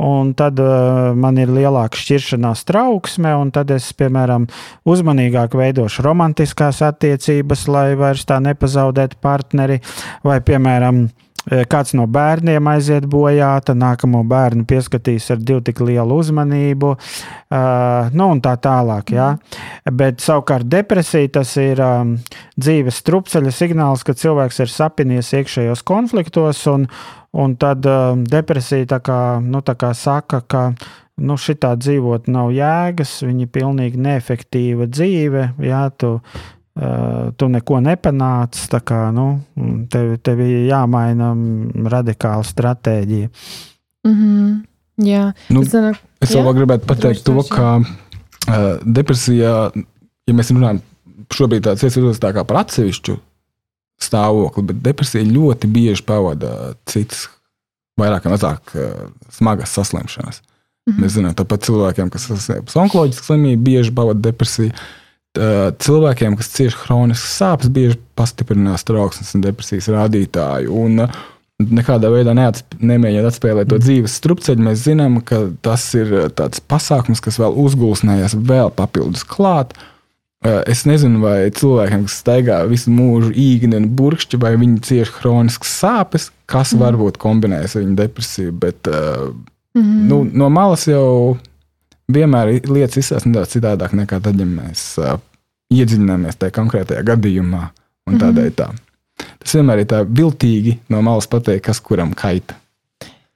un 0.05 0.33
tad 0.38 0.61
man 1.18 1.38
ir 1.40 1.53
lielāka 1.55 1.98
šķiršanās 2.00 2.64
trauksme, 2.68 3.35
un 3.38 3.53
tad 3.55 3.70
es, 3.74 3.90
piemēram, 3.96 4.48
uzmanīgāk 4.90 5.55
veidošu 5.59 6.05
romantiskās 6.07 6.83
attiecības, 6.85 7.66
lai 7.70 7.88
vairs 7.98 8.27
tā 8.29 8.40
nepazaudētu 8.42 9.20
partneri, 9.22 9.81
vai, 10.27 10.40
piemēram, 10.44 11.07
kāds 11.44 11.94
no 11.96 12.07
bērniem 12.11 12.68
aiziet 12.72 13.07
bojā, 13.11 13.50
tad 13.66 13.78
nākamo 13.80 14.22
bērnu 14.28 14.64
pieskatīs 14.68 15.30
ar 15.35 15.42
divu 15.42 15.61
tik 15.64 15.83
lielu 15.85 16.18
uzmanību, 16.22 16.94
uh, 16.94 18.14
nu 18.16 18.30
un 18.33 18.40
tā 18.44 18.54
tālāk. 18.64 19.14
Ja? 19.14 19.35
Bet 19.85 20.24
savukārt 20.24 20.68
depresija 20.70 21.35
tas 21.40 21.54
ir 21.61 21.83
um, 21.85 22.16
dzīves 22.57 23.02
strupceļa 23.04 23.54
signāls, 23.54 24.04
ka 24.07 24.16
cilvēks 24.16 24.64
ir 24.64 24.72
sapinies 24.72 25.33
iekšējos 25.37 25.85
konfliktos, 25.87 26.64
un, 26.70 26.88
un 27.37 27.57
tad 27.61 27.87
um, 27.90 28.24
depresija 28.28 28.94
tā 28.96 29.00
kā, 29.04 29.20
nu, 29.44 29.61
tā 29.64 29.76
kā 29.80 29.92
saka, 29.98 30.40
ka 30.48 30.66
nu, 31.20 31.37
šitā 31.38 31.74
dzīvot 31.78 32.28
nav 32.33 32.50
jēgas, 32.54 33.20
viņa 33.26 33.46
ir 33.46 33.54
pilnīgi 33.54 34.00
neefektīva 34.02 34.88
dzīve. 34.90 35.48
Jā, 35.62 35.87
tu 35.98 36.16
tu 36.74 37.48
neko 37.48 37.80
nepanāci. 37.84 38.66
Kā, 38.84 39.08
nu, 39.14 39.26
tev, 39.90 40.16
tev 40.24 40.40
ir 40.42 40.66
jāmaina 40.68 41.32
radikāla 41.90 42.44
stratēģija. 42.46 43.30
Mm 44.04 44.14
-hmm. 44.14 44.62
Jā, 45.02 45.32
nu, 45.50 45.62
es, 45.62 45.70
zinu, 45.72 45.90
es 46.22 46.30
jā? 46.30 46.42
vēl 46.44 46.54
gribētu 46.54 46.87
pateikt 46.87 47.24
to, 47.26 47.42
ka 47.50 47.80
uh, 47.80 48.82
depresijā, 48.87 49.72
ja 50.26 50.34
mēs 50.34 50.52
runājam 50.54 50.80
šobrīd 51.34 51.64
tāds 51.66 51.82
iesvirzos 51.82 52.20
tā 52.22 52.30
kā 52.30 52.44
par 52.44 52.56
atsevišķu 52.56 53.16
stāvokli, 53.98 54.62
bet 54.62 54.82
depresija 54.82 55.24
ļoti 55.24 55.66
bieži 55.66 56.02
pavada 56.06 56.74
citas, 56.87 57.28
vairāk 57.98 58.24
vai 58.24 58.32
mazāk 58.37 58.74
uh, 58.74 59.10
smagas 59.30 59.74
saslimšanas. 59.74 60.42
Mm 60.87 60.92
-hmm. 60.92 61.02
Mēs 61.02 61.08
zinām, 61.08 61.34
tāpat 61.34 61.66
cilvēkiem, 61.66 62.10
kas 62.10 62.22
saslimst 62.22 62.76
onkoloģisku 62.76 63.24
slimību, 63.24 63.62
bieži 63.62 63.94
pavada 63.94 64.20
depresiju. 64.20 64.68
Uh, 64.68 65.03
cilvēkiem, 65.35 66.37
kas 66.38 66.51
cieš 66.55 66.77
chroniskas 66.79 67.38
sāpes, 67.40 67.70
bieži 67.75 67.99
pastiprinās 68.18 68.87
trauksmes 68.87 69.35
un 69.35 69.47
depresijas 69.47 69.90
rādītāju. 69.94 70.83
Un, 70.85 71.07
Nekādā 71.55 72.09
veidā 72.11 72.33
nemēģināt 72.35 73.29
atspēlēt 73.29 73.68
to 73.70 73.77
dzīves 73.79 74.16
strupceļu. 74.18 74.64
Mēs 74.66 74.81
zinām, 74.88 75.20
ka 75.23 75.38
tas 75.62 75.85
ir 75.94 76.11
tāds 76.35 76.59
pasākums, 76.59 77.23
kas 77.23 77.38
vēl 77.38 77.55
uzgulsnējas 77.62 78.35
vēl 78.35 78.73
papildus 78.75 79.23
klāt. 79.23 79.70
Es 80.42 80.83
nezinu, 80.85 81.23
vai 81.23 81.53
cilvēkiem, 81.55 82.09
kas 82.09 82.18
staigā 82.25 82.59
visu 82.66 82.90
mūžu 82.90 83.31
īgni 83.38 83.79
un 83.79 83.87
burkšķi, 83.97 84.40
vai 84.42 84.57
viņi 84.59 84.83
cieš 84.85 85.14
chroniskas 85.14 85.79
sāpes, 85.79 86.27
kas 86.51 86.75
mm. 86.75 86.83
varbūt 86.83 87.23
kombinējas 87.23 87.79
ar 87.79 87.87
viņu 87.87 87.97
depresiju. 88.03 88.57
Bet 88.66 88.90
mm. 88.90 89.94
nu, 90.11 90.25
no 90.35 90.51
malas 90.53 90.88
jau 90.90 91.38
vienmēr 92.14 92.57
lietas 92.68 93.00
izsaka 93.03 93.29
nedaudz 93.29 93.55
citādāk 93.57 93.94
nekā 93.96 94.20
tad, 94.24 94.38
ja 94.40 94.46
mēs 94.48 94.87
uh, 95.03 95.16
iedziļināmies 95.74 96.38
tajā 96.40 96.55
konkrētajā 96.59 97.05
gadījumā. 97.11 97.68
Un 98.11 98.18
tādēļ 98.20 98.50
tā. 98.59 98.68
Tas 99.40 99.55
vienmēr 99.57 99.81
ir 99.81 99.88
tā 99.88 100.03
viltīgi 100.05 100.79
no 100.92 101.00
malas 101.05 101.29
pateikt, 101.31 101.64
kas 101.70 101.81
kuram 101.81 102.12
kaita. 102.16 102.57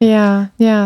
Jā, 0.05 0.51
jā, 0.61 0.81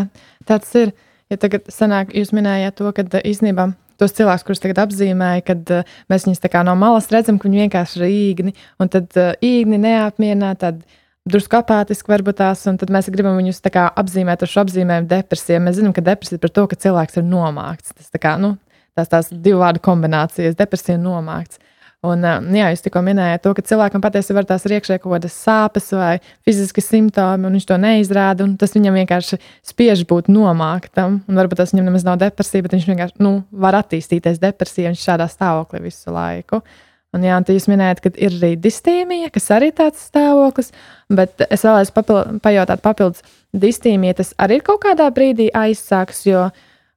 tāds 0.49 0.71
ir. 0.79 0.93
Ja 1.33 1.39
tagad 1.41 1.71
sanāk, 1.73 2.11
jūs 2.13 2.31
minējāt 2.37 2.77
to, 2.77 2.91
ka 2.93 3.05
īstenībā 3.25 3.71
tos 4.01 4.13
cilvēkus, 4.17 4.45
kurus 4.45 4.61
tagad 4.61 4.83
apzīmēja, 4.85 5.45
kad 5.47 5.71
uh, 5.73 5.95
mēs 6.13 6.27
viņus 6.29 6.43
no 6.67 6.75
malas 6.77 7.09
redzam, 7.13 7.39
ka 7.39 7.49
viņi 7.49 7.63
vienkārši 7.65 8.01
ir 8.01 8.07
īgni, 8.09 8.53
un 8.79 8.91
tad 8.93 9.09
uh, 9.17 9.33
īgni 9.41 9.81
neapmierināt, 9.81 10.61
tad 10.61 10.83
drusku 11.29 11.59
apātiski 11.61 12.11
varbūt 12.13 12.41
tās, 12.41 12.65
un 12.71 12.79
tad 12.81 12.93
mēs 12.93 13.11
gribam 13.13 13.39
viņus 13.39 13.63
kā, 13.73 13.87
apzīmēt 14.03 14.43
ar 14.43 14.51
šo 14.51 14.65
apzīmējumu 14.67 15.11
depresiju. 15.11 15.63
Mēs 15.63 15.79
zinām, 15.79 15.95
ka 15.97 16.05
depresija 16.05 16.39
ir 16.39 16.45
par 16.45 16.55
to, 16.55 16.67
ka 16.71 16.79
cilvēks 16.87 17.21
ir 17.21 17.29
nomākts. 17.29 17.95
Tas 17.99 18.11
tā 18.13 18.23
kā, 18.23 18.37
nu, 18.43 18.57
tās, 18.99 19.11
tās 19.13 19.31
divu 19.31 19.63
vārdu 19.63 19.83
kombinācijas, 19.85 20.59
depresija 20.59 20.99
un 20.99 21.07
nomākts. 21.07 21.63
Un, 22.03 22.25
jā, 22.51 22.67
jūs 22.73 22.81
tikko 22.83 22.99
minējāt 23.07 23.45
to, 23.45 23.53
ka 23.55 23.63
cilvēkam 23.63 24.03
patiesībā 24.03 24.43
ir 24.43 24.47
tās 24.49 24.65
iekšē 24.67 24.97
kaut 24.99 25.13
kādas 25.13 25.37
sāpes 25.39 25.85
vai 25.95 26.17
fiziski 26.43 26.83
simptomi, 26.83 27.47
un 27.47 27.55
viņš 27.55 27.69
to 27.69 27.77
neizrāda. 27.79 28.49
Tas 28.59 28.75
viņam 28.75 28.99
vienkārši 28.99 29.39
spiež 29.71 30.03
būt 30.11 30.27
nomāktam. 30.27 31.21
Un 31.31 31.39
varbūt 31.39 31.63
tas 31.63 31.71
viņam 31.71 31.93
nemaz 31.93 32.03
nav 32.09 32.19
depresija, 32.19 32.67
bet 32.67 32.75
viņš 32.75 32.89
vienkārši 32.91 33.23
nu, 33.23 33.37
var 33.55 33.79
attīstīties 33.79 34.43
depresijā, 34.43 34.91
viņš 34.91 35.07
šādā 35.13 35.31
stāvoklī 35.31 35.85
visu 35.87 36.11
laiku. 36.11 36.59
Uh, 36.59 36.81
Un, 37.13 37.25
jā, 37.27 37.37
jūs 37.53 37.69
minējāt, 37.69 38.01
ka 38.01 38.11
ir 38.17 38.35
arī 38.39 38.55
distīmija, 38.57 39.29
kas 39.35 39.51
arī 39.53 39.69
ir 39.69 39.77
tāds 39.77 40.07
stāvoklis, 40.09 40.71
bet 41.13 41.43
es 41.53 41.65
vēlēs 41.67 41.93
papil 41.93 42.39
pajautāt, 42.41 42.81
papildus, 42.85 43.25
distīmija 43.53 44.17
tas 44.23 44.31
arī 44.41 44.61
ir 44.61 44.65
kaut 44.65 44.81
kādā 44.87 45.11
brīdī 45.13 45.51
aizsāks, 45.53 46.25
jo 46.25 46.47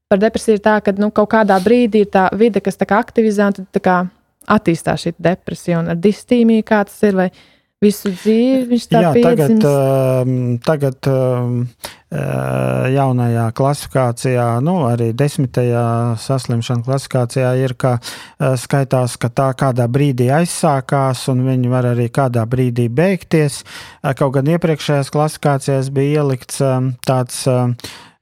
par 0.08 0.22
depresiju 0.22 0.56
ir 0.56 0.64
tā, 0.64 0.78
ka 0.86 0.94
nu, 0.96 1.10
kaut 1.12 1.34
kādā 1.34 1.58
brīdī 1.64 2.06
ir 2.06 2.14
tā 2.14 2.30
vide, 2.32 2.64
kas 2.64 2.80
tā 2.80 2.88
aktivizē, 2.96 3.50
un 3.52 3.68
kā 3.84 3.98
attīstās 4.56 5.04
šī 5.04 5.16
depresija, 5.20 5.82
un 5.82 5.92
ar 5.92 6.00
distīmiju 6.00 6.64
kā 6.64 6.86
tas 6.88 7.04
ir, 7.04 7.20
vai 7.20 7.30
visu 7.86 8.12
dzīvi 8.14 8.66
viņš 8.72 8.88
tā 8.92 9.04
Jā, 9.06 9.12
piedzimst. 9.16 9.66
tagad, 9.66 10.60
tagad 10.66 11.10
uh, 11.12 11.84
jaunajā 12.96 13.46
klasifikācijā, 13.58 14.48
nu, 14.66 14.78
arī 14.90 15.12
desmitajā 15.18 15.86
saslimšana 16.22 16.86
klasifikācijā 16.86 17.52
ir, 17.64 17.76
ka 17.80 17.98
uh, 18.00 18.56
skaitās, 18.60 19.18
ka 19.22 19.32
tā 19.34 19.50
kādā 19.58 19.88
brīdī 19.92 20.30
aizsākās, 20.36 21.28
un 21.34 21.46
viņi 21.48 21.72
var 21.72 21.92
arī 21.94 22.10
kādā 22.14 22.46
brīdī 22.50 22.88
beigties. 22.90 23.62
Uh, 24.02 24.14
kaut 24.18 24.38
gan 24.40 24.52
iepriekšējās 24.56 25.14
klasifikācijās 25.16 25.94
bija 25.96 26.24
ielikts 26.24 26.62
um, 26.66 26.94
tāds 27.06 27.46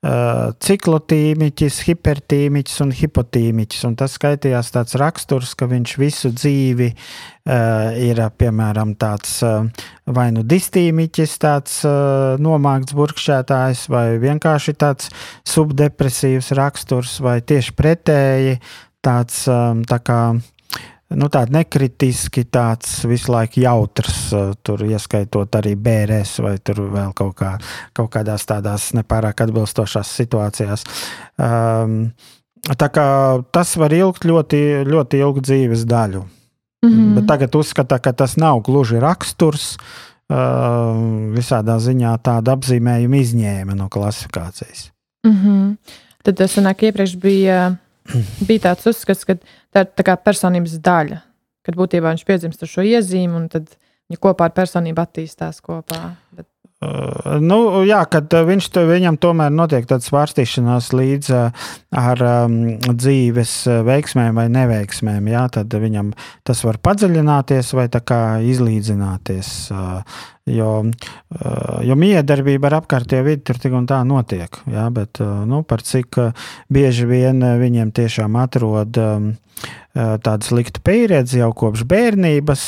ciklotīmiķis, 0.03 1.77
hipertīmiķis 1.87 2.81
un 2.83 2.91
hipotīmiķis. 2.91 3.83
Un 3.87 3.95
tas 3.99 4.17
skaitījās 4.17 4.73
tāds 4.75 4.97
raksturs, 4.99 5.53
ka 5.55 5.69
viņš 5.71 5.95
visu 6.01 6.31
dzīvi 6.35 6.89
uh, 6.91 7.95
ir 7.95 8.19
piemēram 8.35 8.95
tāds 8.99 9.37
uh, 9.47 9.63
vai 10.05 10.29
nu 10.35 10.43
distīmiķis, 10.43 11.37
tāds 11.39 11.79
uh, 11.87 12.35
nomākts 12.35 12.95
burkšķētājs, 12.99 13.85
vai 13.93 14.05
vienkārši 14.23 14.75
tāds 14.75 15.11
subdepresīvs 15.47 16.51
raksturs, 16.59 17.21
vai 17.23 17.39
tieši 17.39 17.77
pretēji 17.79 18.57
tāds 19.03 19.45
um, 19.51 19.85
tā 19.87 19.99
kā 20.03 20.19
nu, 21.19 21.29
tāds 21.31 21.53
nekritiski, 21.53 22.45
tāds 22.51 23.01
visu 23.09 23.31
laiku 23.33 23.63
jautrs, 23.63 24.19
tur 24.65 24.83
ieskaitot 24.87 25.55
arī 25.59 25.73
bērēs 25.79 26.37
vai 26.43 26.55
tur 26.63 26.85
vēl 26.93 27.13
kaut, 27.17 27.35
kā, 27.39 27.55
kaut 27.95 28.11
kādās 28.13 28.45
tādās 28.49 28.91
nepārāk 28.97 29.45
atbilstošās 29.45 30.13
situācijās. 30.21 30.85
Um, 31.37 32.13
tā 32.69 32.89
kā 32.93 33.07
tas 33.55 33.75
var 33.79 33.95
ilgt 33.95 34.25
ļoti, 34.29 34.63
ļoti 34.89 35.21
ilgu 35.25 35.43
dzīves 35.43 35.85
daļu. 35.89 36.23
Mm 36.83 36.89
-hmm. 36.89 37.13
Bet 37.15 37.27
tagad 37.27 37.55
uzskata, 37.55 37.99
ka 37.99 38.11
tas 38.11 38.35
nav 38.37 38.59
gluži 38.61 38.99
raksturs. 38.99 39.77
Uh, 40.33 41.33
visādā 41.35 41.75
ziņā 41.83 42.17
tādu 42.23 42.51
apzīmējumu 42.51 43.15
izņēma 43.19 43.75
no 43.75 43.89
klasifikācijas. 43.91 44.91
Mm 45.27 45.33
-hmm. 45.33 45.77
Tad 46.23 46.37
tas 46.37 46.55
sanāk, 46.55 46.83
iepriekš 46.83 47.15
bija 47.19 47.75
bija 48.47 48.69
tāds 48.69 48.87
uzskats, 48.89 49.27
ka 49.27 49.37
tā 49.73 49.85
ir 49.85 49.93
tā 49.97 50.07
kā 50.07 50.17
personības 50.19 50.77
daļa, 50.83 51.21
kad 51.63 51.77
būtībā 51.79 52.11
viņš 52.11 52.25
piedzimst 52.27 52.65
ar 52.65 52.71
šo 52.71 52.85
iezīmi 52.87 53.39
un 53.39 53.51
tad 53.51 53.69
viņi 54.09 54.23
kopā 54.23 54.49
ar 54.49 54.57
personību 54.57 55.03
attīstās 55.03 55.61
kopā. 55.63 56.01
Bet... 56.35 56.47
Uh, 56.83 57.37
nu, 57.39 57.57
jā, 57.87 58.01
kad 58.11 58.33
viņš 58.47 58.67
to, 58.75 58.83
viņam 58.89 59.17
tomēr 59.21 59.53
notiek 59.55 59.87
tāds 59.87 60.09
svārstīšanās 60.11 60.89
līdz 60.91 61.29
uh, 61.31 61.69
ar 61.95 62.23
um, 62.27 62.57
dzīves 62.83 63.53
veiksmēm 63.87 64.41
vai 64.41 64.49
neveiksmēm, 64.51 65.31
jā, 65.31 65.45
tad 65.59 65.71
viņam 65.71 66.11
tas 66.43 66.63
var 66.67 66.81
padziļināties 66.83 67.71
vai 67.77 67.87
izlīdzināties. 68.51 69.53
Uh, 69.71 70.23
Jo, 70.43 70.83
jo 71.87 71.95
miedarbība 71.95 72.67
ar 72.67 72.81
apkārtējo 72.81 73.23
vidi 73.29 73.45
tur 73.47 73.61
tik 73.63 73.77
un 73.77 73.85
tā 73.87 74.01
notiek. 74.03 74.57
Jā, 74.67 74.89
bet 74.91 75.21
nu, 75.23 75.61
par 75.63 75.85
cik 75.87 76.19
bieži 76.67 77.07
vien 77.07 77.39
viņiem 77.61 77.93
tiešām 77.95 78.35
atrod 78.41 78.99
tādu 79.93 80.49
sliktu 80.49 80.83
pieredzi 80.83 81.39
jau 81.39 81.53
kopš 81.55 81.87
bērnības, 81.87 82.67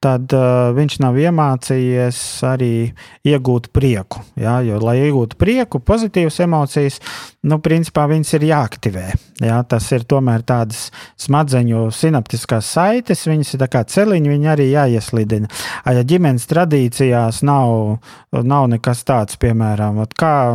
tad 0.00 0.32
viņš 0.72 0.94
nav 1.02 1.18
iemācījies 1.20 2.18
arī 2.48 2.74
iegūt 3.28 3.68
prieku. 3.74 4.22
Ja? 4.40 4.62
Jo, 4.64 4.78
lai 4.80 4.96
iegūtu 5.02 5.36
prieku, 5.36 5.76
pozitīvas 5.84 6.40
emocijas, 6.40 6.96
nu, 7.44 7.58
principā 7.60 8.06
viņas 8.08 8.32
ir 8.38 8.46
jāaktivē. 8.48 9.04
Ja? 9.44 9.58
Tas 9.68 9.90
ir 9.92 10.06
tomēr 10.08 10.40
tādas 10.48 10.86
smadzeņu 11.20 11.90
sinaptiskās 11.92 12.70
saites, 12.72 13.26
viņas 13.28 13.52
ir 13.58 13.66
kā 13.68 13.84
celiņi, 13.84 14.32
viņi 14.32 14.50
arī 14.54 14.70
jāieslidina. 14.70 15.52
Ja 15.84 16.06
ģimenes 16.06 16.48
tradicionāli 16.48 16.69
tradīcijās 16.70 17.42
nav, 17.42 17.98
nav 18.30 18.68
nekas 18.70 19.02
tāds, 19.04 19.36
piemēram, 19.40 19.98
kā, 20.14 20.54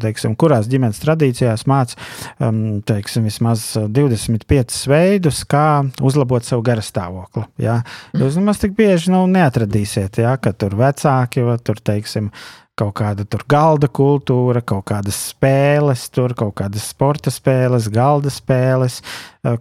teiksim, 0.00 0.36
kurās 0.38 0.68
ģimenes 0.70 1.00
tradīcijās 1.02 1.66
māca, 1.66 1.98
um, 2.38 2.80
vismaz 3.24 3.66
25 3.74 4.86
veidus, 4.88 5.42
kā 5.44 5.84
uzlabot 6.02 6.44
savu 6.44 6.62
garastāvokli. 6.62 7.46
Ja? 7.58 7.82
Jūs 8.14 8.38
nemaz 8.38 8.62
tik 8.62 8.76
bieži 8.78 9.10
nu, 9.10 9.24
neatradīsiet, 9.26 10.22
ja? 10.22 10.36
ka 10.38 10.54
tur 10.54 10.76
vecāki, 10.78 11.42
vai 11.42 11.58
tur, 11.58 11.82
teiksim, 11.82 12.30
kaut 12.78 12.94
kāda 12.98 13.22
tur 13.30 13.44
galda 13.50 13.86
kultūra, 13.86 14.58
kaut 14.66 14.84
kādas 14.90 15.16
spēles, 15.30 16.08
tur 16.14 16.34
kaut 16.38 16.56
kādas 16.58 16.88
sporta 16.90 17.30
spēles, 17.30 17.86
galda 17.92 18.32
spēles, 18.34 18.98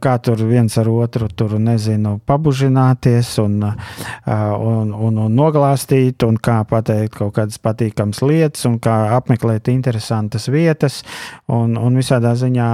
kā 0.01 0.15
tur 0.23 0.41
viens 0.49 0.73
ar 0.81 0.89
otru 0.89 1.29
tur, 1.29 1.53
nezinu, 1.61 2.15
pabužināties 2.25 3.35
un, 3.43 3.59
un, 3.67 4.93
un, 4.97 5.21
un 5.27 5.37
noglāstīt, 5.37 6.25
un 6.25 6.39
kā 6.41 6.63
pateikt 6.69 7.19
kaut 7.19 7.35
kādas 7.37 7.61
patīkamas 7.61 8.23
lietas, 8.25 8.65
un 8.69 8.79
kā 8.81 8.97
apmeklēt 9.19 9.69
interesantas 9.73 10.49
vietas, 10.49 11.03
un, 11.51 11.77
un 11.77 12.01
visādā 12.01 12.33
ziņā. 12.39 12.69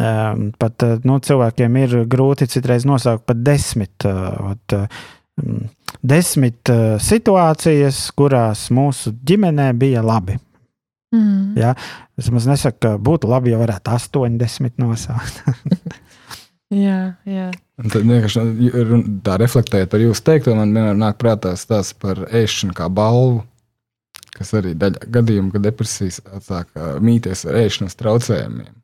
Pat 0.00 0.84
nu, 1.04 1.18
cilvēkiem 1.20 1.74
ir 1.76 1.94
grūti 2.08 2.46
citreiz 2.48 2.86
nosaukt 2.88 3.26
pat 3.28 3.42
desmit. 3.44 4.06
Ot, 4.06 4.78
desmit 6.02 6.70
uh, 6.72 6.94
situācijas, 7.02 8.06
kurās 8.16 8.68
mūsu 8.74 9.12
ģimenē 9.26 9.70
bija 9.78 10.04
labi. 10.04 10.38
Mm. 11.14 11.56
Ja? 11.58 11.74
Es 12.18 12.30
maz 12.30 12.46
nesaku, 12.46 12.78
ka 12.84 12.94
būtu 13.02 13.30
labi, 13.30 13.52
ja 13.54 13.60
varētu 13.60 13.96
80 13.96 14.78
nosaukt. 14.80 15.42
jā, 16.86 17.00
jā. 17.26 17.50
Un 17.80 17.92
tad 17.92 18.04
vienkārši 18.04 18.42
nu, 18.44 19.02
tā 19.24 19.38
reflektējot 19.40 19.92
par 19.92 20.02
jūsu 20.04 20.26
teikto, 20.26 20.56
man 20.58 20.74
vienmēr 20.74 20.98
nāk 20.98 21.18
prātā 21.20 21.54
tas 21.56 21.94
par 21.96 22.26
ēšanu 22.28 22.76
kā 22.76 22.90
balvu, 22.92 23.40
kas 24.36 24.52
arī 24.56 24.74
daļa 24.78 25.08
gadījumu, 25.16 25.54
kad 25.54 25.64
depresijas 25.64 26.20
sāk 26.44 26.70
mīties 27.02 27.46
ar 27.48 27.58
ēšanas 27.64 27.98
traucējumiem. 27.98 28.76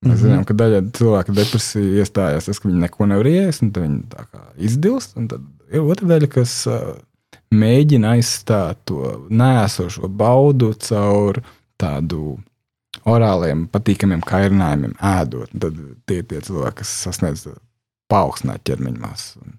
Mēs 0.00 0.08
mm 0.08 0.14
-hmm. 0.14 0.22
zinām, 0.22 0.44
ka 0.48 0.54
daļa 0.56 0.80
cilvēku 0.96 1.32
depresija 1.36 2.04
iestājās 2.04 2.46
tas, 2.48 2.58
ka 2.58 2.68
viņi 2.68 2.80
neko 2.86 3.06
nevar 3.06 3.26
iest, 3.28 3.62
un 3.62 3.72
viņi 3.74 3.98
tā 4.08 4.22
kā 4.30 4.46
izdilst. 4.56 5.18
Tad 5.28 5.42
ir 5.70 5.86
otra 5.86 6.08
daļa, 6.12 6.28
kas 6.30 6.54
mēģina 7.54 8.14
aizstāt 8.16 8.82
to 8.88 9.14
nēsošo 9.30 10.10
baudu 10.10 10.72
caur 10.86 11.40
tādu 11.80 12.36
orāliem, 13.08 13.64
patīkamiem 13.72 14.22
kairinājumiem, 14.26 14.96
ēdot. 14.98 15.54
Tad 15.62 15.80
tie 16.06 16.20
ir 16.20 16.28
tie 16.30 16.42
cilvēki, 16.46 16.82
kas 16.82 16.92
sasniedz 17.06 17.46
paaugstināt 18.10 18.64
ķermeņa 18.66 19.02
masu. 19.02 19.40
Un, 19.44 19.56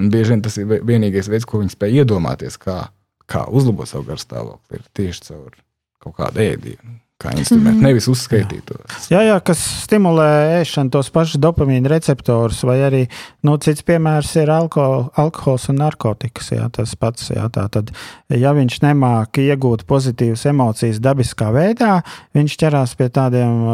un 0.00 0.12
bieži 0.12 0.34
vien 0.34 0.44
tas 0.44 0.58
ir 0.60 0.68
vienīgais 0.86 1.30
veids, 1.32 1.48
ko 1.48 1.62
viņi 1.62 1.74
spēj 1.74 2.02
iedomāties, 2.02 2.58
kā, 2.60 2.82
kā 3.30 3.46
uzlabot 3.48 3.88
savu 3.90 4.10
garstāvokli, 4.10 4.80
ir 4.80 4.86
tieši 4.98 5.28
caur 5.30 5.58
kaut 6.02 6.18
kādu 6.20 6.42
ēdienu 6.44 6.98
kā 7.16 7.30
instrumentu, 7.32 7.78
mm 7.78 7.80
-hmm. 7.80 7.86
nevis 7.88 8.08
uzskaitītos. 8.08 9.08
Jā, 9.10 9.22
jā, 9.24 9.36
kas 9.40 9.58
stimulē 9.86 10.60
ēšanu, 10.60 10.90
tos 10.92 11.08
pašus 11.10 11.40
dopamīna 11.40 11.88
receptorus, 11.88 12.62
vai 12.62 12.76
arī 12.84 13.06
nu, 13.42 13.56
cits 13.56 13.82
piemērs 13.82 14.34
ir 14.36 14.50
alkohol, 14.50 15.08
alkohols 15.16 15.68
un 15.68 15.76
narkotikas. 15.80 16.50
Jā, 16.52 16.68
tas 16.72 16.94
pats, 16.94 17.30
jā, 17.30 17.48
tā 17.48 17.68
tad, 17.72 17.90
ja 18.28 18.52
viņš 18.52 18.80
nemāk 18.82 19.40
iegūt 19.40 19.86
pozitīvas 19.86 20.44
emocijas 20.46 21.00
dabiskā 21.00 21.48
veidā, 21.52 22.02
viņš 22.34 22.56
ķerās 22.56 22.94
pie 22.96 23.08
tādiem, 23.08 23.64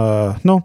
nu, 0.45 0.63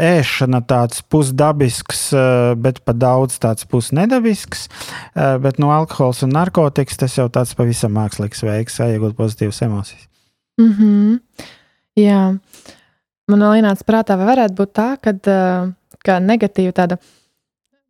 ēšana 0.00 0.62
tāds 0.66 1.02
pusdabisks, 1.02 2.14
bet 2.56 2.80
pa 2.84 2.92
daudz 2.92 3.38
tāds 3.38 3.68
pusnedabisks, 3.68 4.68
bet 5.14 5.58
no 5.58 5.66
nu, 5.66 5.72
alkohols 5.72 6.22
un 6.22 6.32
narkotikas 6.32 6.96
tas 6.96 7.18
jau 7.18 7.28
tāds 7.28 7.54
pavisam 7.54 7.92
mākslīgs 7.92 8.42
veids, 8.42 8.80
iegūt 8.80 9.16
pozitīvas 9.16 9.62
emocijas. 9.62 10.08
Mm 10.58 10.72
-hmm. 10.72 11.20
Jā, 11.96 12.22
man 13.30 13.44
vēl 13.46 13.62
ienāca 13.62 13.86
prātā, 13.88 14.18
vai 14.20 14.26
varētu 14.28 14.58
būt 14.58 14.72
tā, 14.76 14.88
ka 15.00 16.18
negatīva 16.20 16.74
tāda, 16.76 16.98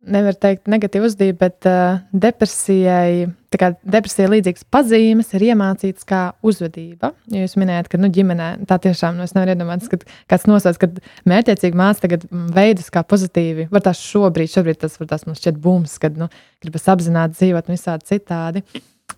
nevar 0.07 0.37
teikt, 0.39 0.69
negatīva 0.71 1.09
uzdība, 1.09 1.41
bet 1.41 1.67
uh, 1.67 1.97
depresijai, 2.15 3.27
tā 3.51 3.59
kā 3.59 3.69
depresijai 3.83 4.29
līdzīgas 4.37 4.63
pazīmes 4.71 5.33
ir 5.35 5.45
iemācītas 5.49 6.07
kā 6.07 6.21
uzvedība. 6.47 7.11
Ja 7.33 7.43
jūs 7.43 7.57
minējat, 7.59 7.91
ka 7.91 7.99
nu, 7.99 8.07
ģimenē 8.15 8.47
tā 8.69 8.79
tiešām 8.87 9.19
nu, 9.19 9.27
nevar 9.27 9.51
iedomāties, 9.51 9.91
ka 9.91 9.99
kāds 10.31 10.47
nosauc, 10.47 10.79
ka 10.79 10.91
mērķiecīgi 11.27 11.81
māca 11.83 12.05
tagad 12.05 12.23
veidus 12.31 12.87
kā 12.93 13.03
pozitīvi. 13.03 13.67
Var 13.73 13.87
tās 13.89 14.05
šobrīd, 14.07 14.53
šobrīd 14.55 14.79
tas 14.85 14.95
var 15.01 15.11
tās 15.11 15.27
man 15.27 15.35
šķiet 15.35 15.59
bums, 15.67 15.99
kad 15.99 16.15
nu, 16.15 16.31
gribas 16.63 16.87
apzināti 16.95 17.41
dzīvot 17.41 17.67
un 17.67 17.75
visādi 17.75 18.13
citādi. 18.13 18.63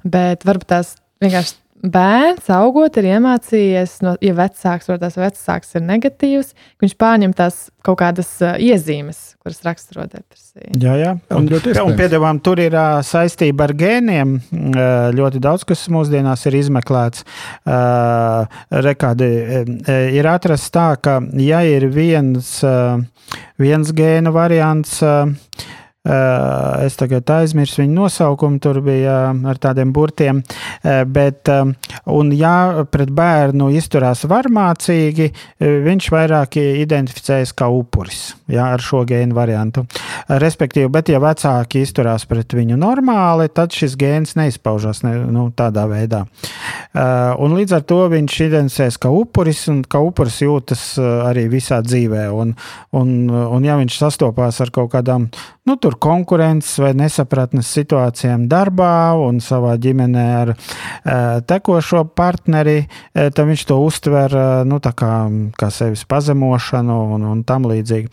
Bet 0.01 0.49
varbūt 0.49 0.71
tās 0.73 0.95
vienkārši 1.21 1.59
bērns 1.83 2.49
augot 2.51 2.97
ir 2.99 3.07
iemācījies, 3.13 3.99
no, 4.05 4.15
ja 4.23 4.35
vecāks, 4.37 4.89
vai 4.89 4.97
tas 5.01 5.17
vecāks 5.19 5.75
ir 5.77 5.85
negatīvs, 5.87 6.53
viņš 6.83 6.95
pārņem 6.99 7.35
tās 7.37 7.67
kaut 7.85 7.99
kādas 8.01 8.29
uh, 8.43 8.57
iezīmes, 8.59 9.19
kuras 9.39 9.61
raksturo 9.65 10.05
depresiju. 10.09 10.75
Jā, 10.81 10.95
jā. 10.99 11.13
Un, 11.35 11.47
un 11.47 11.95
piedāvājam, 11.99 12.41
tur 12.43 12.61
ir 12.63 12.75
uh, 12.75 12.99
saistība 13.05 13.69
ar 13.69 13.75
gēniem. 13.79 14.35
Uh, 14.51 15.09
ļoti 15.15 15.41
daudz, 15.43 15.65
kas 15.69 15.87
mūsdienās 15.93 16.45
ir 16.49 16.59
izmeklēts. 16.59 17.25
Uh, 17.63 18.61
rekādi, 18.85 19.29
uh, 19.29 19.95
ir 20.19 20.29
atrasts 20.29 20.75
tā, 20.75 20.91
ka 21.01 21.19
ja 21.39 21.63
ir 21.67 21.87
viens, 21.93 22.57
uh, 22.67 22.99
viens 23.61 23.95
gēnu 23.95 24.35
variants, 24.35 24.99
es 26.07 26.95
tagad 26.95 27.27
aizmirsu 27.35 27.81
viņu 27.81 27.91
nosaukumu, 27.97 28.59
tur 28.63 28.79
bija 28.85 29.17
eh, 29.33 29.41
ar 29.51 29.59
tādiem 29.59 29.91
burtiem. 29.91 30.39
Eh, 30.79 31.03
bet, 31.03 31.49
un, 32.07 32.31
ja 32.31 32.85
pret 32.91 33.11
bērnu 33.11 33.69
izturās 33.75 34.23
varmācīgi, 34.29 35.29
viņš 35.59 36.09
vairāk 36.13 36.55
identificējas 36.59 37.51
kā 37.57 37.67
upuris 37.73 38.33
ja, 38.47 38.69
ar 38.73 38.83
šo 38.83 39.03
gēnu 39.07 39.35
variantu. 39.35 39.83
Respektīvi, 40.29 40.87
bet, 40.93 41.11
ja 41.11 41.19
vecāki 41.23 41.83
izturās 41.83 42.25
pret 42.29 42.55
viņu 42.55 42.79
normāli, 42.79 43.49
tad 43.51 43.75
šis 43.75 43.97
gēns 43.99 44.37
neizpaužas 44.39 45.03
ne, 45.03 45.15
nu, 45.27 45.49
tādā 45.55 45.85
veidā. 45.89 46.23
Un 47.39 47.55
līdz 47.57 47.75
ar 47.79 47.85
to 47.89 47.99
viņš 48.11 48.39
identificējas 48.47 48.99
kā 49.01 49.11
upuris, 49.13 49.65
un 49.71 49.81
kā 49.83 50.01
upuris 50.03 50.39
jūtas 50.43 50.83
arī 50.99 51.47
visā 51.51 51.81
dzīvē. 51.85 52.27
Un, 52.33 52.55
un, 52.95 53.15
un 53.29 53.67
ja 53.67 53.77
viņš 53.79 53.99
sastopās 53.99 54.61
ar 54.63 54.73
kaut 54.75 54.93
kādām 54.95 55.29
nu, 55.69 55.77
tur 55.77 55.88
konkurences 55.97 56.77
vai 56.81 56.91
nesapratnes 56.97 57.69
situācijām 57.73 58.47
darbā 58.51 59.15
un 59.17 59.39
savā 59.43 59.75
ģimenē 59.81 60.25
ar 60.35 60.51
uh, 60.53 61.39
tekošo 61.47 62.03
partneri, 62.17 62.83
uh, 62.85 63.29
tad 63.33 63.49
viņš 63.49 63.65
to 63.69 63.79
uztver 63.85 64.35
uh, 64.35 64.47
nu, 64.67 64.79
kā, 64.79 65.13
kā 65.59 65.71
sevis 65.73 66.05
pazemošanu 66.09 66.99
un, 67.15 67.27
un 67.33 67.43
tam 67.47 67.67
līdzīgi. 67.69 68.09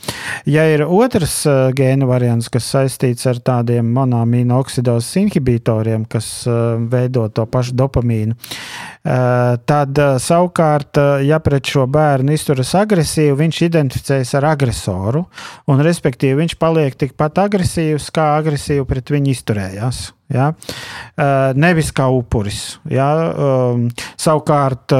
Ja 0.50 0.66
ir 0.70 0.86
otrs 0.86 1.42
gēnu 1.76 2.08
variants, 2.08 2.50
kas 2.52 2.68
saistīts 2.72 3.26
ar 3.30 3.40
tādiem 3.44 3.88
monamīnu 3.96 4.56
oksidozes 4.56 5.10
inhibitoriem, 5.22 6.06
kas 6.10 6.28
veido 6.90 7.26
to 7.34 7.46
pašu 7.50 7.74
dopamīnu, 7.78 8.36
tad 9.06 9.98
uh, 10.02 10.16
savukārt, 10.22 10.98
uh, 10.98 11.20
ja 11.22 11.38
pret 11.42 11.68
šo 11.70 11.84
bērnu 11.90 12.34
izturas 12.34 12.72
agresīvi, 12.74 13.36
viņš 13.38 13.60
identificējas 13.68 14.32
ar 14.40 14.48
agresoru 14.50 15.22
un 15.70 15.82
respektīvi 15.84 16.40
viņš 16.40 16.56
paliek 16.58 16.96
tikpat 16.98 17.38
agresīvs 17.44 18.08
kā 18.14 18.32
agresīvi 18.40 18.86
pret 18.88 19.12
viņu 19.14 19.30
izturējās. 19.34 20.00
Ja? 20.32 20.48
Nevis 21.54 21.92
kā 21.94 22.08
upuris. 22.10 22.80
Ja? 22.90 23.06
Um, 23.30 23.84
savukārt, 24.18 24.90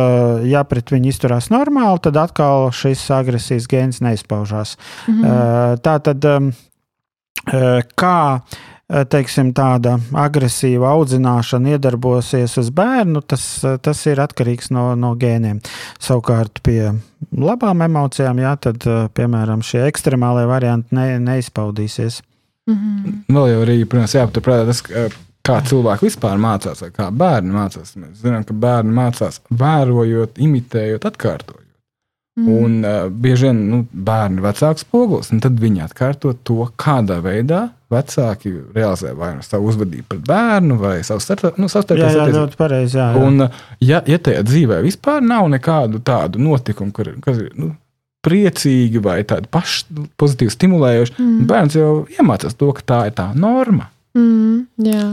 ja 0.47 0.62
pret 0.71 0.92
viņu 0.95 1.11
izturās 1.11 1.51
normāli, 1.51 1.99
tad 2.05 2.21
atkal 2.23 2.69
šis 2.71 3.03
agresijas 3.11 3.66
gēns 3.66 3.99
neizpaužās. 4.07 4.77
Mm 5.09 5.25
-hmm. 5.25 5.83
tā 5.83 5.97
tad, 5.99 6.31
um, 6.31 6.53
kā 7.99 8.21
teiksim, 8.87 9.51
tāda 9.57 9.96
agresīva 10.14 10.92
audzināšana 10.94 11.75
iedarbosies 11.75 12.57
uz 12.61 12.70
bērnu, 12.75 13.22
tas, 13.27 13.44
tas 13.83 14.05
ir 14.07 14.22
atkarīgs 14.22 14.70
no, 14.75 14.88
no 14.99 15.14
gēniem. 15.18 15.61
Savukārt 16.03 16.62
pie 16.66 16.92
labām 17.33 17.83
emocijām, 17.87 18.40
jā, 18.44 18.55
tad, 18.68 18.87
piemēram, 19.18 19.64
šie 19.66 19.85
ekstremālie 19.88 20.46
varianti 20.51 20.96
ne, 20.96 21.09
neizpaudīsies. 21.27 22.22
Mm 22.66 22.77
-hmm. 22.77 23.20
Vēl 23.35 23.53
jau 23.53 23.62
arī, 23.62 23.85
protams, 23.85 24.14
jāpaturprātā 24.14 24.66
tas, 24.66 24.83
kā 25.46 25.61
cilvēki 25.62 26.09
vispār 26.09 26.40
mācās, 26.42 26.83
kā 26.94 27.11
bērni 27.11 27.55
mācās. 27.55 27.94
Mēs 27.96 28.22
zinām, 28.22 28.44
ka 28.44 28.55
bērni 28.55 28.94
mācās 28.94 29.40
vērojot, 29.51 30.38
imitējot, 30.38 31.05
atkārtojot. 31.05 31.62
Mm. 32.37 32.49
Un 32.53 32.85
uh, 32.85 33.07
bieži 33.09 33.49
vien 33.49 33.61
nu, 33.70 33.87
bērni 33.90 34.42
ir 34.42 34.44
vecāks 34.44 34.85
spogulis, 34.85 35.31
un 35.33 35.40
tad 35.40 35.57
viņi 35.61 35.87
atkārto 35.87 36.35
to, 36.44 36.66
kādā 36.77 37.22
veidā 37.25 37.70
vecāki 37.92 38.53
realizē 38.75 39.12
vai 39.16 39.33
nu 39.37 39.44
savu 39.46 39.70
uzvedību 39.70 40.09
pret 40.11 40.22
bērnu, 40.27 40.77
vai 40.81 40.96
savu 41.07 41.22
starptautisko 41.22 41.62
nu, 41.62 41.99
jā, 42.01 42.12
jā, 42.16 42.29
ļoti 42.35 42.59
pareizi. 42.59 42.99
Jā, 42.99 43.09
jā. 43.14 43.22
Un, 43.22 43.49
ja, 43.85 44.03
ja 44.11 44.18
tajā 44.18 44.42
dzīvē 44.46 44.81
vispār 44.87 45.22
nav 45.25 45.49
nekādu 45.53 46.03
tādu 46.07 46.42
notikumu, 46.42 46.94
kur, 46.96 47.12
kas 47.22 47.44
ir 47.44 47.53
nu, 47.59 47.72
priecīgi 48.27 49.03
vai 49.03 49.20
tādi 49.29 49.51
paši 49.53 50.07
pozitīvi 50.18 50.55
stimulējoši. 50.55 51.14
Mm. 51.20 51.44
Bērns 51.51 51.79
jau 51.79 51.90
iemācās 52.16 52.59
to, 52.59 52.72
ka 52.75 52.87
tā 52.90 53.01
ir 53.11 53.14
tā 53.18 53.29
norma. 53.38 53.90
Mm, 54.18 54.64
jā. 54.88 55.05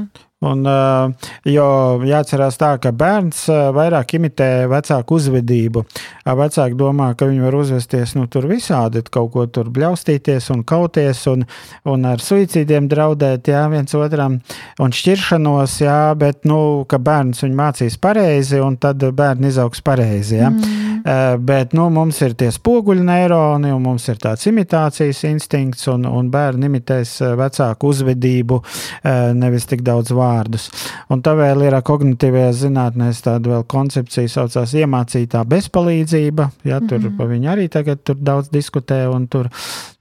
Un, 0.44 0.66
uh, 0.68 1.30
jo 1.48 1.66
jāatcerās 2.04 2.58
tā, 2.60 2.74
ka 2.84 2.92
bērns 2.96 3.46
uh, 3.52 3.70
vairāk 3.76 4.18
imitē 4.18 4.50
vecāku 4.72 5.18
uzvedību. 5.20 5.86
Vecāki 6.24 6.78
domā, 6.80 7.12
ka 7.20 7.28
viņi 7.30 7.46
var 7.46 7.58
uzvesties 7.60 8.16
nu, 8.18 8.28
tur 8.32 8.48
visādi, 8.52 9.04
kaut 9.14 9.32
ko 9.34 9.46
tur 9.48 9.72
bļaustīties 9.74 10.50
un 10.56 10.66
kauties 10.68 11.26
un, 11.32 11.46
un 11.90 12.08
ar 12.10 12.24
suicīdiem 12.24 12.90
draudēt 12.92 13.52
jā, 13.54 13.66
viens 13.72 13.96
otram 13.98 14.40
un 14.84 14.96
šķiršanos, 14.96 15.80
jā, 15.84 16.00
bet 16.20 16.44
nu, 16.50 16.60
ka 16.90 17.00
bērns 17.00 17.44
viņu 17.46 17.60
mācīs 17.60 18.00
pareizi 18.04 18.60
un 18.64 18.80
tad 18.82 19.04
bērni 19.04 19.52
izaugs 19.54 19.84
pareizi. 19.86 20.42
Jā. 20.42 20.52
Mm. 20.52 20.83
Uh, 21.04 21.36
bet 21.40 21.74
nu, 21.74 21.90
mums 21.94 22.22
ir 22.22 22.36
tie 22.40 22.52
spoguļu 22.54 23.04
neironi 23.04 23.74
un 23.74 23.82
mums 23.84 24.08
ir 24.08 24.22
tāds 24.24 24.48
imitācijas 24.48 25.24
instinkts 25.28 25.88
un, 25.92 26.06
un 26.08 26.30
bērni 26.32 26.70
imitēs 26.70 27.18
vecāku 27.40 27.92
uzvedību, 27.92 28.62
uh, 28.64 29.32
nevis 29.36 29.68
tik 29.70 29.84
daudz 29.84 30.14
vārdu 30.16 30.34
vārdus. 30.34 30.70
Un 31.12 31.24
tā 31.24 31.36
vēl 31.38 31.66
ir 31.68 31.78
kognitīvajā 31.86 32.52
zinātnē 32.64 33.12
tāda 33.24 33.56
vēl 33.56 33.66
koncepcija, 33.70 34.32
saucās 34.32 34.76
iemācītā 34.80 35.44
bezpalīdzība. 35.50 36.50
Ja, 36.68 36.80
tur 36.80 37.00
mm 37.00 37.08
-hmm. 37.08 37.18
pa 37.18 37.30
viņu 37.32 37.52
arī 37.54 37.70
tagad 37.70 38.00
daudz 38.20 38.50
diskutē. 38.50 39.04
Tur, 39.30 39.50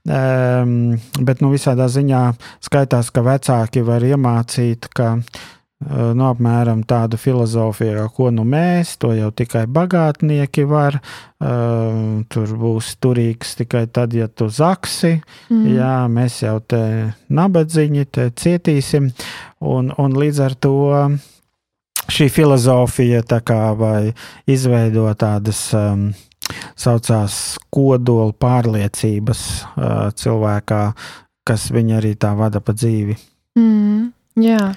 um, 0.05 0.99
bet 1.19 1.41
nu, 1.41 1.51
visādā 1.53 1.87
ziņā 1.87 2.33
skaitās, 2.61 3.11
ka 3.11 3.21
vecāki 3.21 3.83
var 3.85 4.01
iemācīt, 4.01 4.87
ka 4.93 5.17
nu, 5.89 6.25
apmēram 6.29 6.83
tādu 6.87 7.17
filozofiju, 7.19 8.07
ko 8.15 8.29
nu 8.33 8.45
mēs, 8.47 8.95
to 9.01 9.13
jau 9.15 9.29
tikai 9.35 9.65
bagātnieki 9.71 10.65
var. 10.69 10.99
Uh, 11.43 12.23
tur 12.31 12.53
būs 12.55 12.93
turīgs 13.03 13.57
tikai 13.59 13.85
tad, 13.91 14.13
ja 14.15 14.29
tu 14.31 14.47
zaksi. 14.47 15.17
Mm. 15.51 15.63
Jā, 15.75 15.95
mēs 16.07 16.39
jau 16.45 16.57
te 16.63 16.83
nabadzīņi, 17.27 18.05
te 18.07 18.29
cietīsim. 18.31 19.11
Un, 19.59 19.91
un 19.99 20.19
līdz 20.19 20.43
ar 20.45 20.55
to 20.55 20.77
šī 22.11 22.29
filozofija 22.31 23.23
tā 23.27 23.41
kā 23.43 23.73
vai 23.75 24.13
izveido 24.47 25.09
tādas. 25.19 25.65
Um, 25.75 26.13
saucās 26.75 27.55
kodola 27.73 28.33
pārliecības 28.35 29.43
uh, 29.63 30.09
cilvēkā, 30.19 30.81
kas 31.47 31.69
viņu 31.73 31.97
arī 31.99 32.13
tā 32.19 32.33
vada 32.35 32.61
pa 32.63 32.75
dzīvi. 32.75 33.15
Mm, 33.59 34.09
jā. 34.43 34.73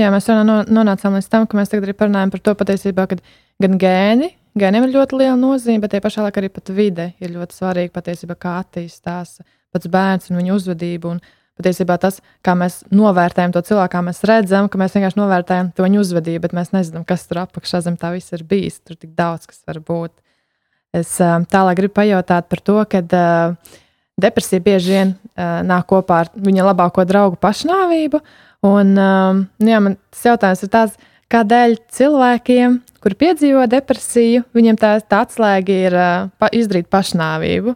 Jā, 0.00 0.08
mēs 0.08 0.24
nonācām 0.28 1.18
līdz 1.18 1.26
tam, 1.28 1.44
ka 1.44 1.58
mēs 1.58 1.68
tagad 1.68 1.84
arī 1.84 1.94
parunājam 1.96 2.30
par 2.32 2.40
to 2.40 2.54
patiesībā, 2.56 3.04
ka 3.10 3.18
gan 3.60 3.76
gēni, 3.80 4.30
gēniem 4.56 4.86
ir 4.86 4.94
ļoti 4.94 5.18
liela 5.20 5.36
nozīme, 5.36 5.82
bet 5.82 5.92
tie 5.92 6.00
pašā 6.04 6.24
laikā 6.24 6.40
arī 6.40 6.48
pat 6.54 6.72
vide 6.72 7.10
ir 7.20 7.34
ļoti 7.34 7.58
svarīga 7.58 7.92
patiesībā, 7.98 8.36
kā 8.40 8.54
attīstās 8.62 9.42
pats 9.72 9.90
bērns 9.92 10.30
un 10.30 10.40
viņa 10.40 10.56
uzvedība. 10.56 11.12
Un 11.12 11.20
patiesībā 11.60 11.98
tas, 12.00 12.22
kā 12.40 12.54
mēs 12.56 12.80
novērtējam 12.88 13.52
to 13.52 13.60
cilvēku, 13.68 13.92
kā 13.92 14.02
mēs 14.08 14.24
redzam, 14.28 14.70
ka 14.72 14.80
mēs 14.80 14.96
vienkārši 14.96 15.20
novērtējam 15.20 15.70
to 15.76 15.84
viņa 15.84 16.00
uzvedību, 16.00 16.42
bet 16.46 16.56
mēs 16.56 16.72
nezinām, 16.72 17.04
kas 17.08 17.28
tur 17.28 17.42
apakšā 17.44 17.82
zem 17.84 18.00
tā 18.00 18.14
viss 18.16 18.32
ir 18.32 18.46
bijis. 18.48 18.80
Tur 18.80 18.96
tik 18.96 19.12
daudz, 19.18 19.44
kas 19.50 19.60
var 19.68 19.82
būt. 19.84 20.16
Es 20.96 21.18
tālāk 21.20 21.76
gribu 21.76 21.98
pajautāt 22.00 22.48
par 22.48 22.64
to, 22.64 22.80
ka 22.88 23.04
uh, 23.04 23.76
depresija 24.20 24.60
bieži 24.64 24.96
vien 24.96 25.12
nāk 25.36 25.86
kopā 25.88 26.22
ar 26.24 26.32
viņa 26.36 26.66
labāko 26.68 27.04
draugu 27.08 27.38
pašnāvību. 27.40 28.20
Un, 28.62 28.94
um, 28.94 29.42
nu 29.58 29.72
jā, 29.72 29.80
man 29.82 29.96
tas 30.12 30.26
jautājums 30.30 30.62
ir 30.62 30.70
tāds, 30.70 30.98
kādēļ 31.32 31.74
cilvēkiem, 31.96 32.76
kuri 33.02 33.18
piedzīvo 33.18 33.64
depresiju, 33.70 34.44
viņiem 34.54 34.78
tā, 34.78 34.94
tā 35.02 35.24
atslēga 35.26 35.80
ir 35.88 35.96
uh, 35.98 36.30
pa, 36.38 36.50
izdarīt 36.54 36.90
pašnāvību. 36.92 37.74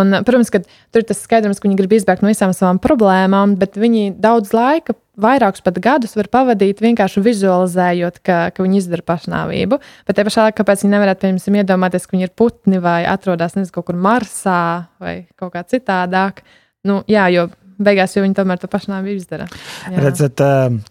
Un, 0.00 0.14
protams, 0.24 0.52
ka 0.54 0.62
tur 0.62 1.02
ir 1.02 1.06
tas 1.08 1.18
skaidrs, 1.20 1.58
ka 1.60 1.66
viņi 1.66 1.76
grib 1.80 1.92
izbēgt 1.96 2.22
no 2.22 2.30
visām 2.30 2.54
savām 2.56 2.78
problēmām, 2.80 3.56
bet 3.60 3.74
viņi 3.80 4.14
daudz 4.22 4.54
laika, 4.56 4.94
vairākus 5.20 5.64
pat 5.66 5.80
gadus 5.82 6.14
var 6.16 6.30
pavadīt 6.32 6.80
vienkārši 6.80 7.22
vizualizējot, 7.24 8.22
ka, 8.24 8.38
ka 8.54 8.64
viņi 8.64 8.80
izdara 8.80 9.04
pašnāvību. 9.10 9.80
Bet 10.08 10.16
te 10.16 10.24
pašā 10.26 10.46
laikā, 10.46 10.60
kāpēc 10.62 10.86
viņi 10.86 10.94
nevarētu, 10.94 11.26
piemēram, 11.26 11.60
iedomāties, 11.60 12.06
ka 12.06 12.16
viņi 12.16 12.28
ir 12.28 12.34
putni 12.38 12.80
vai 12.80 13.02
atrodas 13.10 13.58
nezinu, 13.58 13.74
kaut 13.74 13.90
kur 13.90 14.00
Marsā 14.00 14.62
vai 15.02 15.14
kaut 15.40 15.52
kā 15.56 15.66
citādāk. 15.74 16.44
Nu, 16.86 17.02
jā, 17.10 17.26
jo 17.34 17.50
beigās 17.82 18.16
jau 18.16 18.24
viņi 18.24 18.36
tomēr 18.38 18.60
to 18.60 18.70
pašnāvību 18.70 19.22
izdara. 19.22 19.48
Jā. 19.88 19.96
Redzat, 20.06 20.42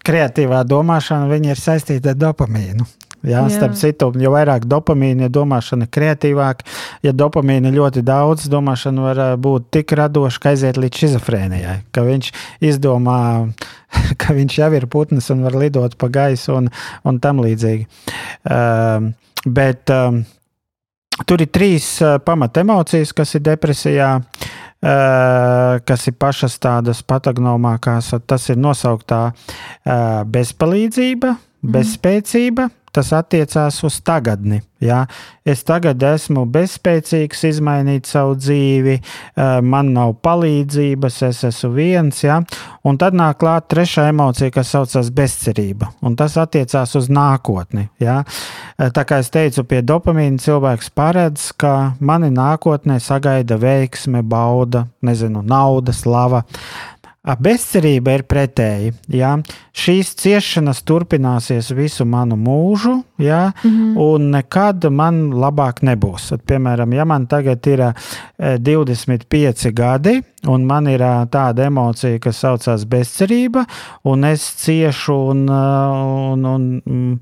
kreatīvā 0.05 0.63
domāšana 0.67 1.39
ir 1.39 1.59
saistīta 1.59 2.13
ar 2.13 2.19
dopamīnu. 2.19 2.87
Jā, 3.19 3.41
Jā. 3.43 3.49
Starp 3.51 3.75
citu, 3.75 4.07
jo 4.15 4.31
vairāk 4.31 4.63
dopamīna, 4.69 5.25
ja 5.27 5.31
domāšana 5.33 5.83
ir 5.83 5.91
kreatīvāka, 5.91 6.63
ja 7.03 7.11
dopamīna 7.11 7.67
ir 7.67 7.75
ļoti 7.75 8.03
daudz, 8.07 8.45
domāšana 8.51 9.03
var 9.03 9.19
būt 9.43 9.65
tik 9.75 9.91
radoša, 9.99 10.39
ka 10.39 10.53
aiziet 10.53 10.79
līdz 10.79 11.01
schizofrēnijai. 11.01 11.75
Ka 11.91 12.05
viņš 12.07 12.31
izdomā, 12.69 13.19
ka 14.21 14.37
viņš 14.37 14.59
jau 14.61 14.71
ir 14.79 14.87
putns 14.87 15.27
un 15.35 15.43
var 15.43 15.59
lidot 15.59 15.99
pa 15.99 16.07
gaisu 16.07 16.55
un, 16.61 16.71
un 17.03 17.19
tam 17.19 17.43
līdzīgi. 17.43 17.89
Um, 18.47 19.11
bet 19.43 19.91
um, 19.91 20.23
tur 21.27 21.43
ir 21.43 21.51
trīs 21.51 21.91
uh, 21.99 22.21
pamatemocijas, 22.23 23.11
kas 23.19 23.35
ir 23.35 23.43
depresijā. 23.51 24.15
Uh, 24.15 24.55
kas 24.79 26.07
ir 26.07 26.15
pašas 26.15 26.55
tādas 26.63 27.01
patagnomākās, 27.03 28.13
tas 28.27 28.49
ir 28.49 28.59
nosauktā 28.59 29.33
bezpalīdzība, 30.25 31.33
mhm. 31.35 31.73
bezspēcība, 31.75 32.69
tas 32.95 33.13
attiecās 33.15 33.83
uz 33.85 33.99
tagadni. 34.05 34.61
Ja? 34.79 35.03
Es 35.43 35.65
tagad 35.67 36.01
esmu 36.05 36.45
bezspēcīgs 36.49 37.43
izmainīt 37.49 38.07
savu 38.07 38.37
dzīvi, 38.39 38.95
man 39.65 39.91
nav 39.95 40.15
palīdzības, 40.23 41.21
es 41.27 41.41
esmu 41.49 41.71
viens. 41.75 42.21
Ja? 42.23 42.39
Un 42.87 42.99
tad 43.01 43.17
nāk 43.17 43.41
klāt 43.43 43.67
trešā 43.71 44.07
emocija, 44.13 44.53
kas 44.55 44.71
saucas 44.75 45.11
bezcerība. 45.15 45.91
Un 46.05 46.15
tas 46.19 46.37
attiecās 46.39 46.95
uz 46.99 47.09
nākotni. 47.11 47.89
Ja? 47.99 48.21
Tā 48.79 49.05
kā 49.07 49.19
es 49.23 49.31
teicu, 49.33 49.65
pie 49.67 49.81
dopamīna 49.83 50.39
cilvēks 50.41 50.93
paredz, 50.95 51.49
ka 51.59 51.95
mani 51.99 52.31
nākotnē 52.35 52.99
sagaida 53.03 53.59
veiksme, 53.59 54.23
bauda, 54.23 54.87
nezinu, 55.05 55.43
nauda, 55.43 55.95
slava. 55.95 56.45
Bezcerība 57.19 58.13
ir 58.15 58.21
pretēji. 58.31 58.93
Ja? 59.11 59.33
Šīs 59.75 60.13
ciešanas 60.21 60.79
turpināsies 60.87 61.67
visu 61.75 62.05
manu 62.07 62.37
mūžu, 62.39 62.93
ja? 63.19 63.51
mm 63.63 63.69
-hmm. 63.69 63.97
un 63.99 64.29
nekad 64.31 64.87
man 64.89 65.33
labāk 65.33 65.83
nebūs. 65.83 66.31
At, 66.33 66.45
piemēram, 66.47 66.93
ja 66.95 67.05
man 67.05 67.27
tagad 67.27 67.67
ir 67.67 67.83
25 68.39 69.71
gadi, 69.73 70.21
un 70.47 70.65
man 70.65 70.87
ir 70.87 70.99
tāda 71.29 71.65
emocija, 71.67 72.19
kas 72.19 72.39
saucās 72.39 72.85
bezcerība, 72.85 73.65
un 74.03 74.23
es 74.23 74.41
ciešu, 74.63 75.13
un, 75.13 75.49
un, 75.49 76.45
un 76.45 76.81
mm, 76.85 77.19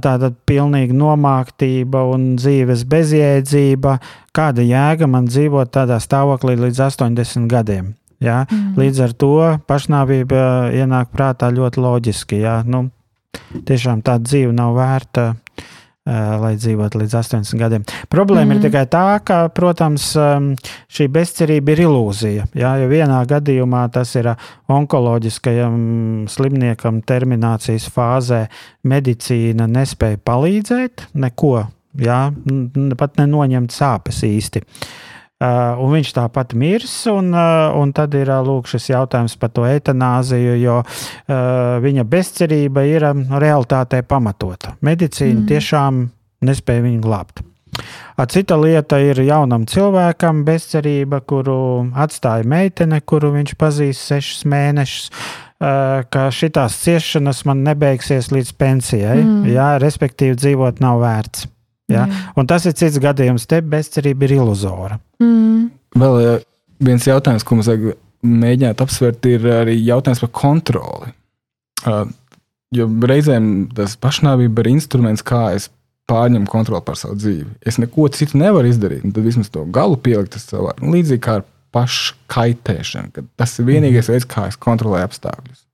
tāda 0.00 0.32
pilnīga 0.46 0.94
nomāktība 0.94 2.02
un 2.14 2.36
dzīves 2.36 2.84
bezjēdzība, 2.84 3.98
kāda 4.32 4.62
jēga 4.62 5.06
man 5.06 5.26
dzīvot 5.26 5.70
tādā 5.70 6.00
stāvoklī 6.00 6.56
līdz 6.56 6.80
80 6.80 7.46
gadiem. 7.46 7.94
Ja? 8.24 8.44
Mm. 8.50 8.76
Līdz 8.78 9.02
ar 9.06 9.16
to 9.18 9.34
pašnāvība 9.68 10.70
ienāk 10.74 11.12
prātā 11.14 11.50
ļoti 11.54 11.82
loģiski. 11.82 12.40
Ja? 12.42 12.60
Nu, 12.66 12.88
tiešām 13.68 14.02
tā 14.06 14.18
dzīve 14.22 14.54
nav 14.56 14.78
vērta. 14.78 15.32
Uh, 16.08 16.38
lai 16.40 16.54
dzīvotu 16.56 17.02
līdz 17.02 17.14
80 17.18 17.58
gadiem. 17.60 17.82
Problēma 18.08 18.46
mm. 18.46 18.52
ir 18.56 18.62
tikai 18.64 18.84
tā, 18.88 19.18
ka, 19.20 19.42
protams, 19.52 20.06
um, 20.16 20.46
šī 20.88 21.04
bezcerība 21.12 21.74
ir 21.74 21.82
ilūzija. 21.84 22.46
Jā, 22.56 22.70
jo 22.80 22.86
vienā 22.88 23.18
gadījumā 23.28 23.82
tas 23.92 24.14
ir 24.16 24.30
onkoloģiskajam 24.72 25.74
slimniekam 26.32 27.02
terminācijas 27.04 27.90
fāzē 27.92 28.46
medicīna 28.88 29.68
nespēja 29.68 30.22
palīdzēt, 30.30 31.10
neko, 31.20 31.52
jā, 32.00 32.22
pat 32.96 33.20
nenoņemt 33.20 33.76
sāpes 33.76 34.24
īsti. 34.30 34.64
Uh, 34.64 35.07
Uh, 35.38 35.78
un 35.78 35.92
viņš 35.94 36.08
tāpat 36.16 36.50
mirs, 36.58 36.92
un, 37.06 37.28
uh, 37.30 37.70
un 37.78 37.92
tad 37.94 38.16
ir 38.18 38.26
uh, 38.26 38.40
lūk, 38.42 38.66
šis 38.66 38.88
jautājums 38.90 39.36
par 39.38 39.52
to 39.54 39.62
etanāziju, 39.70 40.56
jo 40.58 40.78
uh, 40.82 41.76
viņa 41.84 42.04
bezcerība 42.10 42.82
ir 42.90 43.06
um, 43.06 43.20
realitātē 43.38 44.00
pamatota. 44.02 44.72
Medicīna 44.82 45.36
mm. 45.36 45.44
tiešām 45.46 46.00
nespēja 46.42 46.82
viņu 46.88 47.02
glābt. 47.04 47.44
Cita 48.32 48.56
lieta 48.58 48.98
ir 48.98 49.20
jaunam 49.22 49.68
cilvēkam 49.70 50.40
bezcerība, 50.42 51.20
kuru 51.22 51.86
atstāja 51.94 52.42
meitene, 52.42 52.98
kuru 52.98 53.30
viņš 53.36 53.54
pazīst 53.60 54.10
sešus 54.10 54.42
mēnešus. 54.50 55.12
Uh, 55.58 56.02
ka 56.10 56.28
šīs 56.34 56.80
ciešanas 56.82 57.44
man 57.46 57.62
nebeigsies 57.66 58.32
līdz 58.34 58.50
pensijai, 58.58 59.20
mm. 59.22 59.46
jā, 59.54 59.70
respektīvi, 59.82 60.38
dzīvot 60.38 60.82
nav 60.82 60.98
vērts. 61.02 61.46
Ja? 61.88 62.04
Mm. 62.04 62.20
Un 62.40 62.48
tas 62.50 62.66
ir 62.68 62.76
cits 62.76 63.00
gadījums, 63.02 63.48
te 63.48 63.60
bezcerība 63.64 64.28
ir 64.28 64.36
iluzora. 64.38 64.98
Mm. 65.22 65.68
Vēl 65.98 66.44
viens 66.84 67.08
jautājums, 67.08 67.46
ko 67.46 67.58
mums 67.58 67.70
vajag 67.70 67.96
mēģināt 68.28 68.82
apsvērt, 68.84 69.28
ir 69.30 69.46
arī 69.60 69.76
jautājums 69.80 70.22
par 70.24 70.32
kontroli. 70.36 71.12
Uh, 71.86 72.04
jo 72.74 72.88
reizēm 73.08 73.68
tas 73.76 73.96
pašnāvība 74.00 74.64
ir 74.64 74.72
instruments, 74.74 75.24
kā 75.26 75.48
es 75.56 75.70
pārņemu 76.08 76.48
kontroli 76.50 76.84
pār 76.84 76.98
savu 76.98 77.18
dzīvi. 77.20 77.50
Es 77.68 77.78
neko 77.80 78.08
citu 78.16 78.40
nevaru 78.40 78.70
izdarīt, 78.70 79.04
tad 79.04 79.24
vismaz 79.24 79.52
to 79.52 79.64
galu 79.72 79.98
pielikt 80.00 80.38
savā. 80.40 80.74
Nu, 80.80 80.92
līdzīgi 80.96 81.22
kā 81.24 81.38
ar 81.40 81.46
paškaitēšanu, 81.76 83.12
kad 83.14 83.28
tas 83.38 83.58
ir 83.60 83.68
vienīgais 83.68 84.08
mm. 84.08 84.14
veids, 84.14 84.28
kā 84.28 84.46
es 84.48 84.60
kontrolēju 84.60 85.08
apstākļus. 85.08 85.67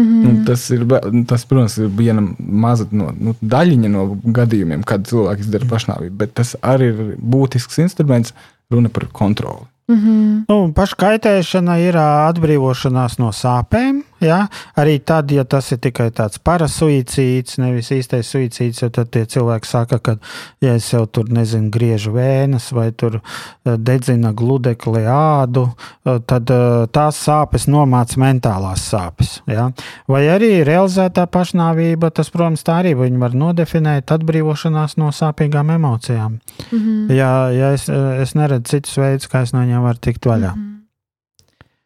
Mhm. 0.00 0.28
Un 0.28 0.44
Tas, 0.46 0.64
ir, 0.70 0.86
tas, 1.28 1.44
protams, 1.46 1.76
ir 1.78 1.90
viena 1.92 2.22
maza 2.38 2.86
no, 2.90 3.10
nu, 3.12 3.34
daļiņa 3.42 3.90
no 3.92 4.06
gadījumiem, 4.24 4.86
kad 4.88 5.04
cilvēki 5.06 5.44
izdara 5.44 5.68
pašnāvību, 5.68 6.16
bet 6.22 6.32
tas 6.40 6.54
arī 6.64 6.88
ir 6.90 7.12
būtisks 7.20 7.78
instruments, 7.84 8.32
runa 8.72 8.88
par 8.88 9.06
kontroli. 9.12 9.68
Mhm. 9.92 10.46
Nu, 10.48 10.58
paškaitēšana 10.76 11.76
ir 11.84 11.98
atbrīvošanās 12.00 13.18
no 13.20 13.32
sāpēm. 13.36 14.02
Ja? 14.22 14.46
Arī 14.78 14.98
tad, 15.04 15.30
ja 15.34 15.44
tas 15.44 15.72
ir 15.74 15.80
tikai 15.82 16.08
tāds 16.14 16.38
parasuicīds, 16.42 17.58
nevis 17.62 17.90
īstais 17.94 18.30
suicīds, 18.30 18.82
jo 18.84 18.90
tad 18.94 19.10
tie 19.14 19.24
cilvēki 19.28 19.68
saka, 19.68 19.98
ka, 19.98 20.16
ja 20.62 20.76
es 20.78 20.88
jau 20.92 21.04
tur 21.10 21.30
nezinu, 21.32 21.70
griežu 21.74 22.14
vēnes 22.14 22.70
vai 22.76 22.90
tur 22.96 23.18
eh, 23.18 23.74
dedzina 23.76 24.32
gludekli 24.36 25.04
ādu, 25.10 25.66
eh, 26.06 26.20
tad 26.28 26.52
eh, 26.54 26.86
tās 26.94 27.18
sāpes 27.26 27.66
nomāca 27.70 28.20
mentālās 28.22 28.86
sāpes. 28.92 29.40
Ja? 29.50 29.70
Vai 30.10 30.24
arī 30.30 30.52
realizētā 30.66 31.26
pašnāvība, 31.32 32.12
tas, 32.14 32.30
protams, 32.32 32.64
tā 32.66 32.80
arī 32.82 32.94
viņi 32.98 33.22
var 33.22 33.36
nodefinēt 33.38 34.14
atbrīvošanās 34.14 34.98
no 35.02 35.10
sāpīgām 35.14 35.74
emocijām. 35.76 36.38
Mhm. 36.70 37.10
Ja, 37.12 37.32
ja 37.52 37.72
es, 37.76 37.88
es 37.90 38.36
neredzu 38.38 38.76
citus 38.76 38.94
veidus, 39.00 39.30
kā 39.30 39.42
es 39.46 39.54
no 39.54 39.64
viņiem 39.64 39.90
varu 39.90 40.06
tikt 40.06 40.30
vaļā. 40.30 40.54
Mhm. 40.54 40.81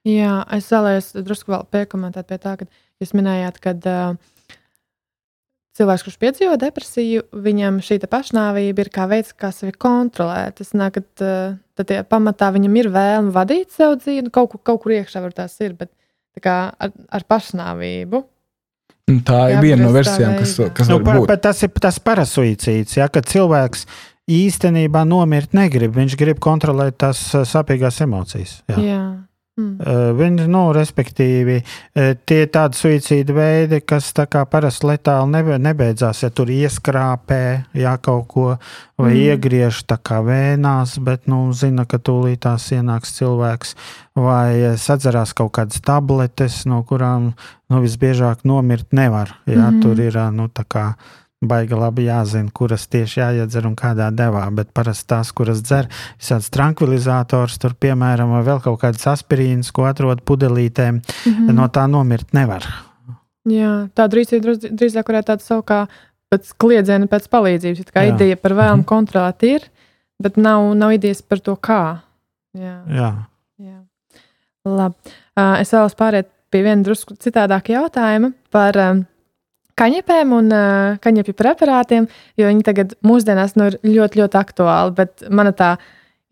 Jā, 0.07 0.33
es 0.55 0.69
vēlējos 0.71 1.13
drusku 1.27 1.51
vēl 1.51 1.65
piekomentēt 1.75 2.29
pie 2.31 2.39
tā, 2.39 2.53
ka 2.61 2.67
jūs 3.03 3.11
minējāt, 3.19 3.57
ka 3.65 3.73
uh, 3.75 4.19
cilvēks, 5.77 6.05
kurš 6.07 6.19
piedzīvo 6.23 6.55
depresiju, 6.63 7.25
viņam 7.47 7.81
šī 7.85 7.99
te 8.05 8.09
pašnāvība 8.13 8.85
ir 8.85 8.91
kā 8.95 9.09
veids, 9.11 9.35
kā 9.37 9.51
sevi 9.55 9.75
kontrolēt. 9.75 10.61
Tas 10.61 10.71
nāk, 10.79 10.97
ka 11.01 11.27
uh, 11.27 11.59
tad 11.77 11.91
tie 11.91 12.01
pamatā 12.07 12.53
viņam 12.55 12.79
ir 12.81 12.91
vēlme 12.95 13.35
vadīt 13.35 13.75
savu 13.75 13.99
dzīvi, 14.01 14.29
nu, 14.29 14.33
kaut, 14.35 14.53
kur- 14.55 14.63
kaut 14.71 14.83
kur 14.87 14.95
iekšā 15.01 15.25
var 15.27 15.35
tās 15.37 15.59
ir, 15.67 15.75
bet 15.77 15.91
tā 16.37 16.45
kā 16.47 16.57
ar, 16.79 16.95
ar 17.11 17.27
pašnāvību. 17.29 18.23
Un 19.11 19.21
Tā 19.23 19.41
ir 19.53 19.57
Jā, 19.57 19.63
viena 19.63 19.85
no 19.87 19.93
versijām, 19.95 20.33
kas, 20.41 20.57
kas 20.75 20.89
Nu, 20.91 20.97
var 20.99 21.05
pa, 21.07 21.13
būt. 21.21 21.29
bet 21.31 21.43
tas 21.45 21.61
ir 21.63 21.71
tas 21.79 21.99
parasuicīds, 22.03 22.97
ja, 22.99 23.07
kad 23.13 23.29
cilvēks 23.31 23.85
īstenībā 24.27 25.05
nomirt 25.07 25.53
negrib. 25.55 25.93
Viņš 25.95 26.17
grib 26.19 26.41
kontrolēt 26.43 26.97
tās 26.99 27.21
ā, 27.39 27.45
sāpīgās 27.47 28.01
emocijas. 28.03 28.57
Jā. 28.73 28.79
Jā. 28.83 29.03
Mm. 29.57 29.79
Uh, 29.81 30.11
Viņi, 30.13 30.47
nu, 30.53 30.67
respektīvi, 30.77 31.63
uh, 31.63 32.11
tie 32.29 32.43
ir 32.45 32.51
tādi 32.53 32.77
suicīda 32.77 33.33
veidi, 33.33 33.79
kas 33.81 34.11
parasti 34.53 34.85
letāli 34.85 35.33
nebe, 35.33 35.57
nebeidzās. 35.57 36.21
Ja 36.27 36.29
tur 36.29 36.53
ieskrāpē, 36.53 37.41
jā, 37.73 37.95
kaut 38.05 38.27
ko 38.29 38.45
vai 39.01 39.15
Mm. 39.15 39.23
iegriež 39.33 39.83
vēnās, 39.89 40.99
bet, 41.01 41.27
nu, 41.27 41.53
zina, 41.53 41.87
ka 41.87 41.97
tūlīt 41.97 42.45
tās 42.45 42.69
ienāks 42.73 43.17
cilvēks 43.17 43.75
vai 44.15 44.61
eh, 44.61 44.77
sadzerās 44.77 45.33
kaut 45.33 45.53
kādas 45.53 45.81
tabletes, 45.81 46.67
no 46.67 46.83
kurām, 46.85 47.33
nu, 47.71 47.81
visbiežāk 47.81 48.45
nomirt 48.45 48.93
nevar. 48.93 49.41
Jā, 49.47 49.71
mm. 49.71 49.81
tur 49.81 50.01
ir, 50.01 50.17
nu, 50.33 50.49
tā 50.49 50.65
kā 50.69 50.95
baigi 51.49 51.75
labi 51.79 52.05
jāzina, 52.07 52.51
kuras 52.53 52.87
tieši 52.89 53.21
jāiedzer 53.21 53.67
un 53.67 53.77
kādā 53.77 54.11
devā. 54.15 54.45
Bet 54.55 54.73
parasti 54.75 55.07
tās, 55.15 55.33
kuras 55.33 55.63
dzer, 55.63 55.89
ir 56.19 56.25
tāds 56.29 56.51
tranquilizators, 56.51 57.59
tur, 57.63 57.75
piemēram, 57.75 58.31
vai 58.37 58.43
vēl 58.47 58.61
kaut 58.65 58.81
kādas 58.81 59.07
aspirīnas, 59.15 59.73
ko 59.73 59.85
atrod 59.89 60.23
pudelītēm, 60.25 61.01
Mhm. 61.27 61.49
mm. 61.49 61.55
no 61.55 61.69
tā 61.69 61.87
nomirt 61.91 62.33
nevar. 62.35 62.63
Jā, 63.47 63.89
rīcība 63.97 64.43
druz- 64.43 64.71
drīzāk 64.75 65.07
varētu 65.07 65.31
tāda 65.33 65.41
savu 65.43 65.63
kā 65.63 65.87
pēc 66.33 66.53
kliedziena, 66.59 67.07
pēc 67.07 67.29
palīdzības. 67.31 67.93
Kā 67.95 68.03
Jā. 68.03 68.15
ideja 68.17 68.37
par 68.37 68.53
vēlmu 68.53 68.83
Mhm. 68.83 68.89
kontrolēt 68.91 69.43
ir, 69.43 69.61
bet 70.21 70.37
nav, 70.37 70.75
nav 70.75 70.91
idejas 70.93 71.23
par 71.23 71.39
to, 71.39 71.55
kā. 71.57 72.01
Jā, 72.57 72.83
Jā. 72.89 73.15
jā. 73.61 73.79
Labi. 74.65 74.95
Es 75.61 75.71
vēlos 75.71 75.95
pāriet 75.95 76.27
pie 76.51 76.63
viena 76.65 76.83
drusku 76.83 77.15
citādāka 77.19 77.75
jautājuma 77.77 78.33
par 78.51 78.77
um, 78.77 79.07
kaņepēm 79.81 80.33
un 80.37 80.49
uh, 80.55 80.97
kaņepju 81.05 81.37
preparātiem, 81.37 82.09
jo 82.41 82.49
viņi 82.49 82.65
tagad 82.67 82.97
mūsdienās 83.07 83.55
nu, 83.59 83.71
ir 83.71 83.79
ļoti, 83.85 84.23
ļoti 84.23 84.41
aktuāli. 84.41 84.95
Bet 84.97 85.27
mana 85.29 85.53
tā 85.57 85.77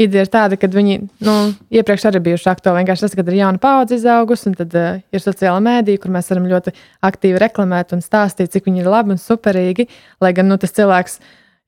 ideja 0.01 0.25
ir 0.25 0.33
tāda, 0.33 0.59
ka 0.59 0.71
viņi 0.73 0.97
nu, 1.25 1.35
iepriekš 1.75 2.09
arī 2.11 2.23
bijuši 2.25 2.51
aktuāli. 2.51 2.83
Vienkārši 2.83 3.07
tas, 3.07 3.15
ka 3.15 3.27
ir 3.27 3.39
jauna 3.39 3.63
paudze 3.63 3.99
izaugusi, 4.01 4.49
un 4.51 4.59
tad 4.59 4.75
uh, 4.79 4.99
ir 5.15 5.23
sociāla 5.23 5.63
mēdīja, 5.65 6.03
kur 6.03 6.15
mēs 6.15 6.33
varam 6.33 6.49
ļoti 6.51 6.75
aktīvi 7.07 7.43
reklamēt 7.45 7.95
un 7.97 8.03
stāstīt, 8.05 8.53
cik 8.55 8.67
viņi 8.71 8.85
ir 8.85 8.91
labi 8.91 9.15
un 9.15 9.23
superīgi. 9.23 9.89
Lai 10.25 10.35
gan 10.37 10.51
nu, 10.51 10.61
tas 10.61 10.75
cilvēks 10.77 11.21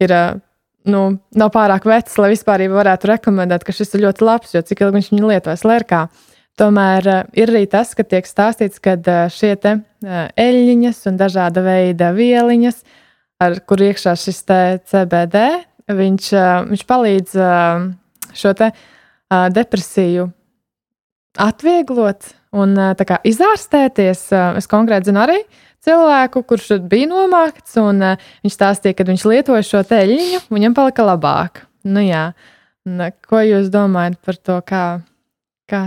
ir. 0.04 0.12
Uh, 0.12 0.42
Nu, 0.86 1.16
nav 1.34 1.48
pārāk 1.50 1.82
vecs, 1.88 2.14
lai 2.22 2.28
vispār 2.30 2.62
varētu 2.70 3.08
rekomendēt, 3.10 3.64
ka 3.66 3.74
šis 3.74 3.96
ir 3.96 4.04
ļoti 4.04 4.22
labs, 4.22 4.52
jo 4.54 4.60
cik 4.62 4.84
ilgi 4.84 4.94
viņš 5.00 5.08
viņu 5.10 5.30
lietojas 5.32 5.64
lērkā. 5.66 6.04
Tomēr 6.56 7.08
uh, 7.12 7.24
ir 7.36 7.50
arī 7.52 7.66
tas, 7.68 7.92
ka 7.92 8.04
tiek 8.08 8.24
stāstīts, 8.24 8.80
ka 8.80 8.94
uh, 8.96 9.26
šie 9.32 9.52
te, 9.60 9.74
uh, 9.76 10.20
eļļiņas 10.40 11.02
un 11.10 11.18
dažāda 11.20 11.64
veida 11.64 12.12
vieliņas, 12.16 12.80
ar 13.44 13.58
kur 13.68 13.82
iekšā 13.84 14.14
šis 14.16 14.40
CBD, 14.88 15.42
viņš, 15.92 16.30
viņš 16.70 16.84
palīdz 16.88 17.34
šo 18.34 18.52
depresiju 19.52 20.24
atvieglot 21.44 22.30
un 22.56 22.72
kā 22.96 23.18
izārstēties. 23.28 24.22
Es 24.56 24.70
konkrēti 24.72 25.10
zinu 25.10 25.20
arī 25.26 25.36
cilvēku, 25.84 26.42
kurš 26.48 26.80
bija 26.88 27.10
nomākts, 27.12 27.76
un 27.82 28.00
viņš 28.00 28.56
stāstīja, 28.56 28.96
ka 28.96 29.06
viņš 29.06 29.26
lietoja 29.28 29.68
šo 29.68 29.84
teļiņu, 29.92 30.46
viņam 30.56 30.78
palika 30.80 31.04
labāk. 31.04 31.66
Nu, 31.84 32.00
jā. 32.00 32.30
Ko 33.28 33.44
jūs 33.44 33.68
domājat 33.68 34.16
par 34.24 34.40
to? 34.40 34.58
Kā, 34.64 34.84
kā? 35.68 35.84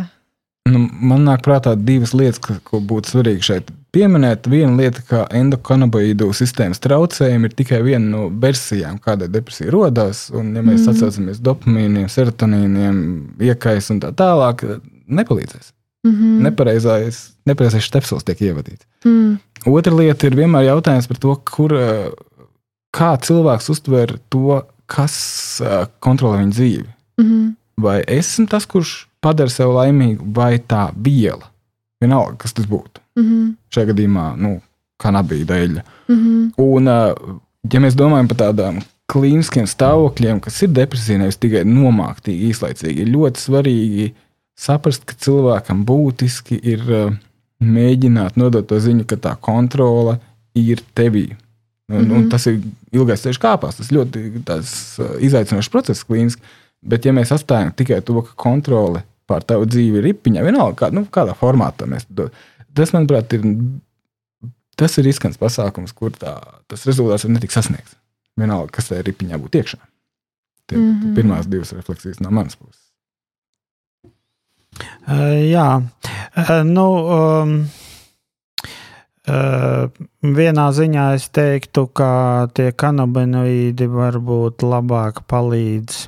Nu, 0.69 0.85
man 1.11 1.25
nāk 1.25 1.43
prātā 1.45 1.73
divas 1.75 2.13
lietas, 2.13 2.39
ka, 2.43 2.57
ko 2.63 2.81
būtu 2.83 3.13
svarīgi 3.13 3.45
šeit 3.47 3.71
pieminēt. 3.95 4.47
Viena 4.51 4.75
lieta, 4.77 5.01
ka 5.07 5.23
endokannabinoīdu 5.39 6.29
sistēmas 6.35 6.81
traucējumi 6.83 7.49
ir 7.49 7.55
tikai 7.57 7.81
viena 7.85 8.05
no 8.05 8.27
versijām, 8.43 8.99
kādai 9.01 9.29
depresija 9.33 9.71
radās. 9.73 10.27
Un, 10.35 10.53
ja 10.57 10.63
mēs 10.65 10.85
mm. 10.85 10.93
atcaucamies 10.93 11.41
dopamīniem, 11.45 12.07
serotonīniem, 12.11 13.01
iekais 13.49 13.89
un 13.93 14.01
tā 14.03 14.13
tālāk, 14.17 14.65
nepalīdzēs. 15.09 15.73
Mm 16.07 16.11
-hmm. 16.15 16.41
Nepareizais, 16.47 17.17
nepareizais 17.45 17.85
stepsels 17.85 18.23
tiek 18.23 18.41
ievadīts. 18.41 18.85
mm. 19.05 19.37
Otra 19.67 19.95
lieta 19.95 20.27
ir 20.27 20.35
vienmēr 20.35 20.69
jautājums 20.69 21.07
par 21.07 21.17
to, 21.17 21.35
kur, 21.35 21.73
eh, 21.73 22.11
kā 22.97 23.17
cilvēks 23.19 23.69
uztver 23.69 24.19
to, 24.29 24.61
kas 24.85 25.61
eh, 25.61 25.87
kontrolē 25.99 26.39
viņa 26.39 26.51
dzīvi. 26.51 26.87
Mm 27.17 27.25
-hmm. 27.25 27.55
Vai 27.77 28.03
esmu 28.07 28.47
tas, 28.47 28.65
kurš 28.65 29.08
padara 29.21 29.49
sevi 29.49 29.73
laimīgu, 29.75 30.25
vai 30.35 30.59
tā 30.59 30.89
viela? 30.95 31.49
Vienalga, 32.01 32.37
kas 32.37 32.53
tas 32.53 32.65
būtu. 32.65 33.01
Mm 33.19 33.23
-hmm. 33.23 33.55
Šajā 33.73 33.91
gadījumā, 33.91 34.25
nu, 34.37 34.61
kanabīda 34.97 35.57
eļļa. 35.63 35.83
Mm 36.07 36.15
-hmm. 36.15 36.51
Un, 36.57 36.87
eh, 36.87 37.13
ja 37.73 37.79
mēs 37.79 37.95
domājam 37.95 38.27
par 38.27 38.37
tādām 38.37 38.81
klīniskiem 39.09 39.67
stāvokļiem, 39.67 40.39
kas 40.39 40.61
ir 40.61 40.69
depresija, 40.69 41.17
nevis 41.17 41.37
tikai 41.37 41.63
nomāktīgi, 41.63 42.49
īslaicīgi, 42.51 42.99
ir 42.99 43.07
ļoti 43.07 43.39
svarīgi 43.39 44.11
saprast, 44.57 45.05
ka 45.05 45.13
cilvēkam 45.13 45.85
būtiski 45.85 46.59
ir 46.63 46.79
eh, 46.91 47.17
mēģināt 47.59 48.37
nodot 48.39 48.67
to 48.67 48.79
ziņu, 48.79 49.05
ka 49.05 49.15
tā 49.15 49.35
kontrole 49.41 50.19
ir 50.55 50.81
tevī. 50.95 51.29
Un, 51.89 51.95
mm 51.95 52.05
-hmm. 52.05 52.11
un 52.11 52.19
Mhm. 52.19 52.29
tas 52.29 52.45
ir 52.47 52.61
ilgais 52.91 53.21
ceļš 53.21 53.39
kāpās. 53.39 53.77
Tas 53.77 53.91
ļoti 53.91 54.19
uh, 54.49 55.21
izaicinošs 55.21 55.69
process, 55.69 56.05
klīniski. 56.05 56.41
Bet, 56.81 57.05
ja 57.05 57.11
mēs 57.11 57.31
atstājam 57.31 57.73
tikai 57.75 58.01
to, 58.01 58.21
ka 58.21 58.31
kontrole 58.35 59.03
pār 59.29 59.45
tavu 59.47 59.67
dzīvi 59.69 60.01
ir 60.01 60.09
ripiņā, 60.09 60.43
vienalga, 60.45 60.75
kā, 60.83 60.89
nu, 60.95 61.05
kādā 61.13 61.35
formātā 61.37 61.87
mēs 61.89 62.07
to 62.09 62.29
tas, 62.75 62.93
manuprāt, 62.95 63.33
ir, 63.37 63.45
tas 64.79 64.97
ir 64.99 65.07
riskants 65.09 65.39
pasākums, 65.41 65.95
kur 65.95 66.13
tā, 66.15 66.35
tas 66.71 66.85
rezultāts 66.89 67.25
var 67.27 67.35
netikt 67.35 67.55
sasniegts. 67.55 67.97
Vienalga, 68.39 68.71
kas 68.77 68.91
tajā 68.91 69.03
ripiņā 69.09 69.39
būtu 69.41 69.59
iekšā. 69.59 69.79
Tie 70.69 70.77
mm. 70.77 70.91
-hmm. 70.93 71.15
pirmās 71.17 71.49
divas 71.49 71.73
refleksijas 71.75 72.21
no 72.23 72.31
manas 72.31 72.55
puses. 72.55 72.85
Uh, 75.09 75.49
jā, 75.49 75.81
uh, 75.81 76.51
nu, 76.63 76.85
um, 77.15 77.55
uh, 79.27 79.89
vienā 80.21 80.67
ziņā 80.71 81.07
es 81.17 81.27
teiktu, 81.35 81.87
ka 81.87 82.47
tie 82.53 82.71
kanabinoīdi 82.71 83.89
varbūt 83.89 84.63
labāk 84.63 85.25
palīdz 85.27 86.05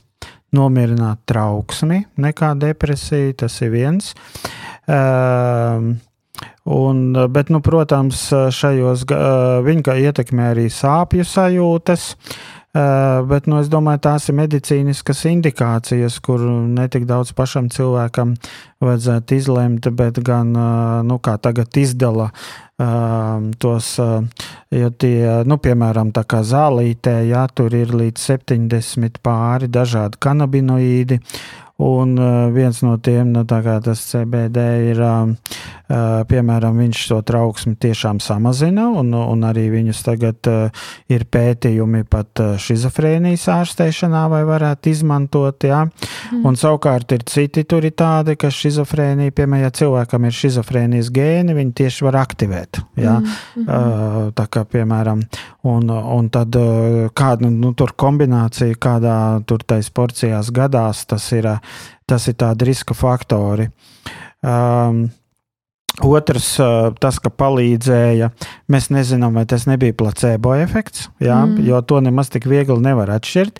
nomierināt 0.55 1.23
trauksmi 1.29 2.03
nekā 2.21 2.53
depresija. 2.59 3.33
Tas 3.45 3.59
ir 3.65 3.75
viens. 3.75 4.13
Uh, 4.87 5.93
Un, 6.61 7.13
bet, 7.33 7.49
nu, 7.53 7.57
protams, 7.65 8.19
šajos 8.53 9.03
viņi 9.65 9.83
kā 9.85 9.95
ietekmē 9.97 10.51
arī 10.53 10.67
sāpju 10.73 11.25
sajūtas. 11.25 12.05
Uh, 12.13 12.60
bet 12.73 13.47
nu, 13.51 13.59
es 13.59 13.67
domāju, 13.71 13.99
tās 14.07 14.29
ir 14.31 14.37
medicīniskas 14.39 15.25
indikācijas, 15.27 16.19
kur 16.23 16.43
netik 16.71 17.03
daudz 17.09 17.33
pašam 17.35 17.67
cilvēkam 17.73 18.35
vajadzētu 18.81 19.35
izlemt, 19.35 19.89
bet 19.97 20.21
gan, 20.23 20.53
uh, 20.55 21.01
nu, 21.05 21.19
kā 21.19 21.35
tagad 21.41 21.75
izdala 21.77 22.29
uh, 22.31 23.51
tos, 23.59 23.93
jo 24.71 24.91
tie, 24.97 25.17
nu, 25.45 25.57
piemēram, 25.61 26.13
tā 26.15 26.23
kā 26.23 26.41
zālītē, 26.47 27.17
jā, 27.29 27.47
tur 27.53 27.75
ir 27.75 27.91
līdz 27.95 28.29
70 28.31 29.19
pāri 29.23 29.71
dažādi 29.71 30.21
kanabinoīdi. 30.21 31.19
Un 31.81 32.13
viens 32.53 32.77
no 32.85 32.99
tiem, 33.01 33.31
nu, 33.33 33.41
tā 33.49 33.57
kā 33.65 33.79
tas 33.81 34.03
CBD 34.05 34.65
ir 34.91 34.99
piemēram, 36.27 36.77
viņš 36.79 37.01
to 37.09 37.17
trauksmi 37.27 37.75
tiešām 37.81 38.19
samazina, 38.23 38.87
un, 39.01 39.11
un 39.17 39.43
arī 39.47 39.65
viņus 39.73 40.01
tagad 40.05 40.49
uh, 40.49 40.85
ir 41.11 41.25
pētījumi 41.31 42.03
pat 42.09 42.41
uh, 42.43 42.53
šizofrēnijas 42.61 43.47
ārstēšanā, 43.51 44.23
vai 44.31 44.41
varētu 44.47 44.91
izmantot. 44.91 45.65
Ja? 45.67 45.83
Mm. 46.31 46.45
Un 46.47 46.59
savukārt 46.59 47.11
ir 47.15 47.25
citi 47.29 47.65
tur 47.67 47.85
ir 47.87 47.95
tādi, 47.97 48.37
ka 48.39 48.51
šizofrēnija, 48.53 49.35
piemēram, 49.35 49.65
ja 49.65 49.73
cilvēkam 49.81 50.27
ir 50.29 50.37
šizofrēnijas 50.37 51.11
gēni, 51.13 51.57
viņi 51.57 51.75
tieši 51.81 52.07
var 52.07 52.21
aktivēt. 52.21 52.81
Ja? 53.01 53.19
Mm. 53.19 53.65
Uh, 53.65 54.19
tā 54.37 54.47
kā, 54.51 54.65
piemēram, 54.69 55.25
un, 55.67 55.89
un 55.91 56.29
tad 56.33 56.55
kāda 57.17 57.51
nu, 57.51 57.73
tur 57.77 57.95
kombinācija, 57.99 58.79
kādā 58.81 59.17
tur 59.49 59.65
tais 59.67 59.91
porcijās 59.91 60.53
gadās, 60.55 61.05
tas 61.09 61.27
ir, 61.35 61.49
tas 62.07 62.27
ir 62.31 62.37
tādi 62.39 62.71
riska 62.71 62.95
faktori. 62.97 63.67
Um, 64.41 65.09
Otrs, 65.99 66.53
tas, 67.03 67.17
ka 67.19 67.29
palīdzēja, 67.35 68.29
mēs 68.71 68.87
nezinām, 68.95 69.35
vai 69.35 69.43
tas 69.45 69.65
nebija 69.67 69.93
placebo 69.99 70.53
efekts, 70.55 71.09
jā, 71.19 71.35
mm. 71.43 71.65
jo 71.67 71.81
to 71.83 71.99
nemaz 72.01 72.29
tik 72.31 72.47
viegli 72.47 72.79
nevar 72.79 73.11
atšķirt. 73.17 73.59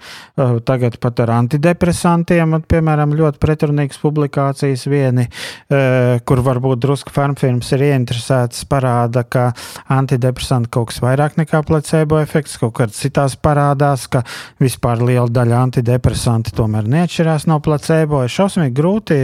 Tagad 0.65 0.95
pat 1.03 1.19
ar 1.25 1.33
antidepresantiem, 1.35 2.55
piemēram, 2.71 3.11
ļoti 3.19 3.41
pretrunīgas 3.43 3.99
publikācijas 4.01 4.85
vieni, 4.89 5.27
kur 5.67 6.43
varbūt 6.45 6.79
drusku 6.85 7.11
farmfirmas 7.13 7.73
ir 7.75 7.83
ieinteresētas, 7.89 8.63
parāda, 8.71 9.25
ka 9.27 9.49
antidepresanti 9.91 10.71
kaut 10.71 10.93
kas 10.93 11.01
vairāk 11.03 11.35
nekā 11.41 11.61
placebo 11.67 12.21
efekts, 12.23 12.55
kaut 12.63 12.77
kāds 12.79 13.03
citās 13.03 13.35
parādās, 13.35 14.07
ka 14.07 14.23
vispār 14.63 15.03
liela 15.03 15.27
daļa 15.27 15.61
antidepresanti 15.67 16.55
tomēr 16.55 16.87
neatšķirās 16.95 17.49
no 17.51 17.59
placebo. 17.59 18.23
Ir 18.23 18.33
šausmīgi 18.39 18.75
grūti, 18.79 19.21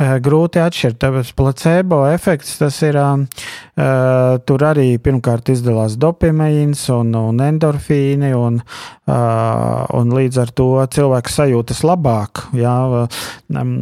grūti 0.00 0.64
atšķirt, 0.64 1.00
tāpēc 1.04 1.36
placebo 1.36 2.02
efekts 2.08 2.47
efekts. 2.48 2.58
Tas 2.58 2.82
ir, 2.82 2.96
uh, 2.96 4.38
tur 4.44 4.64
arī 4.64 4.98
pirmkārt 4.98 5.48
izdalās 5.52 5.96
dopamīns 5.98 6.88
un, 6.90 7.14
un 7.14 7.40
endorfīni, 7.40 8.32
un, 8.34 8.60
uh, 9.06 9.84
un 9.94 10.12
līdz 10.14 10.38
ar 10.42 10.50
to 10.52 10.86
cilvēks 10.86 11.38
sajūtas 11.38 11.84
labāk. 11.84 12.48
Jā, 12.56 13.08
um, 13.48 13.74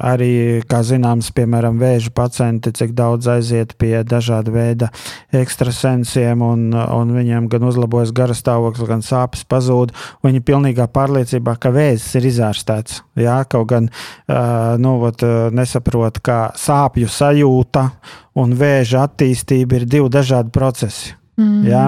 arī, 0.00 0.62
kā 0.68 0.82
zināms, 0.82 1.32
piemēram, 1.32 1.78
vēža 1.78 2.12
pacienti, 2.14 2.72
cik 2.72 2.94
daudz 2.94 3.28
aiziet 3.28 3.76
pie 3.78 4.02
dažāda 4.04 4.52
veida 4.52 4.90
ekstrasensiem, 5.32 6.42
un, 6.42 6.72
un 6.72 7.14
viņiem 7.16 7.48
gan 7.48 7.66
uzlabojas 7.68 8.12
garas 8.12 8.42
stāvoklis, 8.42 8.88
gan 8.88 9.02
sāpes 9.02 9.44
pazūd. 9.48 9.94
Viņi 10.22 10.42
ir 10.42 10.46
pilnīgā 10.46 10.88
pārliecībā, 10.92 11.56
ka 11.60 11.72
vēzis 11.74 12.18
ir 12.18 12.28
izārstēts. 12.32 13.02
Jā, 13.18 13.42
kaut 13.48 13.68
gan 13.72 13.88
uh, 13.88 14.74
nu, 14.80 14.96
vat, 15.02 15.22
nesaprot, 15.52 16.20
kā 16.24 16.40
sāpju 16.58 17.10
sajūta 17.12 17.81
vēža 17.82 18.38
un 18.42 18.54
vēža 18.56 19.08
attīstība 19.08 19.80
ir 19.80 19.88
divi 19.88 20.08
dažādi 20.12 20.52
procesi. 20.54 21.12
Mm. 21.36 21.64
Ja? 21.64 21.86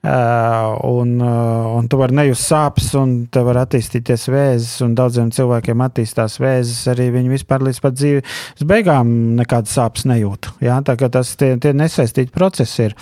Uh, 0.00 0.78
un, 0.88 1.20
un 1.20 1.88
tu 1.88 1.98
vari 2.00 2.16
nejust 2.16 2.48
sāpes, 2.48 2.88
un 2.96 3.26
tev 3.30 3.50
var 3.50 3.60
attīstīties 3.66 4.24
vēzis, 4.32 4.78
un 4.84 4.94
daudziem 4.96 5.28
cilvēkiem 5.30 5.84
attīstās 5.84 6.38
vēzis. 6.40 6.88
Arī 6.92 7.10
viņi 7.12 7.34
vispār 7.34 7.64
līdz 7.66 7.82
pat 7.84 7.98
dzīves 7.98 8.64
beigām 8.66 9.12
nekādas 9.38 9.76
sāpes 9.76 10.08
nejūt. 10.08 10.54
Ja? 10.64 10.80
Tā 10.84 10.96
kā 11.00 11.10
tas 11.12 11.34
tie, 11.36 11.56
tie 11.60 11.74
nesaistīti 11.76 12.32
procesi 12.32 12.88
ir. 12.88 12.96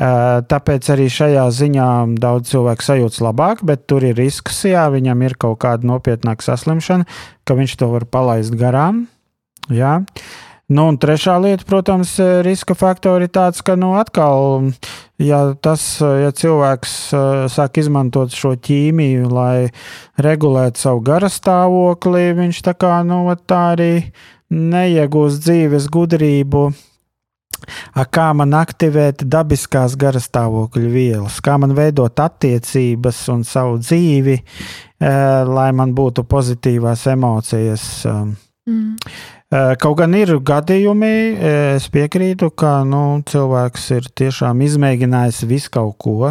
Uh, 0.00 0.40
tāpēc 0.48 0.86
arī 0.94 1.10
šajā 1.12 1.42
ziņā 1.52 1.88
daudz 2.22 2.54
cilvēku 2.54 2.86
sajūtas 2.86 3.20
labāk, 3.26 3.64
bet 3.66 3.82
tur 3.90 4.06
ir 4.06 4.16
risks, 4.16 4.62
ja 4.64 4.86
viņam 4.88 5.26
ir 5.26 5.34
kaut 5.36 5.58
kāda 5.60 5.84
nopietnāka 5.90 6.46
saslimšana, 6.46 7.04
ka 7.44 7.58
viņš 7.58 7.74
to 7.82 7.90
var 7.90 8.06
palaist 8.08 8.54
garām. 8.56 9.08
Ja? 9.68 9.98
Nu, 10.70 10.84
un 10.86 10.96
trešā 11.02 11.34
lieta, 11.42 11.64
protams, 11.66 12.12
e, 12.22 12.26
riska 12.46 12.76
faktori 12.78 13.26
ir 13.26 13.32
tāds, 13.34 13.58
ka, 13.66 13.74
nu, 13.74 13.96
atkal, 13.98 14.68
ja 15.18 15.40
tas, 15.58 15.82
e, 15.98 16.10
ja 16.22 16.28
cilvēks 16.30 16.92
e, 17.10 17.22
sāk 17.50 17.80
izmantot 17.82 18.30
šo 18.30 18.52
ķīmiju, 18.54 19.32
lai 19.34 19.72
regulētu 20.22 20.78
savu 20.78 21.02
garastāvokli, 21.08 22.28
viņš 22.38 22.60
tā 22.68 22.74
kā, 22.78 23.00
nu, 23.02 23.24
tā 23.50 23.64
arī 23.72 23.88
neiegūst 24.54 25.42
dzīves 25.42 25.90
gudrību. 25.90 26.62
Kā 28.14 28.28
man 28.38 28.54
aktivēt 28.54 29.26
dabiskās 29.26 29.98
garastāvokļa 29.98 30.92
vielas, 30.94 31.40
kā 31.42 31.58
man 31.58 31.74
veidot 31.76 32.22
attiecības 32.22 33.18
un 33.34 33.42
savu 33.44 33.76
dzīvi, 33.82 34.38
lai 35.50 35.66
man 35.76 35.92
būtu 35.98 36.24
pozitīvās 36.30 37.04
emocijas. 37.10 37.84
Mm. 38.06 38.96
Eh, 39.50 39.72
kaut 39.82 39.96
gan 39.98 40.12
ir 40.14 40.30
gadījumi, 40.46 41.14
eh, 41.34 41.74
es 41.74 41.88
piekrītu, 41.90 42.52
ka 42.54 42.84
nu, 42.86 43.18
cilvēks 43.26 43.86
ir 43.96 44.04
tiešām 44.14 44.60
izmēģinājis 44.62 45.40
visu 45.50 45.72
kaut 45.74 45.96
ko, 45.98 46.28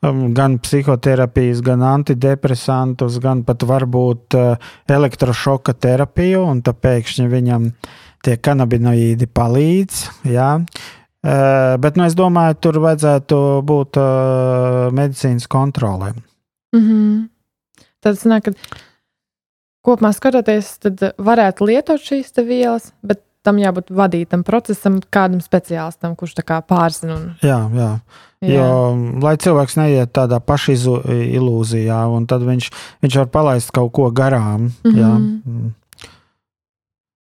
um, 0.00 0.22
gan 0.32 0.54
psihoterapijas, 0.56 1.60
gan 1.60 1.82
antidepresantus, 1.84 3.18
gan 3.20 3.42
pat 3.44 3.66
varbūt 3.68 4.36
eh, 4.40 4.70
elektrošoka 4.88 5.74
terapiju, 5.76 6.46
un 6.48 6.62
tad 6.64 6.80
pēkšņi 6.80 7.26
viņam 7.28 7.66
tie 8.24 8.38
kanabinoīdi 8.40 9.28
palīdz. 9.28 10.00
Jā. 10.32 10.54
Bet 11.22 11.98
nu, 11.98 12.06
es 12.08 12.16
domāju, 12.18 12.56
tur 12.58 12.80
vajadzētu 12.82 13.36
būt 13.66 13.98
medicīnas 14.94 15.46
kontrolēm. 15.50 16.16
Mm 16.74 16.82
-hmm. 16.82 17.28
Tad 18.02 18.18
sanāk, 18.18 18.48
ka 18.48 18.52
kopumā 19.86 20.12
skatoties, 20.14 20.76
tad 20.82 21.02
varētu 21.18 21.68
lietot 21.68 22.02
šīs 22.02 22.32
vielas, 22.46 22.92
bet 23.02 23.22
tam 23.42 23.58
jābūt 23.58 23.90
vadītam 23.90 24.44
procesam, 24.46 25.00
kādam 25.12 25.42
speciālistam, 25.42 26.14
kurš 26.18 26.36
tā 26.38 26.44
kā 26.46 26.60
pārzina. 26.62 27.16
Un... 27.16 27.28
Jā, 27.42 27.58
jā. 27.74 27.90
jā. 28.44 28.56
Jo, 28.56 28.66
lai 29.22 29.34
cilvēks 29.42 29.78
neiet 29.80 30.12
tādā 30.14 30.38
pašilūzijā, 30.42 32.00
un 32.14 32.26
tad 32.30 32.46
viņš, 32.46 32.70
viņš 33.02 33.20
var 33.24 33.30
palaist 33.34 33.74
kaut 33.74 33.92
ko 33.98 34.10
garām. 34.14 34.70
Mm 34.84 34.94
-hmm. 34.94 35.40
Mm. 35.46 35.72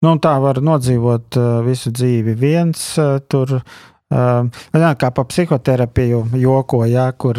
Nu, 0.03 0.16
tā 0.18 0.34
var 0.42 0.59
nodzīvot 0.59 1.36
uh, 1.38 1.61
visu 1.62 1.90
dzīvi 1.94 2.34
viens, 2.34 2.98
uh, 2.98 3.20
tur 3.28 3.61
Uh, 4.12 4.92
kā 5.00 5.10
pa 5.14 5.24
psihoterapiju 5.24 6.26
joko, 6.36 6.82
ja, 6.84 7.08
kur, 7.12 7.38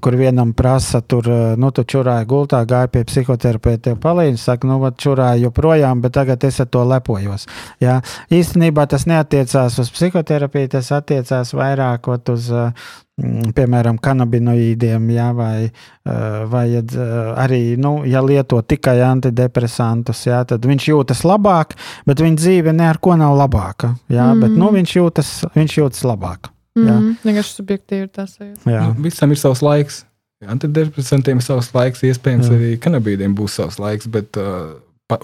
kur 0.00 0.16
vienam 0.18 0.52
prasa, 0.52 1.00
tur, 1.00 1.28
nu, 1.56 1.70
tu 1.70 1.84
čurāji 1.86 2.26
gultā, 2.26 2.64
gāja 2.68 2.90
pie 2.92 3.04
psihoterapeita, 3.08 3.94
palīdzi, 4.02 4.42
saka, 4.42 4.68
nu, 4.68 4.78
vat 4.82 4.98
čurāji 4.98 5.46
joprojām, 5.46 6.02
bet 6.02 6.16
tagad 6.18 6.44
es 6.44 6.60
ar 6.60 6.70
to 6.72 6.84
lepojos. 6.84 7.46
Ja. 7.80 8.00
Īstenībā 8.34 8.88
tas 8.90 9.06
neatiecās 9.08 9.78
uz 9.78 9.92
psihoterapiju, 9.94 10.74
tas 10.76 10.90
attiecās 10.94 11.54
vairāk 11.56 12.10
uz 12.34 12.50
Mm, 12.52 13.07
piemēram, 13.54 13.98
kanabinoīdiem, 14.02 15.08
jā, 15.10 15.28
vai, 15.34 15.66
eh, 15.66 16.44
vai 16.50 16.66
eh, 16.78 16.98
arī, 17.44 17.76
nu, 17.80 18.02
ja 18.06 18.22
lieto 18.22 18.60
tikai 18.62 18.98
antidepresantus, 19.02 20.24
jā, 20.28 20.42
tad 20.48 20.66
viņš 20.68 20.88
jūtas 20.92 21.24
labāk, 21.26 21.74
bet 22.06 22.22
viņa 22.22 22.38
dzīve 22.38 22.74
ne 22.76 22.88
ar 22.88 23.00
ko 23.02 23.16
nav 23.18 23.36
labāka. 23.38 23.94
Jā, 24.08 24.30
mm. 24.32 24.44
bet 24.44 24.58
nu, 24.58 24.70
viņš, 24.74 24.96
jūtas, 25.00 25.32
viņš 25.56 25.78
jūtas 25.80 26.04
labāk. 26.06 26.52
Mm. 26.78 27.16
Vienkārši 27.24 27.56
subjektīvi 27.58 28.06
ir 28.06 28.12
tas. 28.14 28.36
Nu, 28.38 28.76
visam 29.02 29.34
ir 29.34 29.40
savs 29.40 29.64
laiks. 29.66 30.04
Antidepresantiem 30.46 31.40
ir 31.40 31.42
savs 31.42 31.72
laiks, 31.74 32.04
iespējams, 32.06 32.46
jā. 32.46 32.54
arī 32.54 32.76
kanabīdiem 32.78 33.32
būs 33.34 33.56
savs 33.58 33.80
laiks, 33.82 34.06
bet 34.06 34.38
uh, 34.38 34.76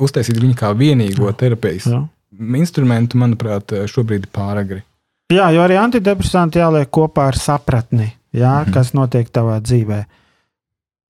uztaisīt 0.03 0.40
viņu 0.42 0.57
kā 0.59 0.72
vienīgo 0.74 1.30
terapijas 1.38 1.86
instrumentu, 2.59 3.20
manuprāt, 3.22 3.70
šobrīd 3.86 4.26
ir 4.26 4.32
pāragri. 4.34 4.80
Jā, 5.33 5.49
jo 5.55 5.62
arī 5.64 5.79
antidepresanti 5.81 6.61
jāliek 6.61 6.91
kopā 6.93 7.31
ar 7.33 7.39
sapratni, 7.41 8.11
jā, 8.33 8.51
mm 8.51 8.64
-hmm. 8.64 8.75
kas 8.75 8.93
notiek 8.93 9.31
tavā 9.31 9.61
dzīvē. 9.61 10.05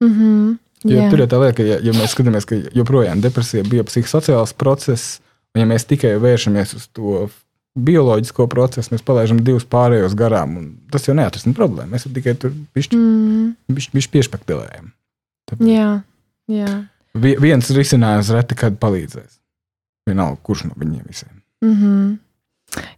Mm 0.04 0.12
-hmm. 0.12 0.58
Jo, 0.84 1.10
tur 1.10 1.20
ir 1.20 1.28
tā 1.28 1.40
lieta, 1.40 1.56
ka, 1.56 1.62
ja, 1.62 1.78
ja 1.80 1.92
mēs 1.92 2.12
skatāmies, 2.12 2.44
ka 2.44 2.56
joprojām 2.76 3.20
depresija 3.20 3.64
bija 3.64 3.84
psihosociāls 3.84 4.52
process, 4.52 5.20
un 5.54 5.60
ja 5.60 5.66
mēs 5.66 5.86
tikai 5.88 6.18
vēršamies 6.20 6.74
uz 6.74 6.88
to 6.92 7.28
bioloģisko 7.74 8.46
procesu, 8.50 8.92
mēs 8.94 9.02
palaidām 9.02 9.40
divus 9.44 9.64
pārējos 9.64 10.14
garām. 10.18 10.58
Tas 10.92 11.08
jau 11.08 11.14
neatrisinās 11.14 11.56
problēmu. 11.56 11.90
Mēs 11.90 12.06
tikai 12.14 12.34
tur 12.38 12.52
pišķi, 12.76 12.98
mm. 12.98 13.74
pišķi, 13.74 13.94
pišķi 13.96 14.12
piešpaktelējam. 14.12 14.92
Tāpēc. 15.50 15.70
Jā, 15.72 15.88
jā. 16.52 16.68
Viens 17.14 17.70
risinājums 17.70 18.30
reti 18.34 18.58
kad 18.58 18.78
palīdzēs. 18.82 19.40
Vienalga, 20.08 20.38
kurš 20.44 20.66
no 20.68 20.76
viņiem 20.76 21.08
visiem. 21.08 21.42
Mm 21.64 21.74
-hmm. 21.74 22.16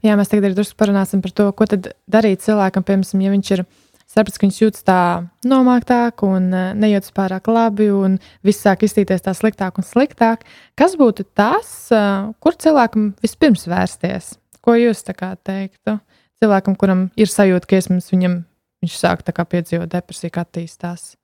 Jā, 0.04 0.14
mēs 0.16 0.30
tagad 0.30 0.48
arī 0.48 0.56
drusku 0.56 0.78
parunāsim 0.78 1.22
par 1.24 1.32
to, 1.36 1.48
ko 1.56 1.66
darīt 1.68 2.44
cilvēkam, 2.44 2.84
piemēram, 2.86 3.24
ja 3.24 3.32
viņš 3.34 3.50
ir 3.56 3.64
sapratis, 4.06 4.38
ka 4.38 4.46
viņš 4.46 4.60
jūtas 4.62 4.86
tā 4.86 5.00
nomāktāk 5.48 6.22
un 6.26 6.48
e, 6.54 6.62
nejūtas 6.78 7.12
pārāk 7.16 7.50
labi, 7.50 7.88
un 7.92 8.18
viss 8.46 8.64
sāk 8.64 8.86
iztīties 8.86 9.26
tā 9.26 9.34
sliktāk 9.36 9.80
un 9.80 9.86
sliktāk. 9.86 10.46
Kas 10.78 10.96
būtu 11.00 11.26
tas, 11.36 11.70
e, 11.90 12.02
kur 12.40 12.56
cilvēkam 12.56 13.12
vispirms 13.24 13.66
vērsties? 13.70 14.36
Ko 14.64 14.78
jūs 14.78 15.04
teiktu? 15.06 15.98
Cilvēkam, 16.42 16.76
kuram 16.76 17.06
ir 17.16 17.30
sajūta, 17.32 17.68
ka 17.68 17.78
iespējams 17.80 18.10
viņam, 18.12 18.40
viņš 18.84 18.98
sāk 19.00 19.22
piedzīvot 19.26 19.92
depresiju, 19.92 20.34
attīstās. 20.42 21.14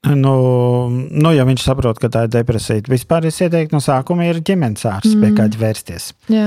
Nu, 0.00 0.34
nu, 1.12 1.30
ja 1.36 1.44
viņš 1.44 1.60
saprot, 1.66 1.98
ka 2.00 2.08
tā 2.08 2.22
ir 2.24 2.30
depresija, 2.32 2.80
vispār 2.88 3.26
es 3.28 3.36
ieteiktu 3.44 3.76
no 3.76 3.82
sākuma 3.84 4.30
ir 4.30 4.38
ģimenes 4.40 4.86
ārsts, 4.88 5.12
mm. 5.12 5.20
pie 5.20 5.36
kāda 5.36 5.60
vērsties. 5.60 6.06
Jā. 6.32 6.46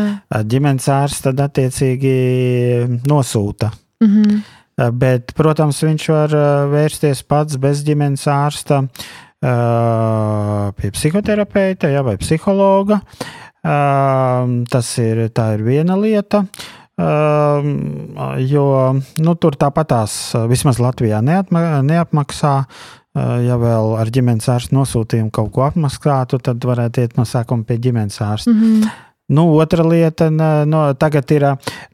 Ģimenes 0.50 0.90
ārsts 0.90 1.28
tad 1.28 1.44
attiecīgi 1.46 2.14
nosūta. 3.06 3.70
Mm 4.02 4.10
-hmm. 4.10 4.42
Bet, 4.98 5.36
protams, 5.38 5.84
viņš 5.86 6.08
var 6.10 6.34
vērsties 6.72 7.22
pats 7.30 7.60
bez 7.62 7.84
ģimenes 7.86 8.26
ārsta 8.28 8.82
pie 10.80 10.92
psihoterapeita 10.96 11.92
ja, 11.94 12.02
vai 12.02 12.18
psihologa. 12.18 13.00
Tas 14.70 14.98
ir, 14.98 15.30
ir 15.30 15.64
viena 15.64 15.96
lieta. 16.00 16.46
Jo 18.40 18.66
nu, 19.18 19.36
tur 19.36 19.56
tāpatās 19.56 20.34
vismaz 20.50 20.82
Latvijā 20.82 21.22
neatma, 21.22 21.82
neapmaksā 21.86 22.56
ja 23.16 23.58
vēl 23.62 23.96
ar 24.02 24.12
ģimenes 24.14 24.50
ārstu 24.50 24.78
nosūtījumu 24.78 25.32
kaut 25.32 25.52
ko 25.54 25.68
apmaksātu, 25.68 26.40
tad 26.44 26.64
varētu 26.66 27.04
iet 27.04 27.18
no 27.18 27.26
sākuma 27.30 27.66
pie 27.68 27.78
ģimenes 27.78 28.22
ārsta. 28.22 28.52
Mm 28.52 28.62
-hmm. 28.62 28.94
Nu, 29.28 29.56
otra 29.56 29.84
lieta, 29.88 30.30
no, 30.66 30.94
tagad 30.94 31.32
ir, 31.32 31.46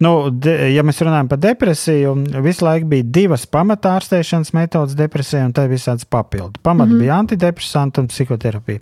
nu, 0.02 0.30
de, 0.34 0.74
ja 0.74 0.82
mēs 0.84 0.98
runājam 1.06 1.28
par 1.30 1.38
depresiju, 1.38 2.16
visu 2.42 2.66
laiku 2.66 2.88
bija 2.90 3.04
divas 3.06 3.46
pamatārstēšanas 3.46 4.50
metodas 4.58 4.96
depresijai, 4.98 5.46
un 5.46 5.54
tā 5.54 5.68
ir 5.68 5.76
visādas 5.76 6.10
papildu. 6.10 6.60
Pamat 6.64 6.88
mm 6.88 6.94
-hmm. 6.94 7.00
bija 7.00 7.20
antidepresanti 7.20 8.00
un 8.00 8.08
psihoterapija. 8.08 8.80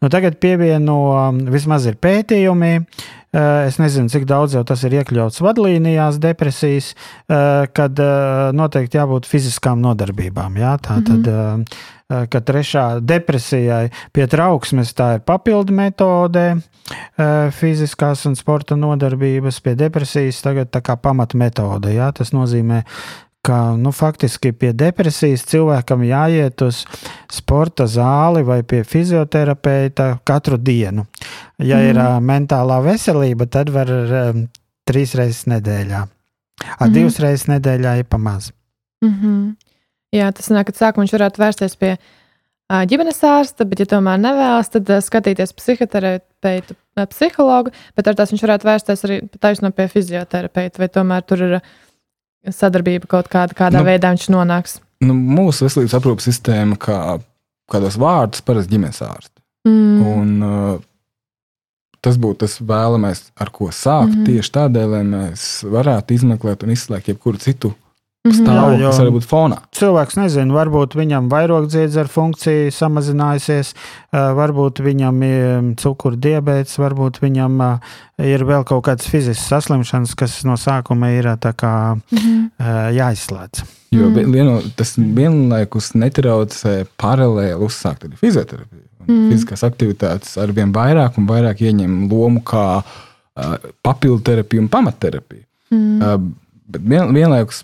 Nu, 0.00 0.08
tagad 0.08 0.36
pievieno, 0.36 1.32
vismaz 1.50 1.86
ir 1.86 1.96
pētījumi, 1.96 2.84
Eh, 3.25 3.25
es 3.66 3.76
nezinu, 3.80 4.10
cik 4.12 4.24
daudz 4.28 4.54
jau 4.56 4.62
tas 4.66 4.82
ir 4.86 4.96
iekļauts 5.00 5.42
vadlīnijās, 5.44 6.20
depresijas, 6.22 6.92
eh, 7.28 7.66
kad 7.76 8.00
eh, 8.00 8.52
noteikti 8.56 9.00
jābūt 9.00 9.28
fiziskām 9.28 9.82
nodarbībām. 9.84 10.56
Jā? 10.60 10.76
Tā 10.80 11.00
tad, 11.04 11.26
mm 11.26 11.64
-hmm. 11.66 12.28
ka 12.30 12.40
trešā 12.40 13.00
depresijai 13.00 13.90
pie 14.12 14.26
trauksmes 14.26 14.94
tā 14.94 15.14
ir 15.14 15.20
papildu 15.26 15.72
metode, 15.72 16.60
fiziskās 17.50 18.26
un 18.26 18.36
sporta 18.36 18.76
nodarbības, 18.76 19.60
pie 19.60 19.74
depresijas 19.74 20.42
tagad 20.42 20.70
tā 20.70 20.80
kā 20.80 20.96
pamatmetode. 20.96 21.94
Jā? 21.94 22.12
Tas 22.12 22.30
nozīmē 22.32 22.84
ka 23.46 23.76
nu, 23.78 23.92
faktiski 23.94 24.50
pie 24.58 24.72
depresijas 24.74 25.44
cilvēkam 25.46 26.02
jāiet 26.06 26.62
uz 26.66 26.82
sporta 27.32 27.86
zāli 27.90 28.42
vai 28.46 28.60
pie 28.66 28.82
fizioterapeita 28.86 30.16
katru 30.26 30.58
dienu. 30.58 31.06
Ja 31.62 31.78
mm. 31.78 31.90
ir 31.90 32.00
uh, 32.00 32.18
mentālā 32.18 32.80
veselība, 32.84 33.46
tad 33.46 33.70
var 33.74 33.92
uh, 33.92 34.42
trīs 34.88 35.14
reizes 35.18 35.46
nedēļā. 35.52 36.02
Ar 36.66 36.88
mm. 36.88 36.94
divas 36.96 37.20
reizes 37.22 37.46
nedēļā 37.52 37.98
ir 38.00 38.10
pamaz. 38.10 38.50
Mm 39.04 39.14
-hmm. 39.14 39.54
Jā, 40.16 40.30
tas 40.32 40.48
nāk, 40.50 40.70
ka 40.70 40.72
sākumā 40.72 41.04
viņš 41.04 41.14
varētu 41.14 41.42
vērsties 41.42 41.76
pie 41.76 41.92
uh, 41.96 42.82
ģimenes 42.88 43.22
ārsta, 43.22 43.64
bet, 43.68 43.80
ja 43.80 43.86
tomēr 43.86 44.18
nevēlas, 44.18 44.70
tad 44.72 44.90
uh, 44.90 45.02
skatīties 45.02 45.52
psihoterapeitu, 45.52 46.74
uh, 46.96 47.06
psihologu, 47.06 47.70
bet 47.96 48.08
ar 48.08 48.14
tās 48.14 48.32
viņš 48.32 48.42
varētu 48.42 48.66
vērsties 48.66 49.04
arī 49.04 49.20
taisno 49.40 49.70
pie 49.70 49.88
fizioterapeita, 49.92 50.80
vai 50.82 50.88
tomēr 50.88 51.22
tur 51.22 51.42
ir 51.42 51.58
uh, 51.58 51.74
sadarbība 52.54 53.08
kaut 53.10 53.30
kāda, 53.32 53.56
kādā 53.56 53.80
nu, 53.80 53.86
veidā 53.88 54.12
viņš 54.14 54.28
nonāks? 54.34 54.78
Nu, 55.04 55.14
mūsu 55.14 55.66
veselības 55.66 55.96
aprūpas 55.98 56.28
sistēma, 56.28 56.78
kā 56.80 56.98
kādos 57.72 57.98
vārdos, 58.00 58.44
parasti 58.46 58.76
ģimenes 58.76 59.02
ārsts. 59.04 59.34
Mm. 59.66 60.04
Un, 60.06 60.34
uh, 60.46 60.84
tas 62.04 62.18
būtu 62.22 62.44
tas 62.44 62.58
vēlamais, 62.62 63.24
ar 63.34 63.50
ko 63.54 63.72
sākt. 63.74 64.14
Mm. 64.14 64.28
Tieši 64.28 64.54
tādēļ, 64.58 64.92
lai 64.94 65.02
mēs 65.08 65.48
varētu 65.66 66.16
izmeklēt 66.16 66.62
un 66.62 66.74
izslēgt 66.76 67.10
jebkuru 67.10 67.42
citu 67.42 67.74
Mhm. 68.30 68.42
stāvokli, 68.42 68.82
kas 68.86 69.00
var 69.02 69.12
būt 69.14 69.28
fonā. 69.30 69.60
Cilvēks 69.76 70.18
nezina, 70.20 70.56
varbūt 70.56 70.96
viņam 70.98 71.30
vairogdziedzera 71.32 72.10
funkcija 72.10 72.74
samazinājusies, 72.74 73.72
varbūt 74.12 74.82
viņam 74.84 75.22
ir 75.26 75.72
cukuru 75.82 76.16
diabetes, 76.16 76.78
varbūt 76.82 77.20
viņam 77.22 77.58
ir 78.18 78.46
vēl 78.48 78.64
kaut 78.68 78.84
kādas 78.88 79.08
fiziskas 79.10 79.48
saslimšanas, 79.48 80.14
kas 80.18 80.44
no 80.44 80.56
sākuma 80.60 81.12
ir 81.14 81.30
kā, 81.56 81.96
mm 81.96 82.18
-hmm. 82.18 82.94
jāizslēdz. 82.96 83.64
Jo 83.90 84.08
mm. 84.10 84.32
vieno, 84.32 84.56
tas 84.76 84.96
vienlaikus 84.98 85.92
netraucē 85.94 86.86
paralēli 87.00 87.62
uzsākt 87.66 88.06
arī 88.06 88.18
fizioterapiju. 88.20 88.82
Mm. 89.06 89.28
Fiziskās 89.30 89.62
aktivitātes 89.66 90.34
ar 90.42 90.52
vien 90.52 90.72
vairāk 90.74 91.20
un 91.20 91.28
vairāk 91.28 91.62
ieņem 91.62 92.08
lomu 92.10 92.42
kā 92.46 92.82
uh, 92.82 93.54
papildu 93.86 94.18
terapija 94.26 94.64
un 94.64 94.68
pamatterapija. 94.72 95.44
Mm. 95.70 96.02
Uh, 96.02 96.16
bet 96.74 96.82
vien, 96.82 97.14
vienlaikus 97.14 97.62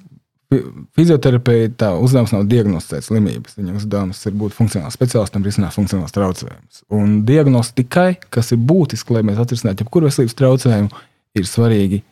Fizioterapeita 0.96 1.92
uzdevums 2.02 2.32
nav 2.34 2.44
diagnosticēt 2.50 3.06
slimības. 3.06 3.56
Viņa 3.58 3.74
uzdevums 3.78 4.20
ir 4.28 4.36
būt 4.38 4.54
funkcionālam 4.56 4.92
speciālistam, 4.94 5.44
risināt 5.46 5.76
funkcionālus 5.76 6.14
traucējumus. 6.16 6.82
Un 6.92 7.20
diagnostikai, 7.28 8.16
kas 8.32 8.52
ir 8.54 8.60
būtiski, 8.60 9.16
lai 9.16 9.24
mēs 9.28 9.40
atrisinātu 9.42 9.84
jebkuru 9.84 10.10
veselības 10.10 10.38
traucējumu, 10.38 11.02
ir 11.38 11.48
svarīgi 11.48 12.02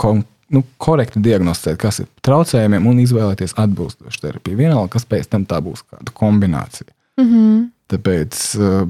kon, 0.00 0.24
nu, 0.54 0.64
korekti 0.82 1.22
diagnosticēt, 1.24 1.78
kas 1.80 2.02
ir 2.02 2.10
traucējumiem 2.26 2.90
un 2.90 3.00
izvēlēties 3.04 3.56
atbilstošu 3.62 4.22
terapiju. 4.26 4.58
Vienalga, 4.64 4.92
kas 4.96 5.08
pēc 5.08 5.30
tam 5.30 5.46
tā 5.48 5.60
būs 5.64 5.84
kāda 5.86 6.14
kombinācija. 6.14 6.90
Mm 7.20 7.30
-hmm. 7.30 7.62
Tāpēc, 7.94 8.42
uh, 8.58 8.88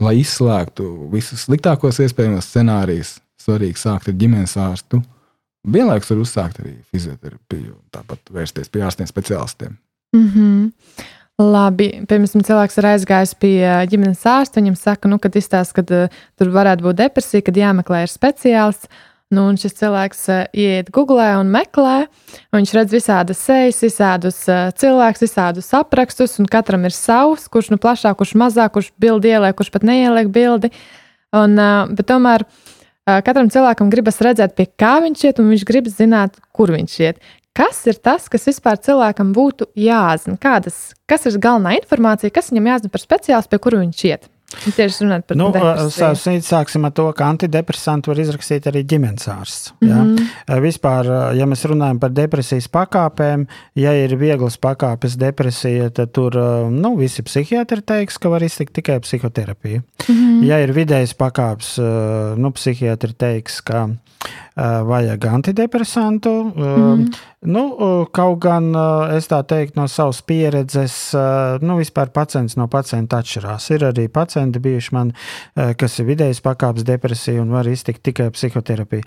lai 0.00 0.16
izslēgtu 0.20 1.10
visus 1.12 1.46
sliktākos 1.46 2.00
iespējamos 2.02 2.48
scenārijus, 2.48 3.18
svarīgi 3.40 3.78
sākt 3.78 4.08
ar 4.08 4.14
ģimenes 4.14 4.56
ārstu 4.56 5.02
Vienlaikus 5.68 6.10
var 6.12 6.20
uzsākt 6.22 6.60
arī 6.62 6.74
fizioterapiju, 6.88 7.74
tāpat 7.92 8.32
vērsties 8.32 8.70
pie 8.72 8.84
ārstiem 8.86 9.08
speciālistiem. 9.08 9.76
Mm 10.16 10.28
-hmm. 10.34 10.70
Labi, 11.40 11.88
piemēram, 12.08 12.42
cilvēks 12.44 12.78
ir 12.78 12.86
aizgājis 12.86 13.34
pie 13.40 13.60
ģimenes 13.88 14.26
ārsta. 14.28 14.60
Viņam 14.60 14.76
saka, 14.76 15.08
nu, 15.08 15.18
kad 15.18 15.36
izstāsta, 15.36 15.80
ka 15.80 15.94
uh, 15.94 16.08
tur 16.36 16.50
varētu 16.52 16.84
būt 16.84 16.98
depresija, 16.98 17.42
kad 17.42 17.56
jāmeklē 17.56 18.02
ir 18.04 18.12
speciālists. 18.12 18.88
Nu, 19.30 19.44
un 19.46 19.56
šis 19.56 19.76
cilvēks 19.78 20.28
uh, 20.28 20.46
iet 20.52 20.90
Google 20.90 21.28
un 21.38 21.52
meklē, 21.54 22.08
un 22.50 22.58
viņš 22.58 22.72
redz 22.74 22.92
visādas 22.92 23.38
sejas, 23.38 23.78
visādus 23.82 24.48
uh, 24.48 24.72
cilvēkus, 24.74 25.22
visādus 25.22 25.70
aprakstus, 25.72 26.38
un 26.42 26.46
katram 26.50 26.84
ir 26.84 26.90
savs, 26.90 27.48
kurš 27.48 27.70
nu 27.70 27.78
plašāk, 27.78 28.18
kurš 28.18 28.34
mazāk, 28.34 28.72
kurš 28.74 28.90
bildi 28.98 29.30
ieliek, 29.30 29.56
kurš 29.56 29.70
pat 29.70 29.82
neieliek 29.82 30.28
bildi. 30.28 30.72
Un, 31.32 31.54
uh, 31.56 31.86
bet 31.94 32.10
tomēr 32.10 32.44
Katram 33.08 33.48
cilvēkam 33.50 33.90
gribas 33.90 34.20
redzēt, 34.22 34.54
pie 34.58 34.68
kā 34.78 34.98
viņš 35.04 35.22
iet, 35.24 35.38
un 35.40 35.50
viņš 35.50 35.66
grib 35.66 35.88
zināt, 35.90 36.36
kur 36.54 36.72
viņš 36.74 36.96
iet. 37.00 37.22
Kas 37.56 37.80
ir 37.90 37.96
tas, 37.98 38.28
kas 38.30 38.46
vispār 38.46 38.78
cilvēkam 38.78 39.32
būtu 39.34 39.66
jāzina? 39.74 40.38
Kādas, 40.40 40.92
kas 41.10 41.26
ir 41.26 41.40
galvenā 41.42 41.74
informācija, 41.80 42.30
kas 42.30 42.52
viņam 42.52 42.68
jāzina 42.70 42.92
par 42.92 43.02
speciālistu, 43.02 43.50
pie 43.50 43.62
kura 43.64 43.80
viņš 43.82 44.04
iet? 44.06 44.28
Tieši 44.50 45.04
runāt 45.04 45.26
par 45.28 45.38
nu, 45.38 45.48
depresiju. 45.54 46.42
Sāksim 46.42 46.86
ar 46.88 46.92
to, 46.96 47.06
ka 47.16 47.28
antidepresantu 47.30 48.10
var 48.10 48.20
izrakstīt 48.24 48.66
arī 48.66 48.82
ģimenes 48.90 49.28
ārsts. 49.30 49.72
Mm 49.80 49.90
-hmm. 49.90 50.28
ja? 50.48 50.58
Vispār, 50.64 51.10
ja 51.38 51.46
mēs 51.46 51.62
runājam 51.70 52.00
par 52.02 52.10
depresijas 52.10 52.66
pakāpēm, 52.68 53.46
ja 53.74 53.94
ir 53.94 54.16
vieglas 54.18 54.58
pakāpes 54.58 55.16
depresija, 55.16 55.90
tad 55.90 56.12
tur 56.12 56.34
nu, 56.70 56.96
visi 56.96 57.22
psihiatri 57.22 57.82
teiks, 57.82 58.18
ka 58.18 58.28
var 58.28 58.42
iztikt 58.42 58.72
tikai 58.72 59.00
psihoterapija. 59.00 59.82
Mm 60.08 60.14
-hmm. 60.14 60.44
Ja 60.44 60.58
ir 60.58 60.72
vidējas 60.72 61.14
pakāpes, 61.14 61.78
nu, 62.36 62.50
psihiatri 62.50 63.12
teiks, 63.12 63.60
ka 63.60 63.88
vajag 64.60 65.26
antidepresantu. 65.26 66.36
Mm. 66.56 67.10
Nu, 67.40 67.62
kaut 68.12 68.42
gan 68.44 68.66
es 69.16 69.24
tā 69.30 69.38
teiktu 69.48 69.80
no 69.80 69.86
savas 69.88 70.18
pieredzes, 70.28 70.94
nu, 71.64 71.78
vispār 71.80 72.10
pacients 72.12 72.58
no 72.60 72.66
pacienta 72.68 73.22
atšķirās. 73.22 73.68
Ir 73.72 73.86
arī 73.88 74.04
pacienti 74.12 74.60
bijuši 74.60 74.92
man, 74.92 75.14
kas 75.80 75.96
ir 76.02 76.08
vidējas 76.10 76.42
pakāpes 76.44 76.84
depresija 76.84 77.40
un 77.40 77.54
var 77.54 77.64
iztikt 77.70 78.02
tikai 78.04 78.26
psihoterapiju. 78.34 79.06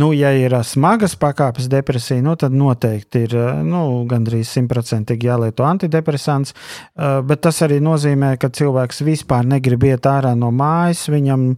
Nu, 0.00 0.14
ja 0.16 0.32
ir 0.32 0.56
smagas 0.64 1.18
pakāpes 1.20 1.68
depresija, 1.68 2.22
nu, 2.24 2.38
tad 2.40 2.56
noteikti 2.56 3.26
ir 3.26 3.36
nu, 3.68 3.82
gandrīz 4.08 4.54
simtprocentīgi 4.56 5.28
jālieto 5.28 5.68
antidepresants, 5.68 6.56
bet 7.28 7.44
tas 7.44 7.60
arī 7.68 7.82
nozīmē, 7.84 8.38
ka 8.40 8.48
cilvēks 8.48 9.04
vispār 9.04 9.44
negrib 9.44 9.84
iet 9.90 10.08
ārā 10.08 10.32
no 10.32 10.48
mājas, 10.56 11.04
viņam 11.12 11.50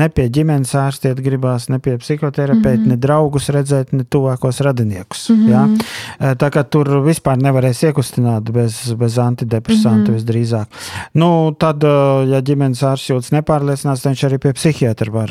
ne 0.00 0.08
pie 0.08 0.30
ģimenes 0.32 0.72
ārstiet 0.80 1.20
gribās, 1.20 1.68
ne 1.68 1.76
pie 1.76 1.98
psihoterapeita, 2.00 2.80
mm 2.80 2.88
-hmm. 2.88 2.93
Ne 2.94 3.00
draugus 3.00 3.50
redzēt, 3.54 3.92
ne 3.92 4.06
tuvākos 4.06 4.62
radiniekus. 4.64 5.26
Mm 5.30 5.42
-hmm. 5.42 5.50
ja? 5.50 6.34
Tā 6.40 6.50
kā 6.54 6.64
tur 6.64 6.88
vispār 7.04 7.36
nevarēs 7.42 7.82
iekustināt 7.90 8.50
bez, 8.52 8.94
bez 8.98 9.18
antidepresantu 9.18 10.10
mm 10.10 10.16
-hmm. 10.16 10.18
visdrīzāk. 10.18 10.66
Nu, 11.14 11.54
tad, 11.58 11.82
ja 12.30 12.40
ģimenes 12.40 12.82
ārsts 12.82 13.10
jūtas 13.10 13.32
nepārliecināts, 13.32 14.02
tad 14.02 14.12
viņš 14.12 14.24
arī 14.28 14.38
pie 14.38 14.52
psihiatra 14.52 15.12
var 15.12 15.30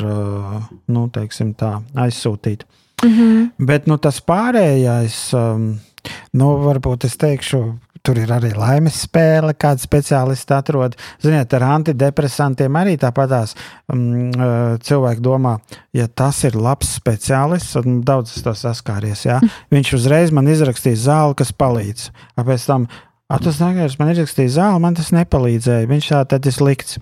nu, 0.86 1.08
teiksim, 1.08 1.54
tā, 1.54 1.80
aizsūtīt. 1.94 2.64
Mm 3.04 3.10
-hmm. 3.10 3.50
Bet 3.58 3.86
nu, 3.86 3.98
tas 3.98 4.20
pārējais, 4.20 5.18
nu, 6.32 6.46
varbūt 6.66 7.04
es 7.04 7.16
teikšu, 7.16 7.74
tur 8.04 8.18
ir 8.20 8.32
arī 8.34 8.52
laimes 8.56 8.98
spēle, 9.06 9.54
kāda 9.56 9.80
speciālisti 9.82 10.54
atrod. 10.56 10.96
Ziniet, 11.24 11.54
ar 11.56 11.64
antidepresantiem 11.78 12.76
arī 12.76 12.98
tāpatās 13.00 13.56
um, 13.92 14.30
cilvēki 14.84 15.24
domā, 15.24 15.56
ja 15.96 16.06
tas 16.08 16.42
ir 16.44 16.58
labs 16.60 16.92
speciālists, 17.00 17.78
tad 17.78 17.88
daudz 18.04 18.36
es 18.36 18.44
to 18.44 18.54
saskāries. 18.58 19.24
Ja? 19.28 19.40
Viņš 19.74 19.96
uzreiz 19.98 20.34
man 20.34 20.50
izrakstīs 20.52 21.06
zāli, 21.06 21.38
kas 21.40 21.54
palīdz. 21.56 22.10
Pēc 22.44 22.68
tam 22.68 22.88
A, 23.32 23.38
tas 23.40 23.56
nākamais 23.56 23.94
man 23.96 24.10
ir 24.12 24.18
izrakstījis 24.18 24.58
zāli, 24.58 24.80
man 24.84 24.96
tas 24.98 25.08
nepalīdzēja. 25.16 25.88
Viņš 25.88 26.08
tā 26.12 26.18
tad 26.28 26.44
ir 26.44 26.52
slikts. 26.52 26.98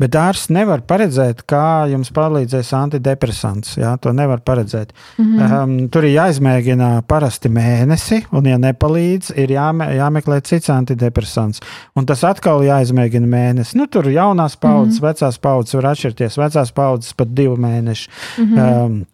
Bet 0.00 0.16
ārsts 0.18 0.50
nevar 0.50 0.82
paredzēt, 0.88 1.44
kā 1.48 1.86
jums 1.90 2.10
palīdzēs 2.14 2.72
antidepresants. 2.76 3.76
Jā, 3.78 3.94
to 4.02 4.12
nevar 4.16 4.40
paredzēt. 4.40 4.92
Mm 5.18 5.38
-hmm. 5.38 5.62
um, 5.62 5.88
tur 5.88 6.04
ir 6.04 6.16
jāizmēģina 6.16 7.02
parasti 7.06 7.48
mēnesi, 7.48 8.22
un, 8.32 8.46
ja 8.46 8.58
nepalīdz, 8.58 9.32
ir 9.36 9.50
jāme, 9.50 9.88
jāmeklē 9.96 10.40
cits 10.40 10.70
antidepresants. 10.70 11.60
Un 11.94 12.06
tas 12.06 12.24
atkal 12.24 12.64
jāizmēģina 12.64 13.26
mēnesi. 13.26 13.76
Nu, 13.76 13.86
tur 13.86 14.08
jaunās 14.08 14.56
paudzes, 14.56 15.00
mm 15.00 15.06
-hmm. 15.06 15.12
vecās 15.12 15.38
paudzes 15.38 15.74
var 15.74 15.92
atšķirties. 15.92 16.38
Vecās 16.38 16.72
paudzes 16.72 17.12
pat 17.12 17.28
divu 17.28 17.56
mēnešu. 17.56 18.10
Mm 18.38 18.44
-hmm. 18.44 18.84
um, 18.84 19.04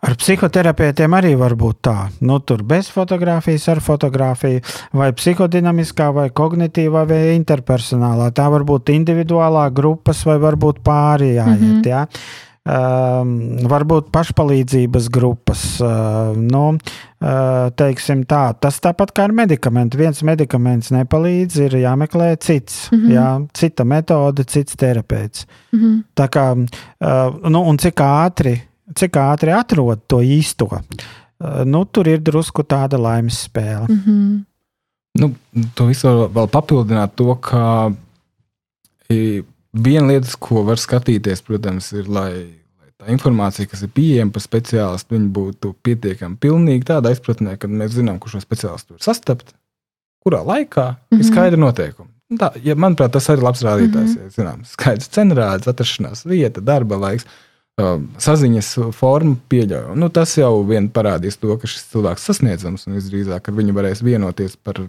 Ar 0.00 0.16
psihoterapeitiem 0.18 1.14
arī 1.14 1.34
var 1.38 1.54
būt 1.58 1.80
tā, 1.86 1.96
nu, 2.26 2.40
tur 2.42 2.64
bez 2.66 2.88
fotografijas, 2.90 3.68
ar 3.70 3.80
fotografiju, 3.84 4.62
vai 4.96 5.10
psihodinamiskā, 5.16 6.10
vai 6.16 6.28
kognitīvā, 6.34 7.06
vai 7.06 7.22
interpersonālā. 7.36 8.30
Tā 8.34 8.48
var 8.50 8.66
būt 8.68 8.94
individuālā, 8.94 9.68
grupas, 9.74 10.24
vai 10.26 10.38
varbūt 10.42 10.82
pāri 10.86 11.34
jāiet. 11.36 11.60
Mm 11.60 11.82
-hmm. 11.82 11.88
ja? 11.88 12.06
Um, 12.60 13.56
varbūt 13.72 14.10
pašpalīdzības 14.12 15.06
grupas. 15.08 15.62
Uh, 15.80 16.36
nu, 16.36 16.76
uh, 16.76 17.70
teiksim 17.72 18.26
tā, 18.28 18.42
tas 18.60 18.76
tāpat 18.84 19.14
kā 19.16 19.24
ar 19.24 19.32
medikamentu. 19.32 19.96
Viens 19.96 20.20
medikaments 20.22 20.90
nepalīdz, 20.92 21.56
ir 21.56 21.78
jāmeklē 21.80 22.36
cits, 22.36 22.90
mm 22.92 22.98
-hmm. 22.98 23.12
jā, 23.14 23.46
cita 23.54 23.84
metode, 23.84 24.44
cits 24.44 24.76
terapeits. 24.76 25.46
Mm 25.72 25.80
-hmm. 25.80 26.02
Tā 26.14 26.28
kā, 26.28 26.52
uh, 26.52 27.50
nu, 27.50 27.62
un 27.62 27.78
cik 27.78 28.00
ātri 28.00 28.60
cik 28.96 29.16
ātri 29.16 29.54
atrod 29.54 30.02
to 30.10 30.20
īsto, 30.24 30.68
eh, 30.76 31.64
nu, 31.64 31.84
tur 31.84 32.08
ir 32.08 32.22
drusku 32.24 32.62
tāda 32.62 32.98
laimes 33.00 33.44
spēle. 33.48 33.88
Mm 33.88 34.00
-hmm. 34.06 34.44
nu, 35.20 35.34
to 35.74 35.86
visu 35.86 36.08
var 36.08 36.28
vēl 36.28 36.48
papildināt 36.48 37.16
to, 37.16 37.34
ka 37.34 37.92
viena 39.72 40.06
lieta, 40.06 40.28
ko 40.38 40.64
var 40.66 40.76
skatīties, 40.76 41.42
protams, 41.46 41.92
ir, 41.92 42.08
lai, 42.08 42.30
lai 42.80 42.90
tā 42.98 43.10
informācija, 43.14 43.68
kas 43.70 43.82
ir 43.82 43.88
pieejama 43.94 44.32
par 44.32 44.42
speciālistu, 44.42 45.18
būtu 45.38 45.74
pietiekami 45.82 46.36
pilnīga 46.36 46.84
tādā 46.94 47.10
izpratnē, 47.10 47.56
ka 47.58 47.68
mēs 47.68 47.96
zinām, 47.98 48.18
kurš 48.18 48.32
šo 48.38 48.40
speciālistu 48.40 48.96
var 48.96 49.02
sastapt, 49.02 49.54
kurā 50.24 50.42
laikā 50.46 50.86
mm 50.90 50.96
-hmm. 50.96 51.18
ir 51.18 51.24
mhm. 51.24 51.32
skaidri 51.32 51.60
noteikumi. 51.60 52.10
Tā, 52.38 52.52
ja, 52.62 52.76
manuprāt, 52.78 53.10
tas 53.10 53.26
arī 53.28 53.40
ir 53.40 53.44
labs 53.44 53.62
rādītājs. 53.66 54.10
Mm 54.10 54.16
-hmm. 54.16 54.22
ja, 54.22 54.34
zinām, 54.36 54.64
skaidrs 54.64 55.10
cenrāds, 55.10 55.68
atrašanās 55.68 56.26
vieta, 56.26 56.60
darba 56.60 56.96
laiks. 56.96 57.26
Uh, 57.80 58.02
saziņas 58.20 58.68
formu 58.96 59.36
pieļauj. 59.50 59.94
Nu, 59.98 60.08
tas 60.12 60.34
jau 60.38 60.52
vien 60.66 60.88
parādīs 60.92 61.38
to, 61.40 61.54
ka 61.56 61.70
šis 61.70 61.86
cilvēks 61.92 62.26
sasniedzams 62.28 62.86
un 62.86 62.98
visdrīzāk 62.98 63.48
ar 63.48 63.56
viņu 63.56 63.76
varēs 63.76 64.02
vienoties 64.04 64.56
par 64.56 64.82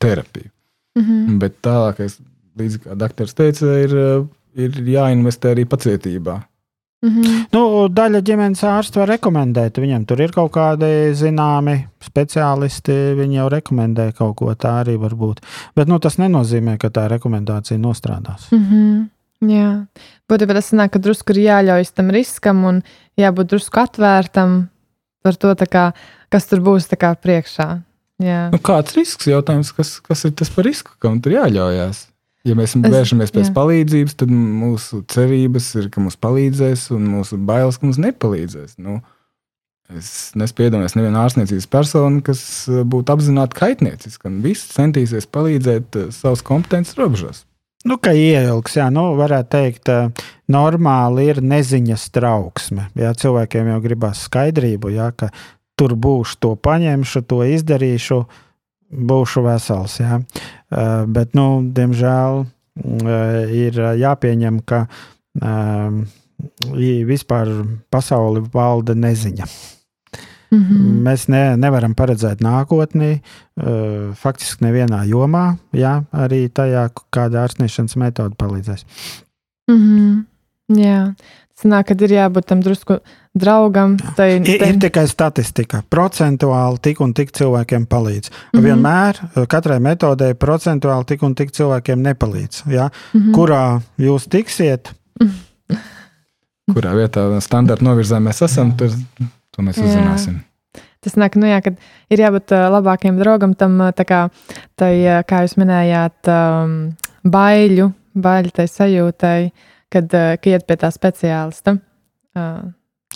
terapiju. 0.00 0.50
Mm 0.98 1.04
-hmm. 1.04 1.38
Bet 1.38 1.60
tālākais, 1.62 2.18
līdzīgi 2.58 2.84
kā 2.84 2.96
doktors 2.98 3.34
teica, 3.34 3.66
ir, 3.84 3.94
ir 4.54 4.80
jāinvestē 4.96 5.54
arī 5.54 5.64
pacietībā. 5.64 6.40
Mm 7.02 7.10
-hmm. 7.10 7.44
nu, 7.52 7.88
daļa 7.88 8.20
ģimenes 8.20 8.64
ārsta 8.64 9.00
var 9.00 9.08
rekomendēt. 9.08 9.78
Viņam 9.78 10.04
tur 10.04 10.20
ir 10.20 10.32
kaut 10.32 10.52
kādi 10.52 11.14
zināmi 11.14 11.86
speciālisti. 12.04 12.92
Viņi 13.16 13.34
jau 13.34 13.48
rekomendē 13.48 14.12
kaut 14.12 14.36
ko 14.36 14.52
tā 14.54 14.84
arī 14.84 14.98
var 15.00 15.14
būt. 15.14 15.40
Bet 15.76 15.88
nu, 15.88 15.98
tas 15.98 16.18
nenozīmē, 16.18 16.76
ka 16.78 16.88
tā 16.88 17.08
rekomendācija 17.08 17.78
nostrādās. 17.78 18.50
Mm 18.52 18.64
-hmm. 18.64 19.08
Jā, 19.40 19.68
būtībā 20.28 20.52
tas 20.56 20.68
nāk, 20.76 20.92
ka 20.92 21.00
drusku 21.00 21.32
ir 21.32 21.46
jāļaujas 21.46 21.94
tam 21.96 22.10
riskam 22.12 22.64
un 22.68 22.82
jābūt 23.20 23.54
drusku 23.54 23.80
atvērtam 23.80 24.66
par 25.24 25.36
to, 25.40 25.54
kā, 25.70 25.84
kas 26.32 26.48
tur 26.50 26.60
būs 26.64 26.90
priekšā. 26.92 27.68
Jā. 28.20 28.40
Nu, 28.52 28.60
kāds 28.60 28.92
risks 28.98 29.30
jautājums, 29.30 29.72
kas, 29.72 29.96
kas 30.04 30.26
ir 30.28 30.34
tas 30.36 30.52
par 30.52 30.66
risku, 30.68 30.92
kam 31.00 31.22
tur 31.24 31.38
jāļaujas? 31.38 32.10
Ja 32.44 32.56
mēs 32.56 32.74
es, 32.76 32.84
vēršamies 32.84 33.32
pēc 33.32 33.48
jā. 33.48 33.54
palīdzības, 33.56 34.16
tad 34.20 34.30
mūsu 34.32 35.02
cerības 35.12 35.70
ir, 35.80 35.88
ka 35.92 36.04
mums 36.04 36.16
palīdzēs, 36.20 36.86
un 36.96 37.08
mūsu 37.16 37.40
bailes, 37.40 37.80
ka 37.80 37.88
mums 37.88 38.00
nepalīdzēs. 38.00 38.78
Nu, 38.80 38.98
es 39.96 40.32
nespēju 40.40 40.70
iedomāties 40.70 40.96
nevienu 40.96 41.20
ārstniecības 41.20 41.68
personu, 41.72 42.22
kas 42.24 42.42
būtu 42.68 43.16
apzināti 43.16 43.56
kaitnieciska, 43.60 44.28
un 44.28 44.40
viss 44.44 44.72
centīsies 44.76 45.28
palīdzēt 45.32 46.00
eh, 46.00 46.10
savas 46.16 46.44
kompetences 46.44 47.00
robežās. 47.00 47.44
Nu, 47.88 47.96
ka 47.96 48.12
ieilgs, 48.12 48.74
jā, 48.76 48.90
nu, 48.92 49.06
varētu 49.16 49.48
teikt, 49.54 49.88
normāli 50.52 51.30
ir 51.32 51.40
neziņas 51.40 52.10
trauksme. 52.12 52.90
Jā, 52.98 53.14
cilvēkiem 53.16 53.70
jau 53.72 53.78
gribās 53.80 54.26
skaidrību, 54.26 54.92
jā, 54.92 55.08
ka 55.16 55.30
tur 55.80 55.96
būšu, 55.96 56.36
to 56.44 56.50
paņemšu, 56.60 57.24
to 57.24 57.40
izdarīšu, 57.56 58.20
būšu 58.92 59.44
vesels. 59.46 59.96
Jā. 60.02 60.20
Bet, 61.08 61.32
nu, 61.38 61.46
diemžēl, 61.72 62.44
ir 63.64 63.82
jāpieņem, 64.04 64.60
ka 64.68 64.84
vispār 67.08 67.54
pasauli 67.88 68.44
valda 68.52 68.92
neziņa. 68.92 69.48
Mm 70.50 70.58
-hmm. 70.58 71.02
Mēs 71.06 71.28
ne, 71.28 71.56
nevaram 71.56 71.94
paredzēt 71.94 72.40
nākotni, 72.42 73.20
uh, 73.20 74.14
faktiski 74.14 74.64
nevienā 74.64 75.04
jomā, 75.06 75.56
jā, 75.72 76.02
arī 76.12 76.48
tajā, 76.48 76.88
kāda 77.12 77.44
ārstniešanas 77.46 77.96
metode 77.96 78.34
palīdzēs. 78.34 78.84
Mm 79.70 79.78
-hmm. 79.78 80.24
Jā, 80.78 81.14
tas 81.54 81.64
nāk, 81.66 81.88
kad 81.90 82.02
ir 82.02 82.10
jābūt 82.10 82.46
tam 82.46 82.60
drusku 82.60 82.98
draugam. 83.34 83.96
Tai, 83.96 84.14
tai... 84.16 84.54
Ir, 84.54 84.62
ir 84.68 84.78
tikai 84.78 85.06
statistika. 85.08 85.82
Procentuāli 85.90 86.78
tik 86.82 87.00
un 87.00 87.14
tik 87.14 87.32
cilvēkiem 87.32 87.86
palīdz. 87.86 88.30
Mm 88.30 88.60
-hmm. 88.60 88.64
Vienmēr 88.64 89.46
katrai 89.48 89.80
metodei 89.80 90.34
procentuāli 90.34 91.04
tik 91.04 91.22
un 91.22 91.34
tik 91.34 91.50
cilvēkiem 91.50 92.02
nepalīdz. 92.02 92.62
Ja? 92.66 92.90
Mm 93.12 93.20
-hmm. 93.20 93.34
Kurā 93.34 93.80
jūs 93.98 94.28
tiksiet? 94.28 94.94
Kurā 96.74 96.94
vietā 96.94 97.40
standarta 97.40 97.84
novirzā 97.84 98.20
mēs 98.22 98.44
esam, 98.44 98.72
tur 98.76 98.90
To 99.56 99.66
mēs 99.66 99.80
uzzināsim. 99.82 100.40
Jā. 100.40 100.46
Tas 101.00 101.16
nāk, 101.16 101.36
nu 101.40 101.48
jā, 101.48 101.62
kad 101.64 101.78
ir 102.12 102.20
jābūt 102.20 102.52
labākiem 102.52 103.16
draugam 103.18 103.54
tam, 103.58 103.78
kā, 103.96 104.26
tai, 104.78 104.92
kā 105.26 105.44
jūs 105.46 105.56
minējāt, 105.58 106.28
um, 106.28 106.74
baiļu, 107.24 107.86
baiļu 108.20 108.52
tai 108.58 108.66
sajūtai, 108.68 109.38
kad, 109.90 110.12
kad 110.12 110.50
iet 110.52 110.68
pie 110.68 110.76
tā 110.82 110.92
speciālista. 110.92 111.78
Uh, 112.36 112.68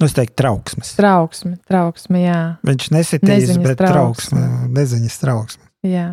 Es 0.03 0.11
teiktu, 0.11 0.35
trauksmes. 0.41 0.97
Trauksme, 0.99 1.53
trauksme, 1.71 2.19
jā. 2.25 2.39
Viņš 2.67 2.89
nesitīs, 2.91 3.31
neziņas 3.31 3.63
bet 3.63 3.79
trauksme. 3.79 4.41
trauksme, 4.41 4.71
neziņas 4.75 5.19
trauksme. 5.23 5.69
Jā, 5.87 6.07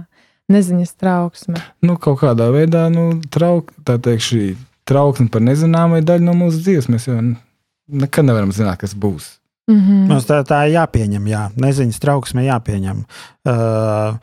neziņas 0.54 0.92
trauksme. 1.02 1.62
Nu, 1.82 1.96
kaut 1.98 2.20
kādā 2.22 2.52
veidā, 2.54 2.84
nu, 2.94 3.08
trauk, 3.34 3.72
tā 3.88 3.98
teikt, 3.98 4.28
šī 4.28 4.44
trauksme 4.86 5.32
par 5.34 5.42
nezināmo 5.48 5.98
ir 5.98 6.06
daļa 6.06 6.28
no 6.28 6.36
mūsu 6.38 6.62
dzīves. 6.62 6.92
Mēs 6.94 7.10
jau 7.10 7.18
nekad 7.90 8.30
nevaram 8.30 8.54
zināt, 8.54 8.84
kas 8.84 8.94
būs. 8.94 9.40
Mm 9.70 9.80
-hmm. 9.80 10.08
Mums 10.10 10.26
tā, 10.26 10.42
tā 10.44 10.66
ir 10.68 10.74
jāpieņem, 10.76 11.28
jā. 11.28 11.50
neziņas 11.56 12.00
trauksme 12.00 12.44
jāpieņem. 12.44 13.04
Uh, 13.46 14.18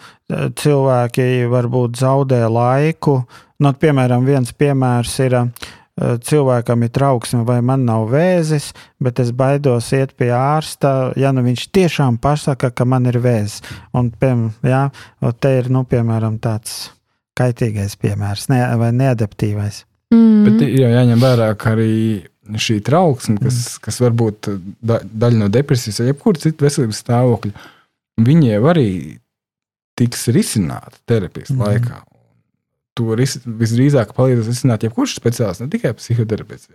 cilvēki 0.54 1.48
varbūt 1.48 1.96
zaudē 1.96 2.48
laiku. 2.50 3.24
Nu, 3.58 3.72
piemēram, 3.72 4.24
viens 4.24 4.52
piemērs 4.52 5.18
ir. 5.18 5.34
Uh, 5.34 5.48
cilvēkam 6.22 6.82
ir 6.82 6.88
trauksme, 6.88 7.44
vai 7.44 7.60
man 7.60 7.84
nav 7.84 8.08
vēzis, 8.10 8.72
bet 9.00 9.18
es 9.18 9.32
baidos 9.32 9.92
iet 9.92 10.14
pie 10.16 10.30
ārsta, 10.30 11.12
ja 11.16 11.32
nu 11.32 11.42
viņš 11.42 11.64
tiešām 11.72 12.18
pasaka, 12.18 12.70
ka 12.70 12.84
man 12.84 13.06
ir 13.06 13.18
vēzis. 13.18 13.62
Un, 13.92 14.10
piemēram, 14.10 14.52
jā, 14.62 14.90
te 15.40 15.58
ir, 15.58 15.70
nu, 15.70 15.84
piemēram, 15.84 16.38
tāds 16.38 16.92
kaitīgais 17.38 17.96
piemērs 17.96 18.48
ne, 18.48 18.62
vai 18.78 18.92
neadaptīvais. 18.92 19.84
Mm. 20.14 20.44
Bet 20.46 20.62
jā, 20.64 20.88
jāņem 20.94 21.20
vērā, 21.20 21.52
ka 21.60 21.74
arī 21.76 22.24
šī 22.56 22.78
trauksme, 22.84 23.36
kas, 23.42 23.56
mm. 23.60 23.80
kas 23.84 24.00
var 24.00 24.14
būt 24.16 24.50
da, 24.80 25.00
daļa 25.04 25.42
no 25.44 25.48
depresijas 25.52 26.00
vai 26.00 26.10
jebkura 26.12 26.42
cita 26.42 26.64
veselības 26.64 27.02
stāvokļa, 27.04 27.66
viņiem 28.28 28.68
arī 28.72 28.90
tiks 29.98 30.28
risināta 30.34 30.96
terapijas 31.08 31.52
mm. 31.52 31.64
laikā. 31.64 32.02
To 32.98 33.14
ris, 33.18 33.36
visdrīzāk 33.44 34.14
palīdzēs 34.16 34.52
risināt 34.52 34.86
jebkurš 34.86 35.18
speciālists, 35.20 35.62
ne 35.62 35.70
tikai 35.70 35.94
psihoterapeits. 35.98 36.70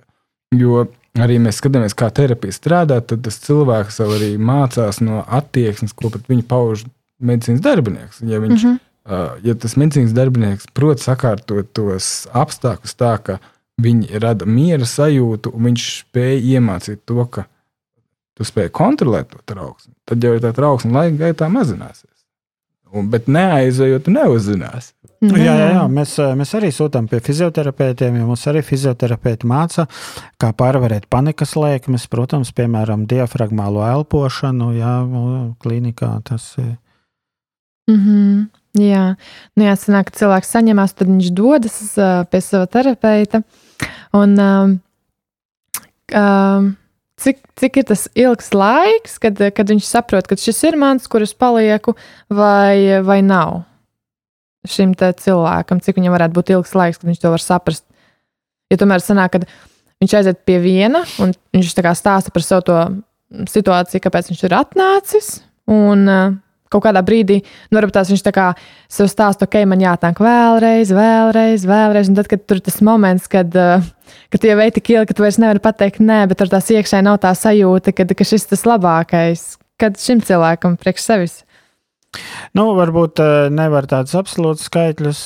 Jo 0.53 0.85
arī 1.19 1.39
mēs 1.41 1.59
skatāmies, 1.59 1.95
kā 1.97 2.09
terapija 2.13 2.55
strādā, 2.55 2.99
tad 3.01 3.23
tas 3.25 3.39
cilvēks 3.43 3.99
arī 4.05 4.33
mācās 4.37 5.01
no 5.03 5.23
attieksmes, 5.25 5.95
ko 5.97 6.13
pret 6.13 6.29
viņu 6.29 6.45
pauž 6.49 6.85
medicīnas 7.23 7.63
darbinieks. 7.63 8.21
Ja, 8.21 8.39
viņš, 8.43 8.63
mm 8.63 8.77
-hmm. 8.77 9.41
ja 9.47 9.55
tas 9.55 9.75
medicīnas 9.79 10.15
darbinieks 10.15 10.69
prot 10.73 11.01
sakārtot 11.03 11.73
tos 11.73 12.27
apstākļus 12.31 12.95
tā, 12.99 13.17
ka 13.23 13.39
viņi 13.81 14.21
rada 14.21 14.45
miera 14.45 14.85
sajūtu, 14.85 15.53
un 15.55 15.69
viņš 15.69 15.89
spēja 16.03 16.41
iemācīt 16.57 17.03
to, 17.09 17.25
ka 17.25 17.47
tu 18.37 18.45
spēj 18.47 18.69
kontrolēt 18.73 19.31
to 19.33 19.41
trauksmi. 19.49 19.93
Tad 20.09 20.25
jau 20.25 20.35
tā 20.41 20.53
trauksme 20.55 20.93
laika 20.93 21.27
gaitā 21.27 21.49
mazināsies. 21.53 22.09
Un, 22.93 23.07
bet 23.09 23.25
neaizejot, 23.31 24.05
neuzzinās. 24.13 24.91
Mm. 25.23 25.37
Jā, 25.39 25.53
jā, 25.57 25.69
jā. 25.73 25.83
Mēs, 25.89 26.13
mēs 26.37 26.51
arī 26.59 26.69
sūtām 26.75 27.07
pie 27.09 27.17
fizioterapeitiem, 27.25 28.19
jo 28.19 28.27
mums 28.27 28.43
arī 28.51 28.61
fizioterapeiti 28.65 29.49
māca, 29.49 29.87
kā 30.41 30.51
pārvarēt 30.57 31.07
panikas 31.09 31.55
lēkmes, 31.57 32.05
protams, 32.11 32.51
piemēram, 32.53 33.07
diafragmālo 33.09 33.81
elpošanu. 33.87 34.73
Jā, 34.77 34.93
klinikā 35.63 36.11
tas 36.29 36.51
ir. 36.61 36.75
Mm 37.89 37.99
-hmm. 38.03 38.62
Jā, 38.73 39.03
nu, 39.53 39.65
jā 39.67 39.73
sanāk, 39.77 40.09
ka 40.09 40.17
cilvēks 40.17 40.49
saņemās, 40.55 40.95
tad 40.97 41.11
viņš 41.11 41.27
dodas 41.37 41.75
uh, 42.01 42.23
pie 42.25 42.39
sava 42.41 42.65
terapeita. 42.73 43.43
Un, 44.17 44.33
um, 44.41 44.73
cik, 47.21 47.43
cik 47.59 47.77
ir 47.77 47.85
tas 47.91 48.07
ilgs 48.17 48.49
laiks, 48.57 49.19
kad, 49.21 49.37
kad 49.53 49.69
viņš 49.69 49.85
saprot, 49.85 50.25
ka 50.29 50.37
šis 50.39 50.63
ir 50.65 50.79
mans, 50.81 51.05
kurus 51.11 51.35
palieku, 51.37 51.93
vai, 52.33 53.01
vai 53.05 53.21
nav 53.25 53.61
šim 54.69 54.93
cilvēkam, 54.95 55.81
cik 55.83 55.97
viņam 55.99 56.15
varētu 56.15 56.37
būt 56.37 56.53
ilgs 56.55 56.73
laiks, 56.77 56.99
kad 57.01 57.09
viņš 57.09 57.21
to 57.21 57.33
var 57.33 57.43
saprast. 57.43 57.85
Ja 58.71 58.79
tomēr 58.79 59.03
sanāk, 59.03 59.35
ka 59.35 59.43
viņš 60.01 60.15
aiziet 60.17 60.45
pie 60.47 60.57
viena 60.63 61.03
un 61.21 61.33
viņš 61.53 61.73
stāsta 61.99 62.31
par 62.33 62.45
savu 62.45 62.77
situāciju, 63.49 64.01
kāpēc 64.01 64.31
viņš 64.31 64.45
ir 64.47 64.55
atnācis. 64.57 65.29
Un, 65.69 66.07
uh, 66.07 66.33
kaut 66.73 66.85
kādā 66.87 67.03
brīdī, 67.05 67.39
nu, 67.69 67.77
varbūt 67.77 67.97
tās 67.99 68.11
viņš 68.11 68.25
tā 68.25 68.33
kā 68.35 68.47
sev 68.91 69.09
stāsta, 69.11 69.47
ok, 69.47 69.61
man 69.69 69.83
jātāk 69.83 70.21
vēlreiz, 70.23 70.93
vēlreiz, 70.95 71.67
vēlreiz. 71.69 72.11
Un 72.11 72.19
tad, 72.19 72.29
kad 72.31 72.43
tur 72.49 72.61
tas 72.63 72.81
moments, 72.85 73.29
kad, 73.31 73.53
uh, 73.53 73.85
kad 74.33 74.43
tie 74.43 74.57
veidi 74.59 74.79
tik 74.79 74.93
ilgi, 74.95 75.11
ka 75.11 75.17
tu 75.17 75.25
vairs 75.25 75.39
nevari 75.41 75.63
pateikt 75.63 76.03
nē, 76.03 76.23
bet 76.31 76.41
tur 76.41 76.51
tās 76.51 76.69
iekšēji 76.73 77.07
nav 77.07 77.21
tā 77.23 77.33
sajūta, 77.37 77.95
ka, 77.95 78.09
ka 78.11 78.27
šis 78.27 78.49
tas 78.51 78.67
labākais, 78.69 79.47
kad 79.81 79.97
šim 80.01 80.23
cilvēkam 80.25 80.77
priekš 80.81 81.09
sevis. 81.09 81.41
Nu, 82.53 82.67
varbūt 82.77 83.17
nevar 83.49 83.87
tādus 83.89 84.13
absolūtus 84.19 84.67
skaitļus 84.69 85.21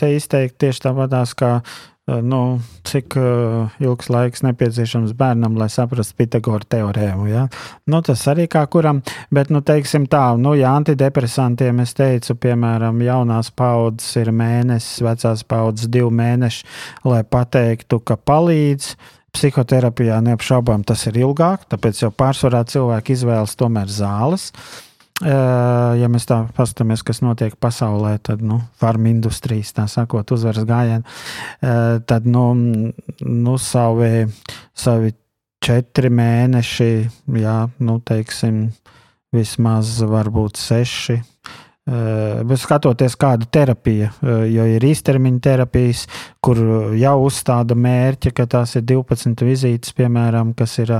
te 0.00 0.08
izteikt 0.16 0.56
tieši 0.58 0.88
tāpatās, 0.88 1.36
kā 1.38 1.60
Eh, 1.60 1.91
nu, 2.06 2.58
cik 2.82 3.14
uh, 3.16 3.70
ilgs 3.78 4.08
laiks 4.10 4.42
nepieciešams 4.42 5.14
bērnam, 5.14 5.54
lai 5.58 5.68
saprastu 5.70 6.16
Pitagora 6.18 6.66
teorēmu. 6.74 7.28
Ja? 7.30 7.46
Nu, 7.86 8.02
tas 8.02 8.24
arī 8.30 8.48
kā 8.50 8.64
kuram, 8.66 9.04
bet, 9.30 9.52
nu, 9.54 9.62
teiksim 9.62 10.08
tā, 10.10 10.24
nu, 10.38 10.56
ja 10.58 10.74
antidepresantiem 10.80 11.84
es 11.84 11.94
teicu, 11.94 12.34
piemēram, 12.42 12.98
jaunās 13.06 13.52
paudzes 13.54 14.16
ir 14.18 14.32
mēnesis, 14.34 15.02
vecās 15.06 15.46
paudzes 15.46 15.90
divi 15.92 16.10
mēneši, 16.10 16.66
lai 17.06 17.22
pateiktu, 17.22 18.02
ka 18.02 18.18
palīdz. 18.18 18.94
Psihoterapijā 19.32 20.18
neapšaubām 20.20 20.82
tas 20.84 21.06
ir 21.08 21.22
ilgāk, 21.22 21.62
tāpēc 21.72 22.02
jau 22.02 22.10
pārsvarā 22.12 22.66
cilvēki 22.68 23.14
izvēlas 23.14 23.54
tomēr 23.56 23.88
zāles. 23.88 24.50
Uh, 24.52 24.91
Ja 25.22 26.08
mēs 26.10 26.26
tā 26.26 26.40
paskatāmies, 26.56 27.04
kas 27.06 27.20
notiek 27.22 27.54
pasaulē, 27.62 28.16
tad 28.26 28.42
nu, 28.42 28.58
farma 28.80 29.10
industrijas, 29.12 29.70
tā 29.76 29.86
sakot, 29.90 30.34
uzvaras 30.34 30.66
gājienu, 30.66 31.04
tad 32.10 32.26
nu, 32.26 32.46
nu, 33.22 33.56
savi, 33.62 34.26
savi 34.74 35.12
četri 35.62 36.10
mēneši, 36.10 36.90
jā, 37.38 37.58
nu, 37.86 38.00
teiksim, 38.02 38.64
vismaz 39.32 40.00
varbūt 40.02 40.58
seši. 40.60 41.20
Bet 41.82 42.60
skatoties, 42.62 43.16
kāda 43.18 43.46
terapija, 43.50 44.12
jo 44.22 44.66
ir 44.70 44.84
īstermiņa 44.86 45.40
terapijas, 45.42 46.04
kur 46.42 46.60
jau 46.94 47.16
uzstāda 47.24 47.74
mērķi, 47.74 48.30
ka 48.38 48.46
tās 48.46 48.76
ir 48.78 48.84
12 48.86 49.42
vizītes, 49.46 49.94
piemēram, 49.98 50.52
kas 50.54 50.76
ir 50.78 50.94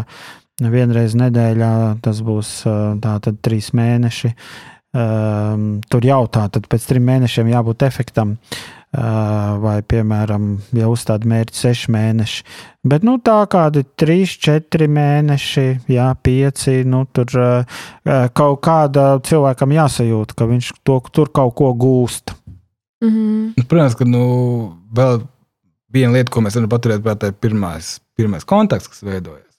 vienreiz 0.71 1.17
nedēļā, 1.19 1.73
tas 2.05 2.21
būs 2.25 2.63
tātad 3.03 3.41
trīs 3.43 3.73
mēneši. 3.77 4.33
Tur 4.93 6.05
jau 6.05 6.23
tātad 6.29 6.69
pēc 6.69 6.87
trim 6.91 7.07
mēnešiem 7.09 7.51
jābūt 7.55 7.85
efektam. 7.89 8.37
Vai, 8.93 9.79
piemēram, 9.89 10.51
ja 10.77 10.91
uzstāda 10.93 11.25
mērķi 11.25 11.57
seši 11.57 11.93
mēneši. 11.95 12.43
Bet, 12.85 13.07
nu, 13.09 13.15
tā 13.25 13.39
kādi 13.49 13.87
trīs, 13.97 14.35
četri 14.37 14.85
mēneši, 14.93 15.65
jā, 15.95 16.11
pieci, 16.21 16.83
nu, 16.85 17.07
tur 17.09 17.33
kaut 18.37 18.61
kāda 18.67 19.07
cilvēkam 19.25 19.73
jāsajūt, 19.79 20.35
ka 20.37 20.49
viņš 20.51 20.69
to, 20.85 20.99
tur 21.09 21.33
kaut 21.33 21.55
ko 21.57 21.71
gūst. 21.73 22.35
Mm 23.01 23.09
-hmm. 23.09 23.65
Protams, 23.65 23.97
ka, 23.97 24.05
nu, 24.05 24.77
vēl 24.93 25.23
viena 25.89 26.13
lieta, 26.13 26.31
ko 26.31 26.45
mēs 26.45 26.61
varam 26.61 26.69
paturēt 26.69 27.01
prātā, 27.01 27.33
ir 27.33 27.41
pirmais, 27.41 27.99
pirmais 28.15 28.45
kontakts, 28.45 28.93
kas 28.93 29.03
veidojas 29.03 29.52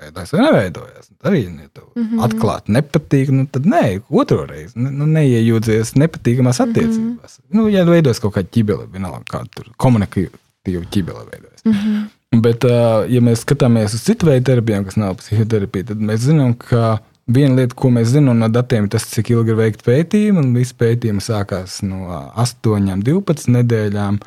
veidojas 0.00 0.32
vai 0.32 0.42
neveidojas. 0.44 1.10
Arī 1.28 1.40
ja 1.44 1.68
tev 1.74 1.84
mm 1.94 2.02
-hmm. 2.02 2.24
atklāti 2.26 2.74
nepatīk, 2.76 3.32
nu, 3.34 3.46
tad 3.52 3.66
nē, 3.66 4.00
otru 4.10 4.44
reizi 4.46 4.78
nu, 4.78 5.06
neiejūdzies 5.06 5.94
nepatīkamās 5.96 6.60
mhm. 6.60 6.70
attiecībās. 6.70 7.38
Mm 7.38 7.44
-hmm. 7.44 7.56
nu, 7.60 7.68
ja 7.68 7.84
veidojas 7.84 8.20
kaut 8.20 8.34
kāda 8.36 8.48
ķibele, 8.50 8.92
vienalga 8.92 9.24
kāda 9.30 9.48
tur 9.56 9.72
komunikatīva 9.76 10.84
ķibele 10.90 11.26
veidojas. 11.32 11.64
Mm 11.64 11.72
-hmm. 11.72 12.08
Bet, 12.42 12.64
ja 13.08 13.20
mēs 13.24 13.40
skatāmies 13.44 13.94
uz 13.94 14.02
citu 14.04 14.26
veidu 14.26 14.44
terapijām, 14.44 14.84
kas 14.84 14.96
nav 14.96 15.14
psihoterapija, 15.16 15.84
tad 15.84 16.00
mēs 16.10 16.26
zinām, 16.28 16.54
ka 16.54 16.98
viena 17.26 17.54
lieta, 17.54 17.74
ko 17.74 17.90
mēs 17.90 18.12
zinām 18.12 18.42
no 18.42 18.48
datiem, 18.52 18.84
ir 18.84 18.90
tas, 18.90 19.06
cik 19.08 19.30
ilgi 19.30 19.54
ir 19.54 19.56
veikta 19.56 19.86
pētījuma. 19.90 20.42
Un 20.44 20.54
visi 20.56 20.74
pētījumi 20.78 21.24
sākās 21.24 21.82
no 21.82 22.08
8, 22.36 23.02
12 23.06 23.52
nedēļām. 23.56 24.20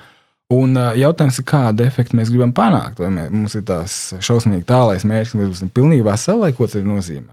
Un 0.51 0.75
jautājums 0.99 1.39
ir, 1.39 1.45
kādu 1.47 1.85
efektu 1.85 2.17
mēs 2.19 2.31
gribam 2.31 2.51
panākt? 2.55 2.99
Vai 2.99 3.11
mē, 3.13 3.29
mums 3.31 3.55
ir 3.55 3.63
tās 3.67 3.93
šausmīgi 4.19 4.65
tālais 4.67 5.05
mērķis, 5.07 5.31
ka 5.31 5.39
mēs 5.39 5.51
būsim 5.53 5.71
pilnībā 5.71 6.17
savlaikots 6.19 6.75
ar 6.79 6.83
nozīmē. 6.87 7.31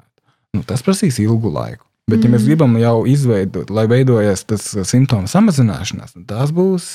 Nu, 0.55 0.63
tas 0.67 0.85
prasīs 0.87 1.19
ilgu 1.23 1.51
laiku. 1.53 1.85
Bet, 2.09 2.23
ja 2.25 2.31
mēs 2.31 2.41
mhm. 2.41 2.49
gribam 2.49 2.79
jau 2.81 3.03
izveidot, 3.11 3.69
lai 3.75 3.85
veidojas 3.91 4.47
tas 4.49 4.65
simptomu 4.89 5.29
samazināšanās, 5.29 6.15
tad 6.15 6.25
tās 6.31 6.55
būs 6.57 6.87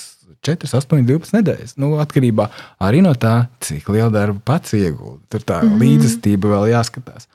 4, 0.43 0.71
8, 0.79 1.05
12 1.05 1.35
nedēļas. 1.37 1.75
Nu, 1.81 1.93
atkarībā 2.01 2.47
arī 2.83 3.03
no 3.05 3.13
tā, 3.19 3.35
cik 3.63 3.91
liela 3.93 4.09
darba 4.13 4.41
pats 4.53 4.73
iegūda. 4.79 5.21
Tur 5.31 5.45
tā 5.45 5.61
mm 5.61 5.83
līdzestība 5.83 6.55
vēl 6.55 6.71
jāskatās. 6.73 7.29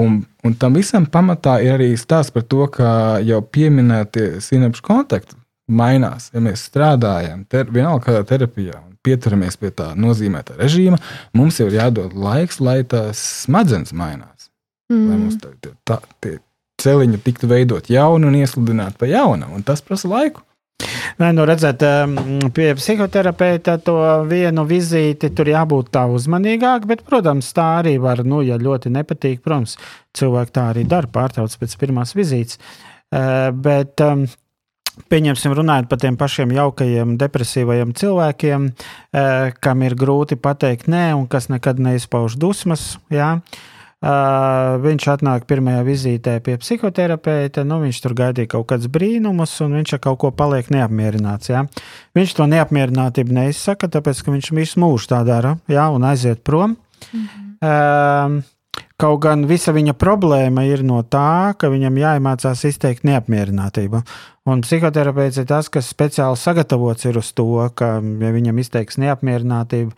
Un, 0.00 0.22
un 0.42 0.56
tam 0.58 0.74
visam 0.74 1.04
pamatā 1.06 1.60
ir 1.62 1.76
arī 1.76 1.92
stāsts 1.98 2.34
par 2.34 2.42
to, 2.50 2.64
ka 2.72 3.20
jau 3.22 3.38
pieminētie 3.54 4.40
sinapšu 4.42 4.82
kontakti 4.86 5.36
mainās. 5.68 6.30
Ja 6.34 6.42
mēs 6.44 6.66
strādājam, 6.68 7.44
ter, 7.48 7.68
vienalga 7.72 8.08
kādā 8.08 8.24
terapijā, 8.34 8.78
un 8.80 8.96
pieturamies 9.04 9.58
pie 9.60 9.72
tā 9.76 9.92
nozīmēta 9.98 10.58
režīma, 10.60 11.00
mums 11.36 11.60
jau 11.60 11.68
ir 11.70 11.78
jādod 11.80 12.16
laiks, 12.16 12.60
lai 12.64 12.82
tās 12.88 13.20
smadzenes 13.44 13.94
mainās. 13.96 14.50
Mm. 14.92 15.04
Lai 15.08 15.20
mums 15.20 15.38
tā, 15.40 15.54
tā, 15.88 16.00
tie 16.24 16.38
celiņi 16.82 17.20
tiktu 17.24 17.48
veidot 17.48 17.88
jaunu 17.90 18.28
un 18.28 18.40
iesludināti 18.42 19.00
pa 19.00 19.08
jaunam, 19.08 19.54
un 19.56 19.64
tas 19.66 19.84
prasa 19.84 20.10
laiku. 20.10 20.44
Nē, 21.20 21.28
nu 21.36 21.44
redzēt, 21.46 21.82
pie 22.56 22.72
psihoterapeita 22.74 23.76
to 23.86 23.96
vienu 24.28 24.64
vizīti 24.66 25.30
tur 25.36 25.48
jābūt 25.48 25.92
tā 25.94 26.02
uzmanīgāk, 26.10 26.88
bet, 26.90 27.04
protams, 27.06 27.52
tā 27.54 27.68
arī 27.80 27.94
var, 28.02 28.24
nu, 28.26 28.42
ja 28.44 28.58
ļoti 28.60 28.90
nepatīk, 28.92 29.40
protams, 29.44 29.76
cilvēki 30.18 30.54
tā 30.56 30.66
arī 30.72 30.82
dara, 30.90 31.10
pārtrauc 31.14 31.54
pēc 31.60 31.76
pirmās 31.80 32.16
vizītes. 32.18 32.58
Bet 33.54 34.02
um, 34.02 34.26
Pieņemsim, 35.10 35.52
runājot 35.58 35.88
par 35.90 35.98
tiem 35.98 36.16
pašiem 36.18 36.52
jaukajiem, 36.54 37.16
depresīvajiem 37.18 37.94
cilvēkiem, 37.98 38.68
eh, 38.70 39.52
kam 39.60 39.82
ir 39.82 39.96
grūti 39.98 40.38
pateikt 40.38 40.86
nē, 40.86 41.14
un 41.18 41.26
kas 41.26 41.48
nekad 41.50 41.82
neizpauž 41.82 42.38
dusmas. 42.38 42.96
Jā. 43.10 43.40
Uh, 44.04 44.74
viņš 44.84 45.04
atnāk 45.08 45.46
pirmajā 45.48 45.80
vizītē 45.86 46.34
pie 46.44 46.58
psihoterapeita. 46.60 47.62
Nu, 47.64 47.78
viņš 47.80 48.00
tur 48.04 48.12
gaidīja 48.12 48.50
kaut 48.52 48.66
kādus 48.68 48.90
brīnumus, 48.92 49.54
un 49.64 49.78
viņš 49.78 49.94
ar 49.96 50.02
kaut 50.04 50.18
ko 50.20 50.30
paliek 50.30 50.68
neapmierināts. 50.68 51.48
Jā. 51.48 51.62
Viņš 52.12 52.34
to 52.36 52.44
neapmierinātību 52.52 53.32
neizsaka, 53.32 53.88
tāpēc 53.88 54.20
ka 54.20 54.34
viņš 54.34 54.50
visu 54.58 54.82
mūžu 54.84 55.08
tā 55.14 55.22
dara 55.24 55.54
jā, 55.72 55.86
un 55.88 56.04
aiziet 56.04 56.44
prom. 56.44 56.76
Mm 57.14 57.24
-hmm. 57.24 57.56
uh, 57.64 58.53
Kaut 59.04 59.18
gan 59.20 59.42
visa 59.44 59.68
viņa 59.76 59.92
problēma 60.00 60.62
ir 60.64 60.80
no 60.80 61.02
tā, 61.04 61.52
ka 61.60 61.68
viņam 61.68 61.98
jāiemācās 62.00 62.62
izteikt 62.64 63.02
neapmierinātību. 63.04 64.00
Un 64.48 64.62
psihoterapeits 64.64 65.42
ir 65.42 65.48
tas, 65.50 65.68
kas 65.68 65.90
speciāli 65.92 66.38
sagatavots 66.40 67.04
ir 67.10 67.18
uz 67.20 67.28
to, 67.36 67.44
ka, 67.76 67.98
ja 68.00 68.30
viņam 68.32 68.62
izteiks 68.62 68.96
neapmierinātību, 69.02 69.92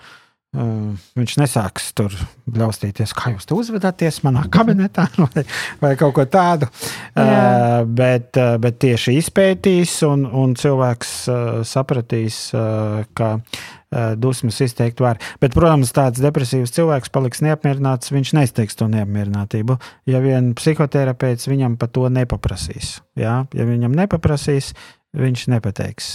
viņš 0.55 1.37
nesāks 1.41 1.91
tur 1.97 2.15
bļaustīties, 2.49 3.13
kā 3.17 3.35
jūs 3.35 3.49
tur 3.49 3.61
uzvedaties 3.61 4.23
manā 4.25 4.47
kabinetā 4.53 5.09
vai, 5.25 5.45
vai 5.83 5.95
kaut 6.01 6.15
ko 6.17 6.25
tādu. 6.31 6.69
Uh, 7.17 7.83
bet, 7.85 8.39
bet 8.63 8.79
tieši 8.83 9.17
izpētīs, 9.21 9.99
un, 10.09 10.25
un 10.27 10.55
cilvēks 10.57 11.13
uh, 11.29 11.41
sapratīs, 11.67 12.39
uh, 12.57 13.03
ka 13.19 13.35
uh, 13.37 14.15
dusmas 14.17 14.61
izteikt 14.65 15.03
var. 15.05 15.21
Bet, 15.43 15.55
protams, 15.57 15.93
tāds 15.97 16.23
depresīvs 16.25 16.75
cilvēks 16.77 17.13
paliks 17.13 17.45
neapmierināts, 17.45 18.15
viņš 18.15 18.37
neizteiks 18.39 18.79
to 18.79 18.89
neapmierinātību. 18.93 19.79
Ja 20.09 20.23
vien 20.25 20.55
psihoterapeits 20.57 21.51
viņam 21.51 21.77
par 21.81 21.93
to 21.93 22.09
nepaprasīs. 22.13 23.01
Ja, 23.19 23.43
ja 23.57 23.69
viņam 23.69 23.97
nepaprasīs, 23.99 24.73
viņš 25.17 25.47
nepateiks. 25.57 26.09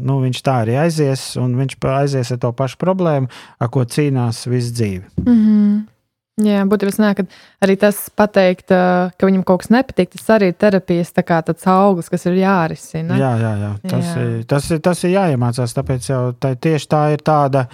Nu, 0.00 0.20
viņš 0.24 0.42
tā 0.46 0.60
arī 0.64 0.78
aizies, 0.86 1.32
un 1.40 1.56
viņš 1.58 1.78
aizies 1.94 2.34
ar 2.34 2.42
to 2.42 2.52
pašu 2.56 2.80
problēmu, 2.80 3.30
ar 3.60 3.72
ko 3.72 3.84
cīnās 3.84 4.46
visu 4.50 4.74
dzīvi. 4.74 5.04
Mm 5.26 5.40
-hmm. 5.40 5.80
Jā, 6.40 6.62
būtībā 6.68 6.92
nāk, 7.02 7.20
arī 7.60 7.74
tas 7.80 7.98
pateikt, 8.16 8.70
ka 8.70 9.28
viņam 9.28 9.42
kaut 9.44 9.60
kas 9.60 9.70
nepatīk, 9.74 10.12
tas 10.14 10.30
arī 10.36 10.50
ir 10.52 10.56
terapijas 10.56 11.12
tā 11.12 11.24
tāds 11.26 11.66
auglis, 11.68 12.08
kas 12.08 12.24
ir 12.30 12.38
jārisina. 12.40 13.18
Jā, 13.20 13.32
jā, 13.40 13.52
jā. 13.60 13.70
Tas, 13.90 14.06
jā. 14.06 14.22
Ir, 14.22 14.44
tas, 14.48 14.70
ir, 14.70 14.80
tas 14.80 15.04
ir 15.04 15.10
jāiemācās, 15.10 15.76
tāpēc 15.76 16.08
jau 16.08 16.22
tā, 16.40 16.54
tieši 16.56 16.88
tā 16.88 17.02
ir 17.12 17.24
tāda, 17.26 17.66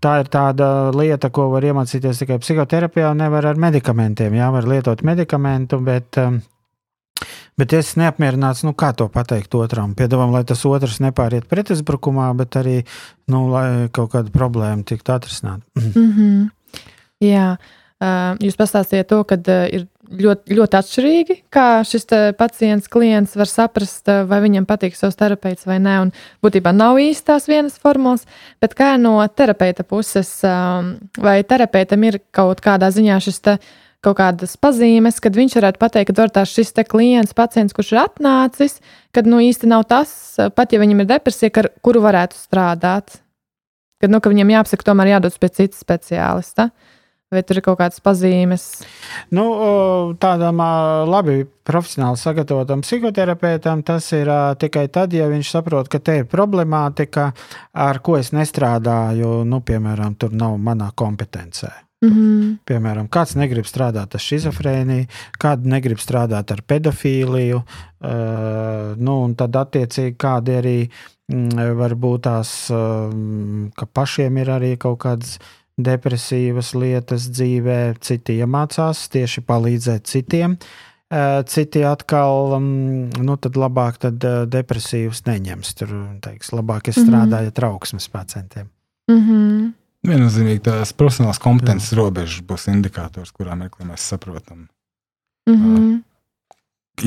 tā 0.00 0.14
ir 0.20 0.30
tāda 0.30 0.70
lieta, 0.94 1.30
ko 1.34 1.48
var 1.50 1.66
iemācīties 1.66 2.22
tikai 2.22 2.38
psihoterapijā, 2.38 3.10
un 3.10 3.24
nevar 3.24 3.50
ar 3.50 3.56
medikamentiem. 3.56 4.34
Jā, 4.38 4.52
var 4.54 4.68
lietot 4.70 5.02
medikamentu, 5.02 5.80
bet 5.82 6.20
Bet, 7.60 7.72
es 7.76 7.94
neapmierināts, 8.00 8.64
nu, 8.66 8.74
kā 8.74 8.90
to 8.96 9.06
pateikt 9.12 9.54
otram? 9.58 9.94
Piedāvājam, 9.98 10.34
lai 10.34 10.42
tas 10.48 10.64
otrs 10.68 11.00
nepāriet 11.04 11.46
pretuzbrukumā, 11.50 12.32
bet 12.38 12.58
arī, 12.60 12.80
nu, 13.30 13.46
kaut 13.94 14.12
kāda 14.16 14.34
problēma 14.34 14.86
tiktu 14.86 15.16
atrisināta. 15.16 15.64
Mm 15.94 16.12
-hmm. 16.12 16.50
Jā, 17.22 17.56
jūs 18.42 18.56
pastāstījāt 18.58 19.08
to, 19.08 19.24
ka 19.24 19.36
ir 19.70 19.86
ļoti, 20.10 20.56
ļoti 20.56 20.78
atšķirīgi, 20.78 21.36
kā 21.52 21.84
šis 21.86 22.06
pacients, 22.38 22.88
klients 22.88 23.36
var 23.36 23.46
saprast, 23.46 24.10
vai 24.28 24.40
viņam 24.44 24.66
patīk 24.66 24.96
savs 24.96 25.16
terapeits 25.16 25.66
vai 25.66 25.78
nē. 25.78 25.94
Un 26.02 26.12
būtībā 26.44 26.74
nav 26.74 26.98
īsti 26.98 27.26
tās 27.26 27.48
vienas 27.48 27.78
formulas, 27.78 28.26
bet 28.60 28.74
kā 28.74 28.96
no 29.00 29.26
terapeita 29.28 29.84
puses, 29.84 30.42
vai 31.18 31.42
terapeitam 31.42 32.04
ir 32.04 32.20
kaut 32.30 32.60
kādā 32.60 32.90
ziņā 32.90 33.20
šis 33.20 33.40
te, 33.40 33.52
uh, 33.52 33.83
kaut 34.04 34.18
kādas 34.20 34.54
pazīmes, 34.60 35.20
kad 35.22 35.36
viņš 35.36 35.58
varētu 35.58 35.80
pateikt, 35.82 36.12
ka 36.12 36.22
varbūt 36.22 36.50
šis 36.52 36.74
klients, 36.88 37.34
pacients, 37.36 37.74
kurš 37.76 37.94
ir 37.94 38.02
atnācis, 38.04 38.80
kad 39.14 39.28
nu 39.28 39.40
īsti 39.42 39.70
nav 39.70 39.86
tas, 39.90 40.12
pat 40.54 40.72
ja 40.72 40.80
viņam 40.82 41.04
ir 41.04 41.12
depresija, 41.16 41.52
ar 41.62 41.70
kuru 41.84 42.04
varētu 42.04 42.38
strādāt. 42.38 43.20
Kad 44.02 44.12
nu, 44.12 44.20
ka 44.20 44.28
viņam 44.28 44.50
jāapsaka, 44.52 44.84
tomēr 44.84 45.14
jādodas 45.14 45.40
pie 45.40 45.48
cita 45.54 45.78
speciālista. 45.78 46.68
Vai 47.32 47.40
tur 47.42 47.58
ir 47.58 47.64
kaut 47.66 47.78
kādas 47.80 48.02
pazīmes? 48.04 48.64
Nu, 49.34 49.44
tādam 50.22 50.60
labi 51.08 51.40
profesionāli 51.66 52.20
sagatavotam 52.20 52.84
psihoterapeitam 52.84 53.82
tas 53.86 54.10
ir 54.14 54.28
tikai 54.60 54.86
tad, 54.92 55.16
ja 55.16 55.26
viņš 55.32 55.54
saprot, 55.56 55.88
ka 55.90 55.98
te 56.04 56.20
ir 56.20 56.28
problemātika, 56.30 57.30
ar 57.72 58.02
ko 58.04 58.18
es 58.20 58.30
nestrādāju, 58.36 59.40
nu, 59.48 59.64
piemēram, 59.66 60.14
tur 60.20 60.36
nav 60.36 60.60
manā 60.62 60.92
kompetencē. 60.94 61.72
Mm 62.04 62.12
-hmm. 62.12 62.58
Piemēram, 62.66 63.08
kāds 63.08 63.34
negrib 63.36 63.64
strādāt 63.64 64.14
ar 64.14 64.20
schizofrēniju, 64.20 65.06
kāds 65.40 65.64
negrib 65.64 65.98
strādāt 65.98 66.52
ar 66.52 66.62
pedofīliju, 66.66 67.56
uh, 67.56 68.96
nu, 68.96 69.22
un 69.24 69.34
tad 69.34 69.56
attiecīgi 69.56 70.16
kādi 70.16 70.56
arī 70.60 70.78
mm, 71.32 71.76
varbūt 71.80 72.20
tās, 72.20 72.70
uh, 72.70 73.10
ka 73.76 73.86
pašiem 73.86 74.36
ir 74.36 74.50
arī 74.50 74.76
kaut 74.76 74.98
kādas 74.98 75.38
depresīvas 75.76 76.74
lietas 76.74 77.28
dzīvē, 77.30 77.94
citi 78.00 78.38
iemācās 78.38 79.08
tieši 79.08 79.40
palīdzēt 79.40 80.06
citiem. 80.06 80.58
Uh, 81.14 81.44
citi 81.46 81.84
atkal, 81.84 82.54
um, 82.56 83.10
nu, 83.22 83.36
tad 83.36 83.56
labāk 83.60 83.98
tad, 84.02 84.24
uh, 84.24 84.46
depresīvus 84.50 85.22
neņems. 85.26 85.74
Tur, 85.78 85.88
teiks, 86.24 86.50
labāk 86.50 86.88
es 86.88 86.96
strādāju 86.96 87.28
mm 87.28 87.30
-hmm. 87.30 87.46
ar 87.46 87.52
trauksmes 87.52 88.08
pacientiem. 88.08 88.70
Mm 89.10 89.20
-hmm. 89.20 89.72
Viennozīmīgi 90.04 90.60
tās 90.66 90.92
profesionālās 90.92 91.40
kompetences 91.40 91.94
robežas 91.96 92.42
būs 92.44 92.68
indikators, 92.72 93.32
kurā 93.32 93.56
mirklī 93.56 93.86
mēs 93.88 94.04
saprotam, 94.12 94.66
mm 95.48 95.54
-hmm. 95.54 96.02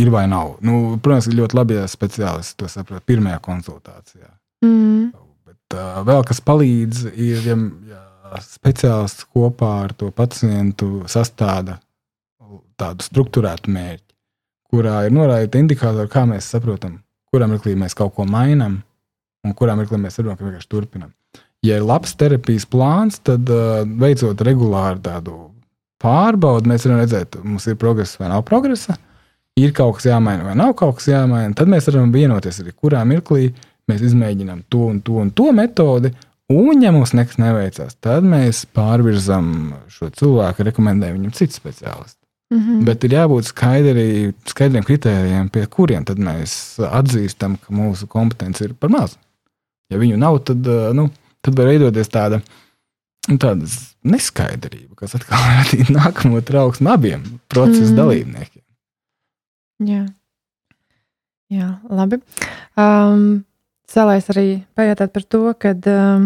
ir 0.02 0.10
vai 0.10 0.26
nav. 0.28 0.56
Nu, 0.62 0.98
protams, 1.04 1.28
ir 1.28 1.38
ļoti 1.38 1.56
labi, 1.56 1.78
ja 1.78 1.86
speciālists 1.88 2.58
to 2.58 2.68
saprot 2.68 3.06
pirmajā 3.06 3.40
konsultācijā. 3.40 4.30
Mm 4.66 4.74
-hmm. 4.74 5.12
Bet 5.46 5.74
uh, 5.74 6.02
vēl 6.08 6.24
kas 6.26 6.42
palīdz, 6.42 7.06
ir, 7.14 7.46
ja, 7.46 7.58
ja 7.90 8.08
speciālists 8.42 9.26
kopā 9.36 9.84
ar 9.84 9.94
to 9.94 10.12
pacientu 10.12 11.04
sastāda 11.08 11.78
tādu 12.78 13.04
struktūrētu 13.04 13.72
mērķi, 13.72 14.14
kurā 14.72 15.06
ir 15.06 15.12
norādīti 15.12 15.60
indikātori, 15.60 16.10
kā 16.12 16.26
mēs 16.26 16.50
saprotam, 16.54 17.00
kurā 17.34 17.48
mirklī 17.48 17.76
mēs 17.76 17.96
kaut 17.98 18.16
ko 18.16 18.26
mainām 18.26 18.82
un 19.44 19.54
kurā 19.54 19.76
mirklī 19.76 19.98
mēs 19.98 20.20
saprotam, 20.20 20.38
ka 20.38 20.46
vienkārši 20.46 20.70
turpinām 20.70 21.14
ja 21.66 21.80
ir 21.80 21.86
labs 21.86 22.16
terapijas 22.20 22.68
plāns, 22.70 23.20
tad 23.24 23.50
uh, 23.50 23.84
veicot 23.86 24.42
regulāri 24.46 25.02
tādu 25.06 25.38
pārbaudi, 26.02 26.70
mēs 26.70 26.86
varam 26.86 27.02
redzēt, 27.02 27.40
mums 27.44 27.66
ir 27.68 27.78
progress 27.82 28.20
vai 28.20 28.30
nav 28.32 28.44
progresa, 28.48 28.98
ir 29.58 29.74
kaut 29.78 29.98
kas 29.98 30.10
jāmaina 30.12 30.46
vai 30.46 30.56
nav 30.58 30.76
kaut 30.78 31.00
kas 31.00 31.10
jāmaina. 31.10 31.56
Tad 31.58 31.72
mēs 31.72 31.90
varam 31.90 32.14
vienoties 32.14 32.62
arī, 32.62 32.76
kurā 32.78 33.02
mirklī 33.08 33.50
mēs 33.90 34.04
izmēģinām 34.12 34.68
to 34.72 34.86
un 34.92 35.02
to 35.02 35.18
un 35.24 35.34
to 35.34 35.52
metodi. 35.56 36.14
Un, 36.48 36.80
ja 36.80 36.94
mums 36.96 37.12
nekas 37.12 37.42
neveicās, 37.42 37.98
tad 38.00 38.24
mēs 38.24 38.62
pārvirzam 38.72 39.74
šo 39.92 40.08
cilvēku, 40.16 40.64
rekomendējam 40.70 41.18
viņam 41.18 41.34
citu 41.36 41.58
speciālistu. 41.58 42.22
Mm 42.54 42.60
-hmm. 42.60 42.84
Bet 42.88 43.04
ir 43.04 43.12
jābūt 43.12 43.50
skaidri, 43.50 44.34
skaidriem 44.48 44.84
kritērijiem, 44.88 45.50
pie 45.50 45.66
kuriem 45.66 46.06
mēs 46.08 46.80
atzīstam, 46.80 47.58
ka 47.60 47.74
mūsu 47.74 48.08
kompetence 48.08 48.64
ir 48.64 48.74
par 48.74 48.90
mazu. 48.90 49.18
Ja 49.92 49.98
viņu 49.98 50.18
nav, 50.18 50.40
tad 50.40 50.68
uh, 50.68 50.94
nu, 50.96 51.10
tad 51.48 51.58
var 51.60 51.72
veidoties 51.72 52.12
tāda, 52.12 52.42
tāda 53.30 53.72
neskaidrība, 54.08 54.98
kas 55.00 55.16
atkal 55.18 55.44
radītu 55.62 55.96
nākamo 55.96 56.44
trauksmu 56.46 56.92
abiem 56.94 57.26
procesa 57.52 57.92
mm. 57.92 57.98
dalībniekiem. 58.00 58.64
Jā. 59.88 60.06
Jā, 61.54 61.78
labi. 61.88 62.20
Um, 62.76 63.46
Cēlājs 63.88 64.26
arī 64.34 64.48
pajautāt 64.76 65.14
par 65.16 65.24
to, 65.32 65.42
ka 65.56 65.72
um, 65.88 66.26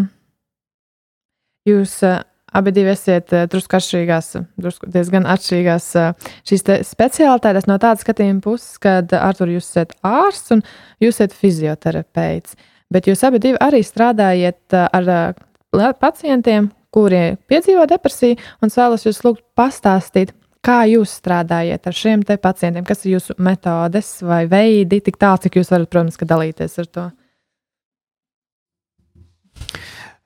jūs 1.69 1.99
uh, 2.07 2.23
abi 2.57 2.73
esat 2.89 3.29
uh, 3.35 3.43
drusku 3.45 3.77
atšķirīgās, 3.77 4.31
drusku 4.57 4.89
diezgan 4.89 5.27
atšķirīgās 5.29 5.91
uh, 6.01 6.31
šīs 6.49 6.65
speciālitātes 6.89 7.69
no 7.69 7.77
tādas 7.77 8.01
skatījuma 8.01 8.41
puses, 8.41 8.79
kad 8.81 9.13
Artur, 9.13 9.53
jūs 9.53 9.69
esat 9.69 9.93
ārsts 10.01 10.57
un 10.57 10.65
jūs 11.03 11.19
esat 11.19 11.37
fizioterapeits. 11.37 12.57
Bet 12.91 13.07
jūs 13.07 13.23
abi 13.23 13.55
arī 13.55 13.81
strādājat 13.85 14.75
ar 14.75 15.95
pacientiem, 15.99 16.69
kuri 16.91 17.37
piedzīvo 17.47 17.85
depresiju, 17.87 18.35
un 18.61 18.73
vēlos 18.75 19.07
jūs 19.07 19.21
lūgt 19.23 19.45
pastāstīt, 19.55 20.33
kā 20.65 20.83
jūs 20.91 21.15
strādājat 21.21 21.87
ar 21.87 21.95
šiem 21.95 22.25
pacientiem, 22.27 22.85
kas 22.85 23.05
ir 23.05 23.15
jūsu 23.15 23.37
metodes 23.39 24.19
vai 24.21 24.43
veidi, 24.51 25.01
tik 25.01 25.17
tālu, 25.21 25.41
cik 25.45 25.57
jūs 25.61 25.71
varat, 25.71 25.89
protams, 25.89 26.19
dalīties 26.19 26.77
ar 26.83 26.91
to. 26.91 27.07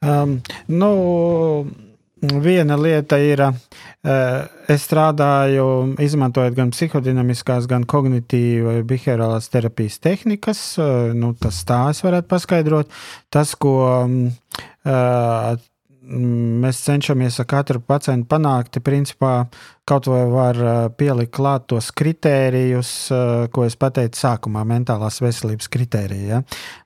Um, 0.05 0.39
nu, 0.67 0.91
Viena 2.25 2.77
lieta 2.79 3.17
ir, 3.21 3.41
eh, 3.41 4.47
es 4.71 4.87
strādāju, 4.87 5.95
izmantojot 6.01 6.55
gan 6.55 6.71
psihodinamiskās, 6.71 7.67
gan 7.67 7.85
kognitīvas, 7.85 8.83
behaviorālās 8.87 9.49
terapijas 9.53 9.99
tehnikas. 9.99 10.61
Eh, 10.79 11.13
nu, 11.13 11.33
tas 11.33 11.63
tā 11.65 11.89
es 11.89 12.01
varētu 12.01 12.27
paskaidrot. 12.31 12.89
Tas, 13.29 13.55
ko 13.55 14.07
mm, 14.07 14.31
eh, 14.85 15.55
mēs 16.05 16.79
cenšamies 16.85 17.39
ar 17.41 17.47
katru 17.49 17.81
pacientu 17.81 18.27
panākt, 18.29 18.79
principā 18.85 19.47
kaut 19.85 20.09
vai 20.09 20.23
var 20.31 20.59
pielikt 20.97 21.33
klāt 21.35 21.67
tos 21.69 21.91
kritērijus, 21.93 22.91
ko 23.53 23.65
es 23.65 23.77
pateicu 23.77 24.21
sākumā, 24.21 24.65
mentālās 24.65 25.21
veselības 25.21 25.69
kritērija. 25.73 26.25
Ja? 26.25 26.41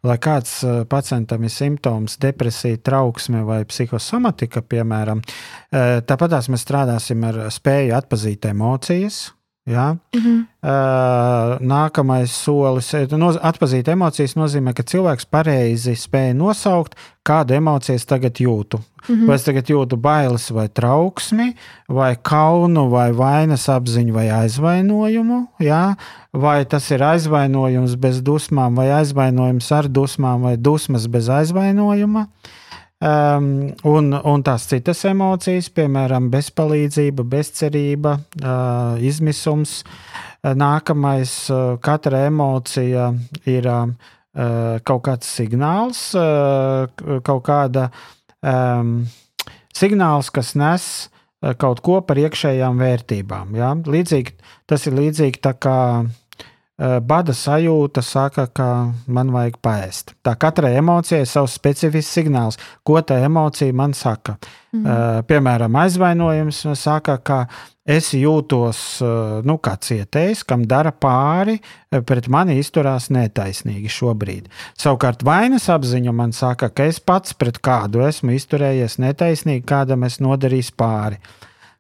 Lai 0.08 0.20
kāds 0.20 0.60
pacientam 0.92 1.48
ir 1.48 1.54
simptoms, 1.54 2.20
depresija, 2.20 2.82
trauksme 2.84 3.46
vai 3.48 3.64
psihosomatika, 3.70 4.64
piemēram, 4.68 5.24
tāpatās 5.72 6.52
mēs 6.52 6.68
strādāsim 6.68 7.28
ar 7.30 7.46
spēju 7.56 7.96
atpazīt 8.00 8.52
emocijas 8.52 9.30
Ja? 9.70 9.96
-hmm. 10.16 10.46
uh, 10.64 11.60
nākamais 11.62 12.34
solis 12.34 12.94
ir 12.94 13.18
no, 13.18 13.30
atpazīt 13.30 13.88
emocijas. 13.88 14.36
nozīmē, 14.36 14.74
ka 14.74 14.84
cilvēks 14.84 15.30
pareizi 15.30 15.94
spēja 15.96 16.34
nosaukt, 16.34 16.96
kādu 17.24 17.54
emociju 17.54 17.96
es 17.96 18.06
tagad 18.06 18.42
jūtu. 18.42 18.80
-hmm. 18.80 19.28
Vai 19.28 19.36
es 19.36 19.44
tagad 19.44 19.70
jūtu 19.70 19.98
bailes, 19.98 20.50
vai 20.52 20.68
trauksmi, 20.68 21.54
vai 21.90 22.16
kaunu, 22.16 22.90
vai 22.90 23.12
vainas 23.12 23.70
apziņu, 23.70 24.14
vai 24.14 24.30
aizvainojumu. 24.30 25.48
Ja? 25.60 25.96
Vai 26.34 26.66
tas 26.66 26.92
ir 26.92 27.04
aizvainojums 27.04 27.96
bez 27.96 28.22
dusmām, 28.22 28.76
vai 28.76 28.92
aizvainojums 28.92 29.72
ar 29.72 29.86
dusmām, 29.88 30.42
vai 30.42 30.58
dusmas 30.58 31.08
bez 31.08 31.30
aizvainojuma. 31.30 32.20
Uh, 32.20 32.59
Um, 33.00 33.70
un, 33.88 34.12
un 34.12 34.42
tās 34.44 34.66
citas 34.68 35.06
emocijas, 35.08 35.70
piemēram, 35.72 36.26
bezpalīdzība, 36.34 37.24
bezcerība, 37.32 38.18
uh, 38.42 39.00
izmisums. 39.00 39.78
Uh, 40.44 40.52
nākamais, 40.60 41.32
uh, 41.54 41.78
katra 41.80 42.26
emocija 42.28 43.14
ir 43.48 43.72
uh, 43.72 43.88
kaut 44.84 45.06
kāds 45.08 45.32
signāls, 45.32 46.10
uh, 46.20 46.92
kaut 47.24 47.46
kāda 47.48 47.88
um, 48.44 49.06
signāls, 49.72 50.28
kas 50.36 50.52
nes 50.60 50.90
uh, 51.08 51.56
kaut 51.56 51.80
ko 51.86 52.02
par 52.04 52.20
iekšējām 52.20 52.84
vērtībām. 52.84 53.56
Ja? 53.56 53.78
Līdzīgi, 53.80 54.36
tas 54.68 54.92
ir 54.92 55.00
līdzīgi 55.00 55.40
tā 55.48 55.56
kā 55.56 55.80
Eh, 56.04 56.29
bada 56.80 57.34
sajūta 57.36 58.02
saka, 58.06 58.46
ka 58.56 58.68
man 59.12 59.34
vajag 59.36 59.58
paēst. 59.64 60.14
Tā 60.24 60.36
katrai 60.40 60.78
emocijai 60.80 61.26
ir 61.26 61.28
savs 61.28 61.58
specifisks 61.60 62.14
signāls, 62.16 62.60
ko 62.88 63.02
tā 63.04 63.18
emocija 63.26 63.76
man 63.76 63.92
saka. 63.98 64.38
Mm. 64.72 64.86
Uh, 64.86 65.20
piemēram, 65.28 65.76
aizvainojums 65.82 66.62
saka, 66.78 67.18
ka 67.26 67.40
es 67.90 68.12
jūtos 68.14 68.80
uh, 69.02 69.40
nu, 69.44 69.58
kā 69.60 69.74
cietējs, 69.82 70.46
kam 70.48 70.64
dara 70.70 70.94
pāri, 70.94 71.58
pret 71.90 72.30
mani 72.32 72.60
izturās 72.62 73.10
netaisnīgi 73.12 73.92
šobrīd. 73.92 74.48
Savukārt 74.80 75.26
vainas 75.26 75.68
apziņa 75.74 76.14
man 76.16 76.32
saka, 76.38 76.70
ka 76.70 76.88
es 76.88 77.02
pats 77.02 77.36
pret 77.36 77.60
kādu 77.66 78.06
esmu 78.08 78.38
izturējies 78.38 79.00
netaisnīgi, 79.04 79.66
kādam 79.68 80.08
es 80.08 80.22
nodarīju 80.24 80.78
pāri. 80.80 81.20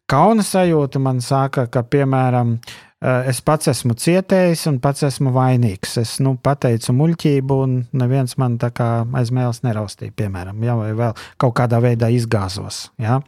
Kauna 0.10 0.41
sajūta 0.41 0.97
man 0.97 1.20
saka, 1.22 1.68
ka, 1.70 1.84
piemēram, 1.86 2.56
es 3.00 3.39
pats 3.45 3.70
esmu 3.72 3.95
cietējis 4.00 4.66
un 4.72 4.80
pats 4.84 5.06
esmu 5.08 5.32
vainīgs. 5.36 5.95
Es 6.02 6.18
nu, 6.24 6.36
pateicu 6.43 6.95
muļķību, 6.97 7.60
un 7.66 7.78
neviens 8.00 8.36
man 8.41 8.58
tā 8.60 8.72
kā 8.76 8.89
aiz 9.20 9.32
mēles 9.36 9.64
neraustīja, 9.64 10.16
piemēram, 10.20 10.60
ja, 10.68 10.76
vai 10.80 10.91
vēl 10.97 11.16
kaut 11.39 11.56
kādā 11.62 11.80
veidā 11.84 12.12
izgāzos. 12.12 12.89
Ja. 13.00 13.22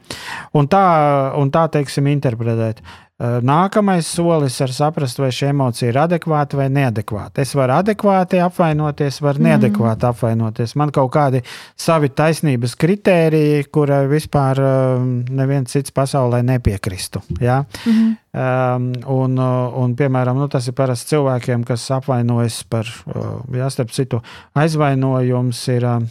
Un 0.57 0.67
tā, 0.71 0.83
un 1.39 1.53
tā 1.53 1.67
teiksim, 1.71 2.11
interpretēt. 2.11 2.83
Eh, 3.21 3.37
nākamais 3.45 4.07
solis 4.09 4.55
ir 4.63 4.71
saprast, 4.73 5.19
vai 5.21 5.29
šī 5.35 5.51
emocija 5.51 5.91
ir 5.91 5.99
adekvāta 6.01 6.57
vai 6.57 6.65
neadekvāta. 6.73 7.43
Es 7.43 7.51
varu 7.53 7.75
adekvāti 7.75 8.39
apvainoties, 8.41 9.19
varu 9.21 9.43
mm. 9.43 9.49
neadekvāti 9.49 10.07
apvainoties. 10.09 10.73
Man 10.79 10.93
kaut 10.95 11.11
kādi 11.13 11.43
savi 11.77 12.09
taisnības 12.17 12.73
kritēriji, 12.81 13.67
kurai 13.69 14.07
vispār 14.09 14.63
eh, 14.65 15.05
neviens 15.37 15.69
cits 15.69 15.93
pasaulē 15.93 16.41
nepiekristu. 16.49 17.21
Ja? 17.37 17.61
Mm 17.85 17.93
-hmm. 17.93 18.17
um, 18.41 18.91
un, 19.19 19.39
un, 19.83 19.95
piemēram, 19.95 20.41
nu, 20.41 20.47
tas 20.47 20.67
ir 20.67 20.73
parasti 20.73 21.13
cilvēkiem, 21.15 21.63
kas 21.63 21.91
apvainojas 21.91 22.63
par, 22.63 22.89
ja 23.53 23.69
starp 23.69 23.91
citu, 23.91 24.21
aizvainojums 24.55 25.67
ir. 25.67 25.85
Uh, 25.85 26.01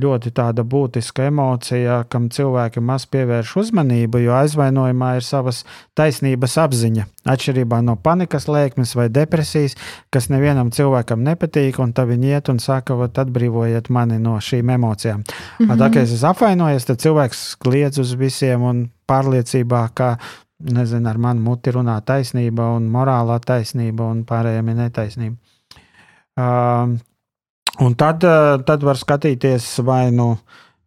ļoti 0.00 0.32
tāda 0.34 0.64
būtiska 0.66 1.28
emocija, 1.30 2.02
kam 2.10 2.28
cilvēki 2.32 2.82
maz 2.84 3.06
pievērš 3.10 3.54
uzmanību, 3.62 4.20
jo 4.24 4.34
aizvainojumā 4.36 5.14
ir 5.18 5.26
savas 5.26 5.62
taisnības 5.98 6.56
apziņa. 6.64 7.06
Atšķirībā 7.34 7.80
no 7.84 7.96
panikas 7.96 8.48
lēkmes 8.50 8.94
vai 8.98 9.08
depresijas, 9.12 9.76
kas 10.12 10.28
nevienam 10.32 10.72
cilvēkam 10.74 11.24
nepatīk, 11.24 11.80
un 11.80 11.94
tad 11.96 12.10
viņi 12.12 12.34
iet 12.34 12.50
un 12.52 12.60
saka, 12.62 12.98
atbrīvojiet 13.24 13.90
mani 13.90 14.18
no 14.22 14.36
šīm 14.40 14.74
emocijām. 14.74 15.24
Mm 15.24 15.66
-hmm. 15.66 15.78
Tā 15.78 15.90
kā 15.90 16.02
es 16.02 16.24
apvainojos, 16.24 16.84
tad 16.84 17.00
cilvēks 17.00 17.56
kliedz 17.58 17.98
uz 17.98 18.14
visiem 18.14 18.62
un 18.62 18.90
pārliecībā, 19.08 19.88
ka 19.94 20.16
nezinu, 20.58 21.08
ar 21.08 21.18
mani 21.18 21.40
muti 21.40 21.70
runā 21.70 22.00
taisnība 22.00 22.74
un 22.76 22.88
morālā 22.92 23.40
taisnība 23.40 24.10
un 24.10 24.24
pārējiem 24.24 24.68
ir 24.68 24.76
netaisnība. 24.76 25.36
Uh, 26.34 26.96
Un 27.82 27.96
tad, 27.98 28.22
tad 28.66 28.84
var 28.86 28.98
skatīties, 29.00 29.66
vai 29.86 30.10
nu 30.14 30.34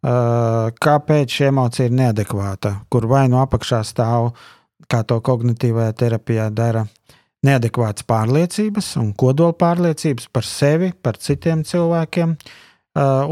kāpēc 0.00 1.34
šī 1.34 1.48
emocija 1.50 1.88
ir 1.88 1.96
neadekvāta, 1.98 2.78
kur 2.88 3.08
vai 3.10 3.26
nu 3.28 3.40
apakšā 3.42 3.82
stāv, 3.84 4.30
kā 4.88 5.02
to 5.04 5.18
kognitīvajā 5.20 5.96
terapijā 5.98 6.46
dara, 6.54 6.86
neadekvātas 7.44 8.06
pārliecības 8.08 8.94
un 9.02 9.12
kodola 9.18 9.56
pārliecības 9.58 10.30
par 10.32 10.46
sevi, 10.46 10.92
par 10.92 11.18
citiem 11.20 11.64
cilvēkiem. 11.66 12.36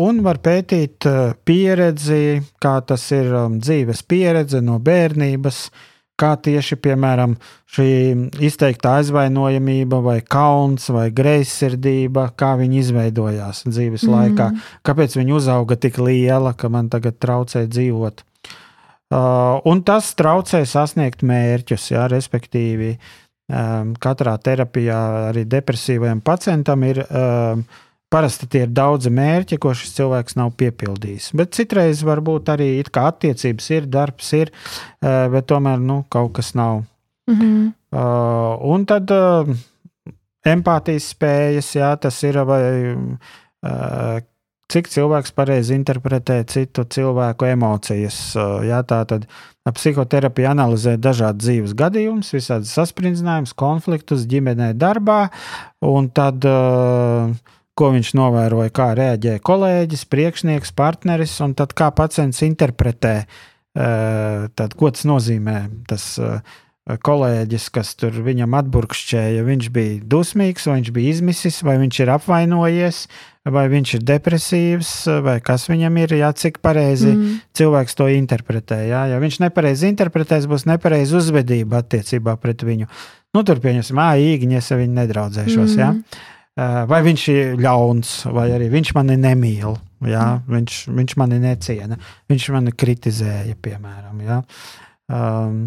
Un 0.06 0.20
var 0.22 0.38
pētīt 0.44 1.06
pieredzi, 1.48 2.42
kā 2.62 2.76
tas 2.86 3.02
ir 3.16 3.32
um, 3.34 3.56
dzīves 3.58 4.04
pieredze 4.06 4.60
no 4.62 4.76
bērnības, 4.78 5.62
uh, 5.66 5.95
kā 6.20 6.32
tieši 6.40 6.78
piemēram 6.80 7.36
šī 7.76 7.88
izteikta 8.44 8.96
aizvainojamība, 9.00 10.00
vai 10.04 10.16
kauns, 10.24 10.88
vai 10.92 11.10
greizsirdība, 11.14 12.30
kā 12.38 12.54
viņi 12.60 12.80
izveidojās 12.82 13.66
dzīves 13.68 14.06
mm. 14.06 14.14
laikā, 14.14 14.48
kāpēc 14.86 15.18
viņi 15.18 15.36
uzauga 15.36 15.78
tik 15.80 16.00
liela, 16.00 16.54
ka 16.56 16.72
man 16.72 16.90
tagad 16.92 17.20
traucē 17.22 17.66
dzīvot. 17.68 18.24
Uh, 19.06 19.60
un 19.70 19.84
tas 19.86 20.08
traucē 20.18 20.64
sasniegt 20.66 21.22
mērķus, 21.22 21.92
jā, 21.92 22.08
respektīvi, 22.10 22.96
um, 23.52 23.92
katrā 24.02 24.34
terapijā 24.42 25.02
arī 25.28 25.44
depresīvajam 25.46 26.24
pacientam 26.26 26.82
ir 26.88 27.04
um, 27.06 27.62
Parasti 28.12 28.46
tie 28.46 28.62
ir 28.66 28.70
daudzi 28.70 29.10
mērķi, 29.10 29.58
ko 29.58 29.72
šis 29.74 29.96
cilvēks 29.96 30.36
nav 30.38 30.52
piepildījis. 30.60 31.32
Bet 31.38 31.56
citreiz 31.58 32.04
varbūt 32.06 32.52
arī 32.54 32.68
attiecības 32.86 33.70
ir, 33.74 33.88
darbs 33.90 34.32
ir, 34.38 34.52
eh, 35.02 35.26
bet 35.32 35.48
tomēr 35.50 35.82
nu, 35.82 36.04
kaut 36.08 36.36
kas 36.38 36.54
nav. 36.54 36.84
Mm 37.26 37.34
-hmm. 37.40 37.72
uh, 37.98 38.72
un 38.72 38.84
tad 38.86 39.10
uh, 39.10 39.48
empātijas 40.46 41.10
spējas, 41.10 41.74
jā, 41.74 41.96
tas 41.98 42.22
ir 42.22 42.38
vai. 42.44 42.94
Uh, 43.66 44.20
cik 44.72 44.88
cilvēks 44.90 45.34
pareizi 45.36 45.74
interpretē 45.74 46.40
citu 46.50 46.84
cilvēku 46.84 47.46
emocijas. 47.46 48.36
Jā, 48.66 48.82
tā 48.82 49.04
tad 49.08 49.26
psihoterapija 49.74 50.50
analizē 50.50 50.96
dažādu 50.96 51.38
dzīves 51.44 51.74
gadījumus, 51.78 52.34
visādas 52.34 52.74
sasprindzinājumus, 52.74 53.54
konfliktus 53.54 54.26
ģimenē, 54.26 54.72
darbā, 54.78 55.28
un 55.86 56.10
tad 56.10 56.44
uh, 56.50 57.30
ko 57.76 57.92
viņš 57.94 58.12
novēroja, 58.16 58.72
kā 58.74 58.90
reaģēja 58.96 59.42
kolēģis, 59.44 60.06
priekšnieks, 60.12 60.72
partneris, 60.76 61.34
un 61.44 61.52
tad 61.58 61.74
kā 61.76 61.90
pacients 61.94 62.40
interpretē, 62.46 63.16
eh, 63.22 64.46
tad, 64.56 64.76
ko 64.78 64.90
tas 64.90 65.04
nozīmē. 65.08 65.58
Tas 65.90 66.14
eh, 66.18 66.40
kolēģis, 66.86 67.68
kas 67.74 67.94
tur 67.98 68.14
viņam 68.22 68.54
atburkšķēja, 68.60 69.42
viņš 69.46 69.70
bija 69.74 69.96
dusmīgs, 70.06 70.68
vai 70.68 70.76
viņš 70.78 70.92
bija 70.94 71.14
izmisis, 71.16 71.58
vai 71.66 71.74
viņš 71.82 71.98
ir 72.04 72.12
apvainojies, 72.14 73.00
vai 73.50 73.64
viņš 73.70 73.94
ir 73.98 74.06
depresīvs, 74.06 74.92
vai 75.26 75.36
kas 75.44 75.66
viņam 75.70 75.98
ir, 76.04 76.14
jā, 76.20 76.30
cik 76.38 76.60
pareizi 76.62 77.10
mm. 77.12 77.34
cilvēks 77.58 77.98
to 77.98 78.06
interpretē. 78.14 78.80
Jā. 78.86 79.02
Ja 79.10 79.18
viņš 79.22 79.40
nepareizi 79.42 79.90
interpretēs, 79.90 80.46
būs 80.50 80.66
nepareiza 80.70 81.18
uzvedība 81.18 81.82
attiecībā 81.82 82.38
pret 82.42 82.62
viņu. 82.66 82.88
Nu, 83.34 83.42
tur 83.44 83.60
pieņemsim, 83.60 83.98
ah, 84.00 84.14
īņķis, 84.16 84.72
ja 84.72 84.80
viņi 84.80 84.98
nedraudzēšos. 85.02 85.76
Mm. 85.76 85.82
Jā. 85.82 86.26
Vai 86.56 87.02
viņš 87.04 87.22
ir 87.34 87.58
ļauns, 87.60 88.10
vai 88.32 88.46
arī 88.56 88.70
viņš 88.72 88.94
mani 88.96 89.18
nemīl, 89.20 89.74
jā? 90.08 90.24
Mm. 90.38 90.54
Viņš, 90.54 90.76
viņš 90.96 91.14
mani 91.20 91.40
neciena, 91.42 91.98
viņš 92.32 92.46
mani 92.54 92.72
kritizēja, 92.72 93.58
piemēram. 93.60 94.22
Jā? 94.24 94.38
Um, 95.12 95.58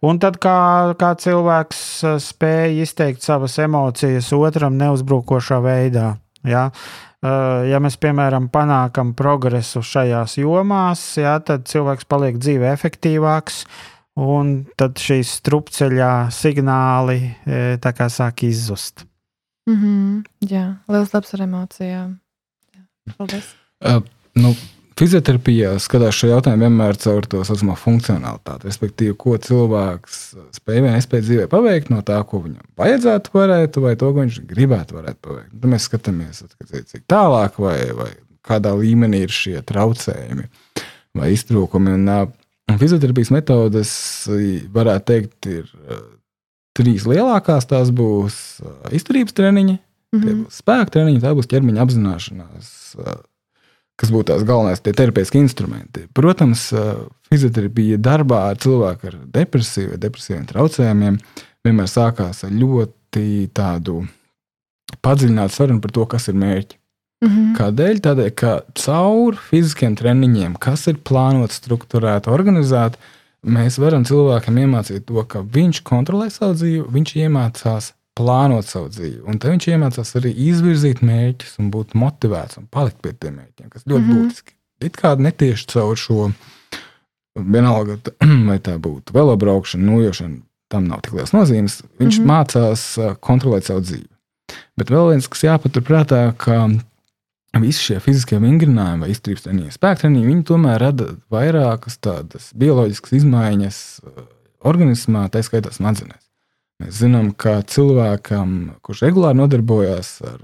un 0.00 0.20
tad, 0.22 0.38
kā, 0.40 0.56
kā 0.96 1.12
cilvēks 1.20 1.82
spēja 2.24 2.86
izteikt 2.86 3.20
savas 3.26 3.58
emocijas 3.60 4.32
otram 4.32 4.80
neuzbrukošā 4.80 5.60
veidā. 5.60 6.14
Uh, 6.48 7.68
ja 7.68 7.78
mēs, 7.84 8.00
piemēram, 8.00 8.48
panākam 8.50 9.12
progresu 9.14 9.84
šajās 9.84 10.40
jomās, 10.40 11.04
jā, 11.20 11.36
tad 11.44 11.68
cilvēks 11.68 12.08
paliek 12.08 12.40
dzīvē 12.40 12.72
efektīvāks, 12.72 13.66
un 14.16 14.62
tad 14.80 14.96
šīs 14.96 15.36
strupceļā 15.44 16.12
signāli 16.32 17.20
sāk 18.08 18.48
izzust. 18.48 19.04
Mm 19.70 19.78
-hmm. 19.78 20.22
Jā, 20.50 20.66
liels 20.88 21.10
darbs 21.10 21.34
ar 21.34 21.40
emocijām. 21.40 22.18
Jā. 22.74 23.14
Paldies. 23.16 23.54
Uh, 23.84 24.02
nu, 24.34 24.54
Fizioterapijā 25.02 25.72
skatās 25.80 26.14
šo 26.14 26.28
jautājumu 26.28 26.66
vienmēr 26.66 26.98
caur 27.00 27.24
to 27.26 27.40
saucamo 27.48 27.74
funkcionalitāti. 27.80 28.68
Respektīvi, 28.68 29.14
ko 29.18 29.38
cilvēks 29.40 30.18
spēj 30.58 30.82
vai 30.84 30.92
nespēj 30.92 31.22
dzīvē 31.24 31.46
paveikt 31.50 31.90
no 31.90 32.02
tā, 32.06 32.20
ko 32.28 32.42
viņam 32.44 32.68
vajadzētu, 32.78 33.32
varētu, 33.34 33.82
vai 33.86 33.94
to, 33.96 34.12
ko 34.12 34.20
viņš 34.20 34.40
gribētu, 34.52 34.98
varētu 35.00 35.18
paveikt. 35.26 35.54
Tad 35.56 35.72
mēs 35.72 35.88
skatāmies, 35.88 36.44
cik 36.92 37.02
tālāk, 37.10 37.58
vai, 37.64 37.78
vai 37.98 38.10
kādā 38.46 38.74
līmenī 38.78 39.24
ir 39.24 39.34
šie 39.34 39.56
traucējumi 39.66 40.46
vai 41.18 41.32
iztrūkumi. 41.32 41.96
Un, 41.98 42.08
un 42.70 42.78
fizioterapijas 42.84 43.32
metodes, 43.34 43.94
varētu 44.76 45.08
teikt, 45.08 45.50
ir 45.50 45.72
trīs 46.76 47.06
lielākās 47.08 47.68
tās 47.70 47.92
būs 47.94 48.62
izturības 48.94 49.36
treniņi, 49.36 49.76
mm 49.76 50.18
-hmm. 50.18 50.24
tie 50.24 50.34
būs 50.40 50.62
spēka 50.62 50.96
treniņi, 50.96 51.22
tā 51.22 51.34
būs 51.36 51.50
ķermeņa 51.50 51.84
apzināšanās, 51.84 52.72
kas 54.00 54.12
būtu 54.14 54.32
tās 54.32 54.44
galvenās 54.48 54.84
terapeitiskie 54.84 55.40
instrumenti. 55.40 56.06
Protams, 56.14 56.70
fizioterapija 57.30 57.98
darbā 57.98 58.48
ar 58.50 58.60
cilvēku 58.62 59.12
ar 59.12 59.18
depresiju 59.38 59.94
vai 59.94 60.02
depresīviem 60.02 60.46
traucējumiem 60.50 61.18
vienmēr 61.64 61.88
sākās 61.88 62.44
ar 62.44 62.50
ļoti 62.50 63.50
tādu 63.54 64.02
padziļinātu 65.02 65.54
sarunu 65.54 65.80
par 65.80 65.92
to, 65.94 66.06
kas 66.06 66.28
ir 66.28 66.34
mērķis. 66.34 66.78
Mm 67.22 67.28
-hmm. 67.28 67.50
Kādēļ? 67.54 67.98
Tādēļ, 68.02 68.30
ka 68.34 68.52
caur 68.74 69.36
fiziskiem 69.38 69.94
treniņiem, 69.94 70.56
kas 70.58 70.88
ir 70.90 70.96
plānots, 71.06 71.60
strukturēti, 71.62 72.30
organizēti, 72.34 72.98
mēs 73.42 73.78
varam 73.82 74.06
cilvēkam 74.06 74.60
iemācīt 74.62 75.06
to, 75.08 75.22
ka 75.28 75.42
viņš 75.42 75.82
kontrolē 75.86 76.28
savu 76.30 76.56
dzīvi, 76.58 76.86
viņš 76.94 77.14
iemācās 77.24 77.92
plānot 78.18 78.68
savu 78.68 78.90
dzīvi. 78.92 79.22
Un 79.28 79.40
tad 79.40 79.54
viņš 79.54 79.68
iemācās 79.72 80.14
arī 80.20 80.32
izvirzīt 80.48 81.02
mērķus 81.06 81.58
un 81.62 81.70
būt 81.72 81.96
motivēts 81.98 82.60
un 82.60 82.68
palikt 82.72 83.00
pie 83.04 83.14
tiem 83.16 83.38
mērķiem, 83.40 83.70
kas 83.72 83.86
ļoti 83.86 84.02
mm 84.02 84.10
-hmm. 84.10 84.28
būtiski. 84.28 84.56
It 84.82 84.96
kā 84.98 85.14
netieši 85.16 85.66
caur 85.72 85.96
šo, 85.96 86.30
vienalga, 87.36 87.98
vai 88.48 88.58
tā 88.58 88.76
būtu 88.78 89.14
velobraukšana, 89.16 89.84
nojošana, 89.86 90.40
tam 90.72 90.88
nav 90.88 91.02
tik 91.04 91.16
liels 91.18 91.32
nozīmes. 91.32 91.82
Viņš 92.00 92.18
mm 92.18 92.24
-hmm. 92.24 92.32
mācās 92.32 93.18
kontrolēt 93.20 93.64
savu 93.68 93.80
dzīvi. 93.80 94.08
Bet 94.76 94.90
vēl 94.90 95.12
viens, 95.12 95.28
kas 95.28 95.44
jāpaturprātā, 95.44 96.32
ka 96.36 96.68
visi 97.60 97.84
šie 97.84 97.98
fiziskie 98.00 98.38
vingrinājumi 98.40 99.04
vai 99.04 99.10
izturības 99.12 99.44
treniņi, 99.44 99.74
spēka 99.74 100.04
treniņi, 100.04 100.28
viņi 100.30 100.44
tomēr 100.48 100.80
rada 100.80 101.08
vairākas 101.32 101.98
tādas 102.00 102.48
bioloģiskas 102.56 103.18
izmaiņas 103.18 103.78
uh, 104.06 104.24
organismā, 104.68 105.26
tā 105.32 105.42
skaitā 105.44 105.74
smadzenēs. 105.74 106.24
Mēs 106.82 107.02
zinām, 107.02 107.30
ka 107.36 107.60
cilvēkam, 107.68 108.78
kurš 108.82 109.04
regulāri 109.04 109.38
nodarbojas 109.38 110.16
ar 110.24 110.40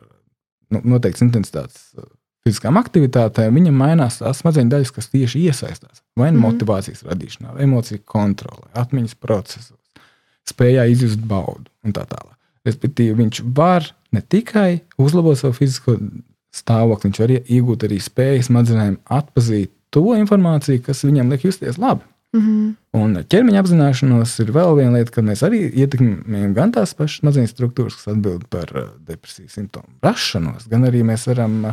nu, 0.74 0.82
noteikts 0.84 1.24
intensitātes 1.24 1.88
uh, 1.96 2.04
fiziskām 2.44 2.76
aktivitātēm, 2.80 3.56
viņam 3.56 3.80
mainās 3.80 4.20
tās 4.20 4.42
smadzeņu 4.42 4.72
daļas, 4.72 4.94
kas 4.94 5.10
tieši 5.12 5.46
iesaistās 5.48 6.02
vai 6.18 6.30
nu 6.32 6.42
mm 6.42 6.46
motivācijas 6.48 7.04
radīšanā, 7.08 7.54
vai 7.56 7.64
emociju 7.66 8.04
kontrolē, 8.08 8.68
atmiņas 8.78 9.16
procesos, 9.22 9.76
spējā 10.48 10.88
izjust 10.92 11.24
baudu 11.28 11.70
un 11.84 11.94
tā 11.96 12.04
tālāk. 12.08 12.36
Respektīvi, 12.68 13.16
viņš 13.16 13.42
var 13.56 13.86
ne 14.12 14.20
tikai 14.20 14.82
uzlabot 15.00 15.38
savu 15.38 15.56
fizisko 15.56 15.96
stāvokli, 16.58 17.08
viņš 17.08 17.20
var 17.22 17.34
iegūt 17.38 17.88
arī 17.88 17.98
spēju 18.02 18.46
smadzenēm 18.48 19.00
atpazīt 19.18 19.72
to 19.94 20.04
informāciju, 20.18 20.82
kas 20.84 21.04
viņam 21.06 21.32
liek 21.32 21.44
justies 21.48 21.78
labi. 21.80 22.04
Mm 22.36 22.40
-hmm. 22.40 22.72
Un 22.92 23.14
ķermeņa 23.24 23.60
apzināšanos 23.62 24.40
ir 24.42 24.50
vēl 24.52 24.74
viena 24.76 24.98
lieta, 24.98 25.10
ka 25.10 25.22
mēs 25.22 25.42
arī 25.46 25.62
ietekmējam 25.72 26.54
gan 26.54 26.72
tās 26.72 26.92
pašas 26.94 27.22
smadzenes 27.22 27.54
struktūras, 27.54 27.96
kas 27.96 28.08
atbild 28.12 28.44
par 28.52 28.68
uh, 28.76 28.88
depresijas 29.00 29.52
simptomu 29.52 29.88
rašanos, 30.02 30.68
gan 30.68 30.84
arī 30.84 31.02
mēs 31.02 31.26
varam 31.26 31.64
uh, 31.64 31.72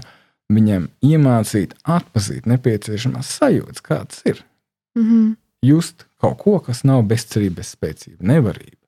viņiem 0.53 0.87
iemācīt, 1.03 1.73
atpazīt 1.83 2.45
nepieciešamās 2.45 3.33
sajūtas, 3.39 3.81
kādas 3.81 4.21
ir. 4.25 4.43
Mm 4.95 5.03
-hmm. 5.03 5.35
Just 5.61 6.05
kaut 6.21 6.37
ko, 6.37 6.59
kas 6.59 6.83
nav 6.83 7.03
bezcerība, 7.03 7.55
bezspēcība, 7.55 8.21
nevarība. 8.21 8.81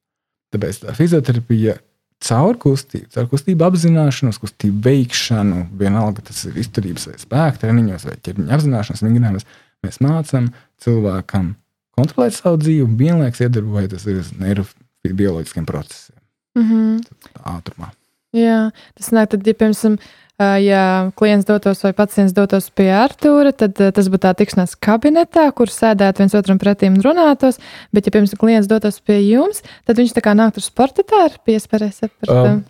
Tāpēc 0.54 0.84
tā 0.84 0.94
fizioterapija 0.96 1.78
caur 2.24 2.58
kustību, 2.62 3.10
caur 3.14 3.30
kustību 3.32 3.66
apzināšanos, 3.68 4.40
kustību 4.42 4.82
veikšanu, 4.88 5.68
vienalga 5.78 6.26
tas 6.30 6.44
ir 6.50 6.58
izturības 6.62 7.08
vai 7.12 7.18
spēka 7.22 7.64
treniņos 7.66 8.08
vai 8.10 8.18
ķermeņa 8.26 8.58
apzināšanas 8.58 9.04
vingrinājumos, 9.06 9.48
mēs 9.86 10.02
mācām 10.04 10.50
cilvēkam 10.84 11.54
kontrolēt 11.98 12.38
savu 12.38 12.62
dzīvi, 12.62 12.90
vienlaikus 13.00 13.44
iedarbojoties 13.46 14.08
uz 14.14 14.34
neirobioloģiskiem 14.42 15.66
procesiem. 15.70 16.18
Mm 16.58 16.70
-hmm. 16.70 17.34
Ātrumā. 17.54 17.92
Jā, 18.36 18.72
tas 18.98 19.12
nāk, 19.16 19.30
tad, 19.32 19.46
ja, 19.48 19.54
piemēram, 19.54 19.98
ja 20.38 21.12
klients 21.18 21.48
dotos 21.48 21.82
vai 21.84 21.94
pacients 21.98 22.34
dotos 22.34 22.70
pie 22.70 22.92
Artūra, 22.94 23.54
tad 23.58 23.74
tas 23.74 24.10
būtu 24.12 24.24
tā 24.28 24.34
tikšanās 24.38 24.76
kabinetā, 24.78 25.48
kur 25.58 25.72
sēdētu 25.74 26.24
viens 26.24 26.38
otram 26.38 26.62
pretī 26.62 26.92
un 26.92 27.02
runātos. 27.02 27.58
Bet, 27.92 28.06
ja, 28.06 28.14
piemēram, 28.14 28.38
klients 28.38 28.70
dotos 28.70 29.02
pie 29.02 29.20
jums, 29.24 29.64
tad 29.90 29.98
viņš 29.98 30.14
tā 30.14 30.22
kā 30.22 30.36
nāk 30.38 30.54
tur 30.54 30.66
sportā, 30.66 31.26
piesparēs 31.48 32.04
saprast. 32.04 32.32
Um, 32.32 32.64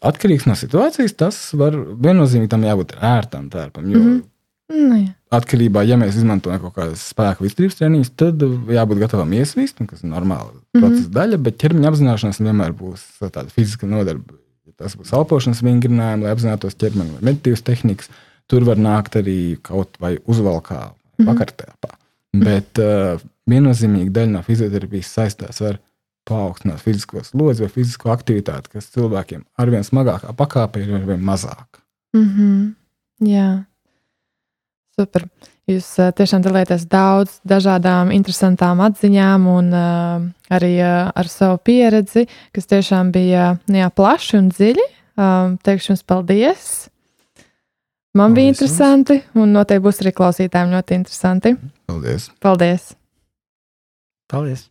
atkarīgs 0.00 0.48
no 0.48 0.56
situācijas, 0.56 1.16
tas 1.20 1.38
var 1.52 1.76
viennozīmīgi 1.76 2.52
tam 2.52 2.64
jābūt 2.64 2.96
ērtam 2.96 3.50
tērpam. 3.52 3.90
Jo 3.90 3.98
mm 3.98 4.10
-hmm. 4.10 4.20
Nu, 4.70 4.94
jā. 4.94 5.08
atkarībā, 5.34 5.82
ja 5.82 5.96
mēs 5.98 6.14
izmantojam 6.20 6.60
kaut 6.62 6.76
kādas 6.76 7.02
spēka 7.10 7.42
izturības 7.46 7.78
treniņus, 7.80 8.12
tad 8.14 8.42
jābūt 8.70 9.00
gatavam 9.02 9.32
iesvīst, 9.34 9.82
kas 9.90 10.04
ir 10.04 10.12
normāla 10.12 10.52
mm 10.52 10.60
-hmm. 10.60 10.84
procesa 10.84 11.10
daļa, 11.16 11.40
bet 11.46 11.58
ķermeņa 11.58 11.90
apzināšanās 11.90 12.40
vienmēr 12.40 12.76
būs 12.78 13.02
tāda 13.18 13.48
fiziska 13.50 13.86
nodarbe. 13.90 14.38
Tas 14.80 14.96
būs 14.96 15.12
elpošanas 15.16 15.60
vingrinājumi, 15.66 16.24
lai 16.24 16.32
apzinātos 16.34 16.78
ķermeni 16.80 17.18
vai 17.18 17.26
meditīvas 17.30 17.62
tehnikas, 17.66 18.08
tur 18.48 18.64
var 18.64 18.80
nākt 18.80 19.18
arī 19.20 19.58
kaut 19.66 20.00
vai 20.00 20.16
uzvalkā, 20.24 20.80
mm 20.80 20.92
-hmm. 21.20 21.28
vakartēpā. 21.28 21.92
Bet 22.40 22.78
uh, 22.78 23.20
viennozīmīgi 23.50 24.12
daļa 24.14 24.32
no 24.36 24.42
fizioterapijas 24.46 25.12
saistās 25.14 25.60
ar 25.66 25.78
paaugstināt 26.28 26.82
fizisko 26.84 27.24
slodzi 27.26 27.64
vai 27.64 27.70
fizisko 27.74 28.12
aktivitāti, 28.12 28.70
kas 28.76 28.90
cilvēkiem 28.94 29.44
arvien 29.58 29.86
smagākā 29.86 30.34
pakāpe 30.38 30.82
ir 30.82 30.94
arvien 30.94 31.20
mazāka. 31.20 31.82
Mm 32.14 32.28
-hmm. 32.28 32.74
Jā. 33.28 33.64
Super. 34.98 35.26
Jūs 35.68 35.86
uh, 35.98 36.10
tiešām 36.12 36.42
dalāties 36.42 36.86
daudz 36.90 37.40
dažādām 37.46 38.12
interesantām 38.12 38.80
atziņām 38.80 39.46
un 39.46 39.72
uh, 39.72 40.30
arī 40.50 40.72
ar 40.82 41.30
savu 41.30 41.58
pieredzi, 41.64 42.26
kas 42.54 42.70
tiešām 42.70 43.12
bija 43.14 43.54
nu 43.70 43.82
jā, 43.82 43.90
plaši 43.94 44.38
un 44.40 44.50
dziļi. 44.52 44.86
Teikšu 45.66 45.92
jums 45.92 46.06
paldies. 46.08 46.66
Man 48.16 48.32
paldies 48.32 48.36
bija 48.38 48.54
interesanti, 48.54 49.20
jums. 49.20 49.38
un 49.44 49.54
noteikti 49.54 49.84
būs 49.84 50.02
arī 50.02 50.14
klausītājiem 50.16 50.74
ļoti 50.74 50.98
interesanti. 50.98 51.54
Paldies! 51.90 52.30
Paldies! 52.42 52.90
Paldies! 54.30 54.66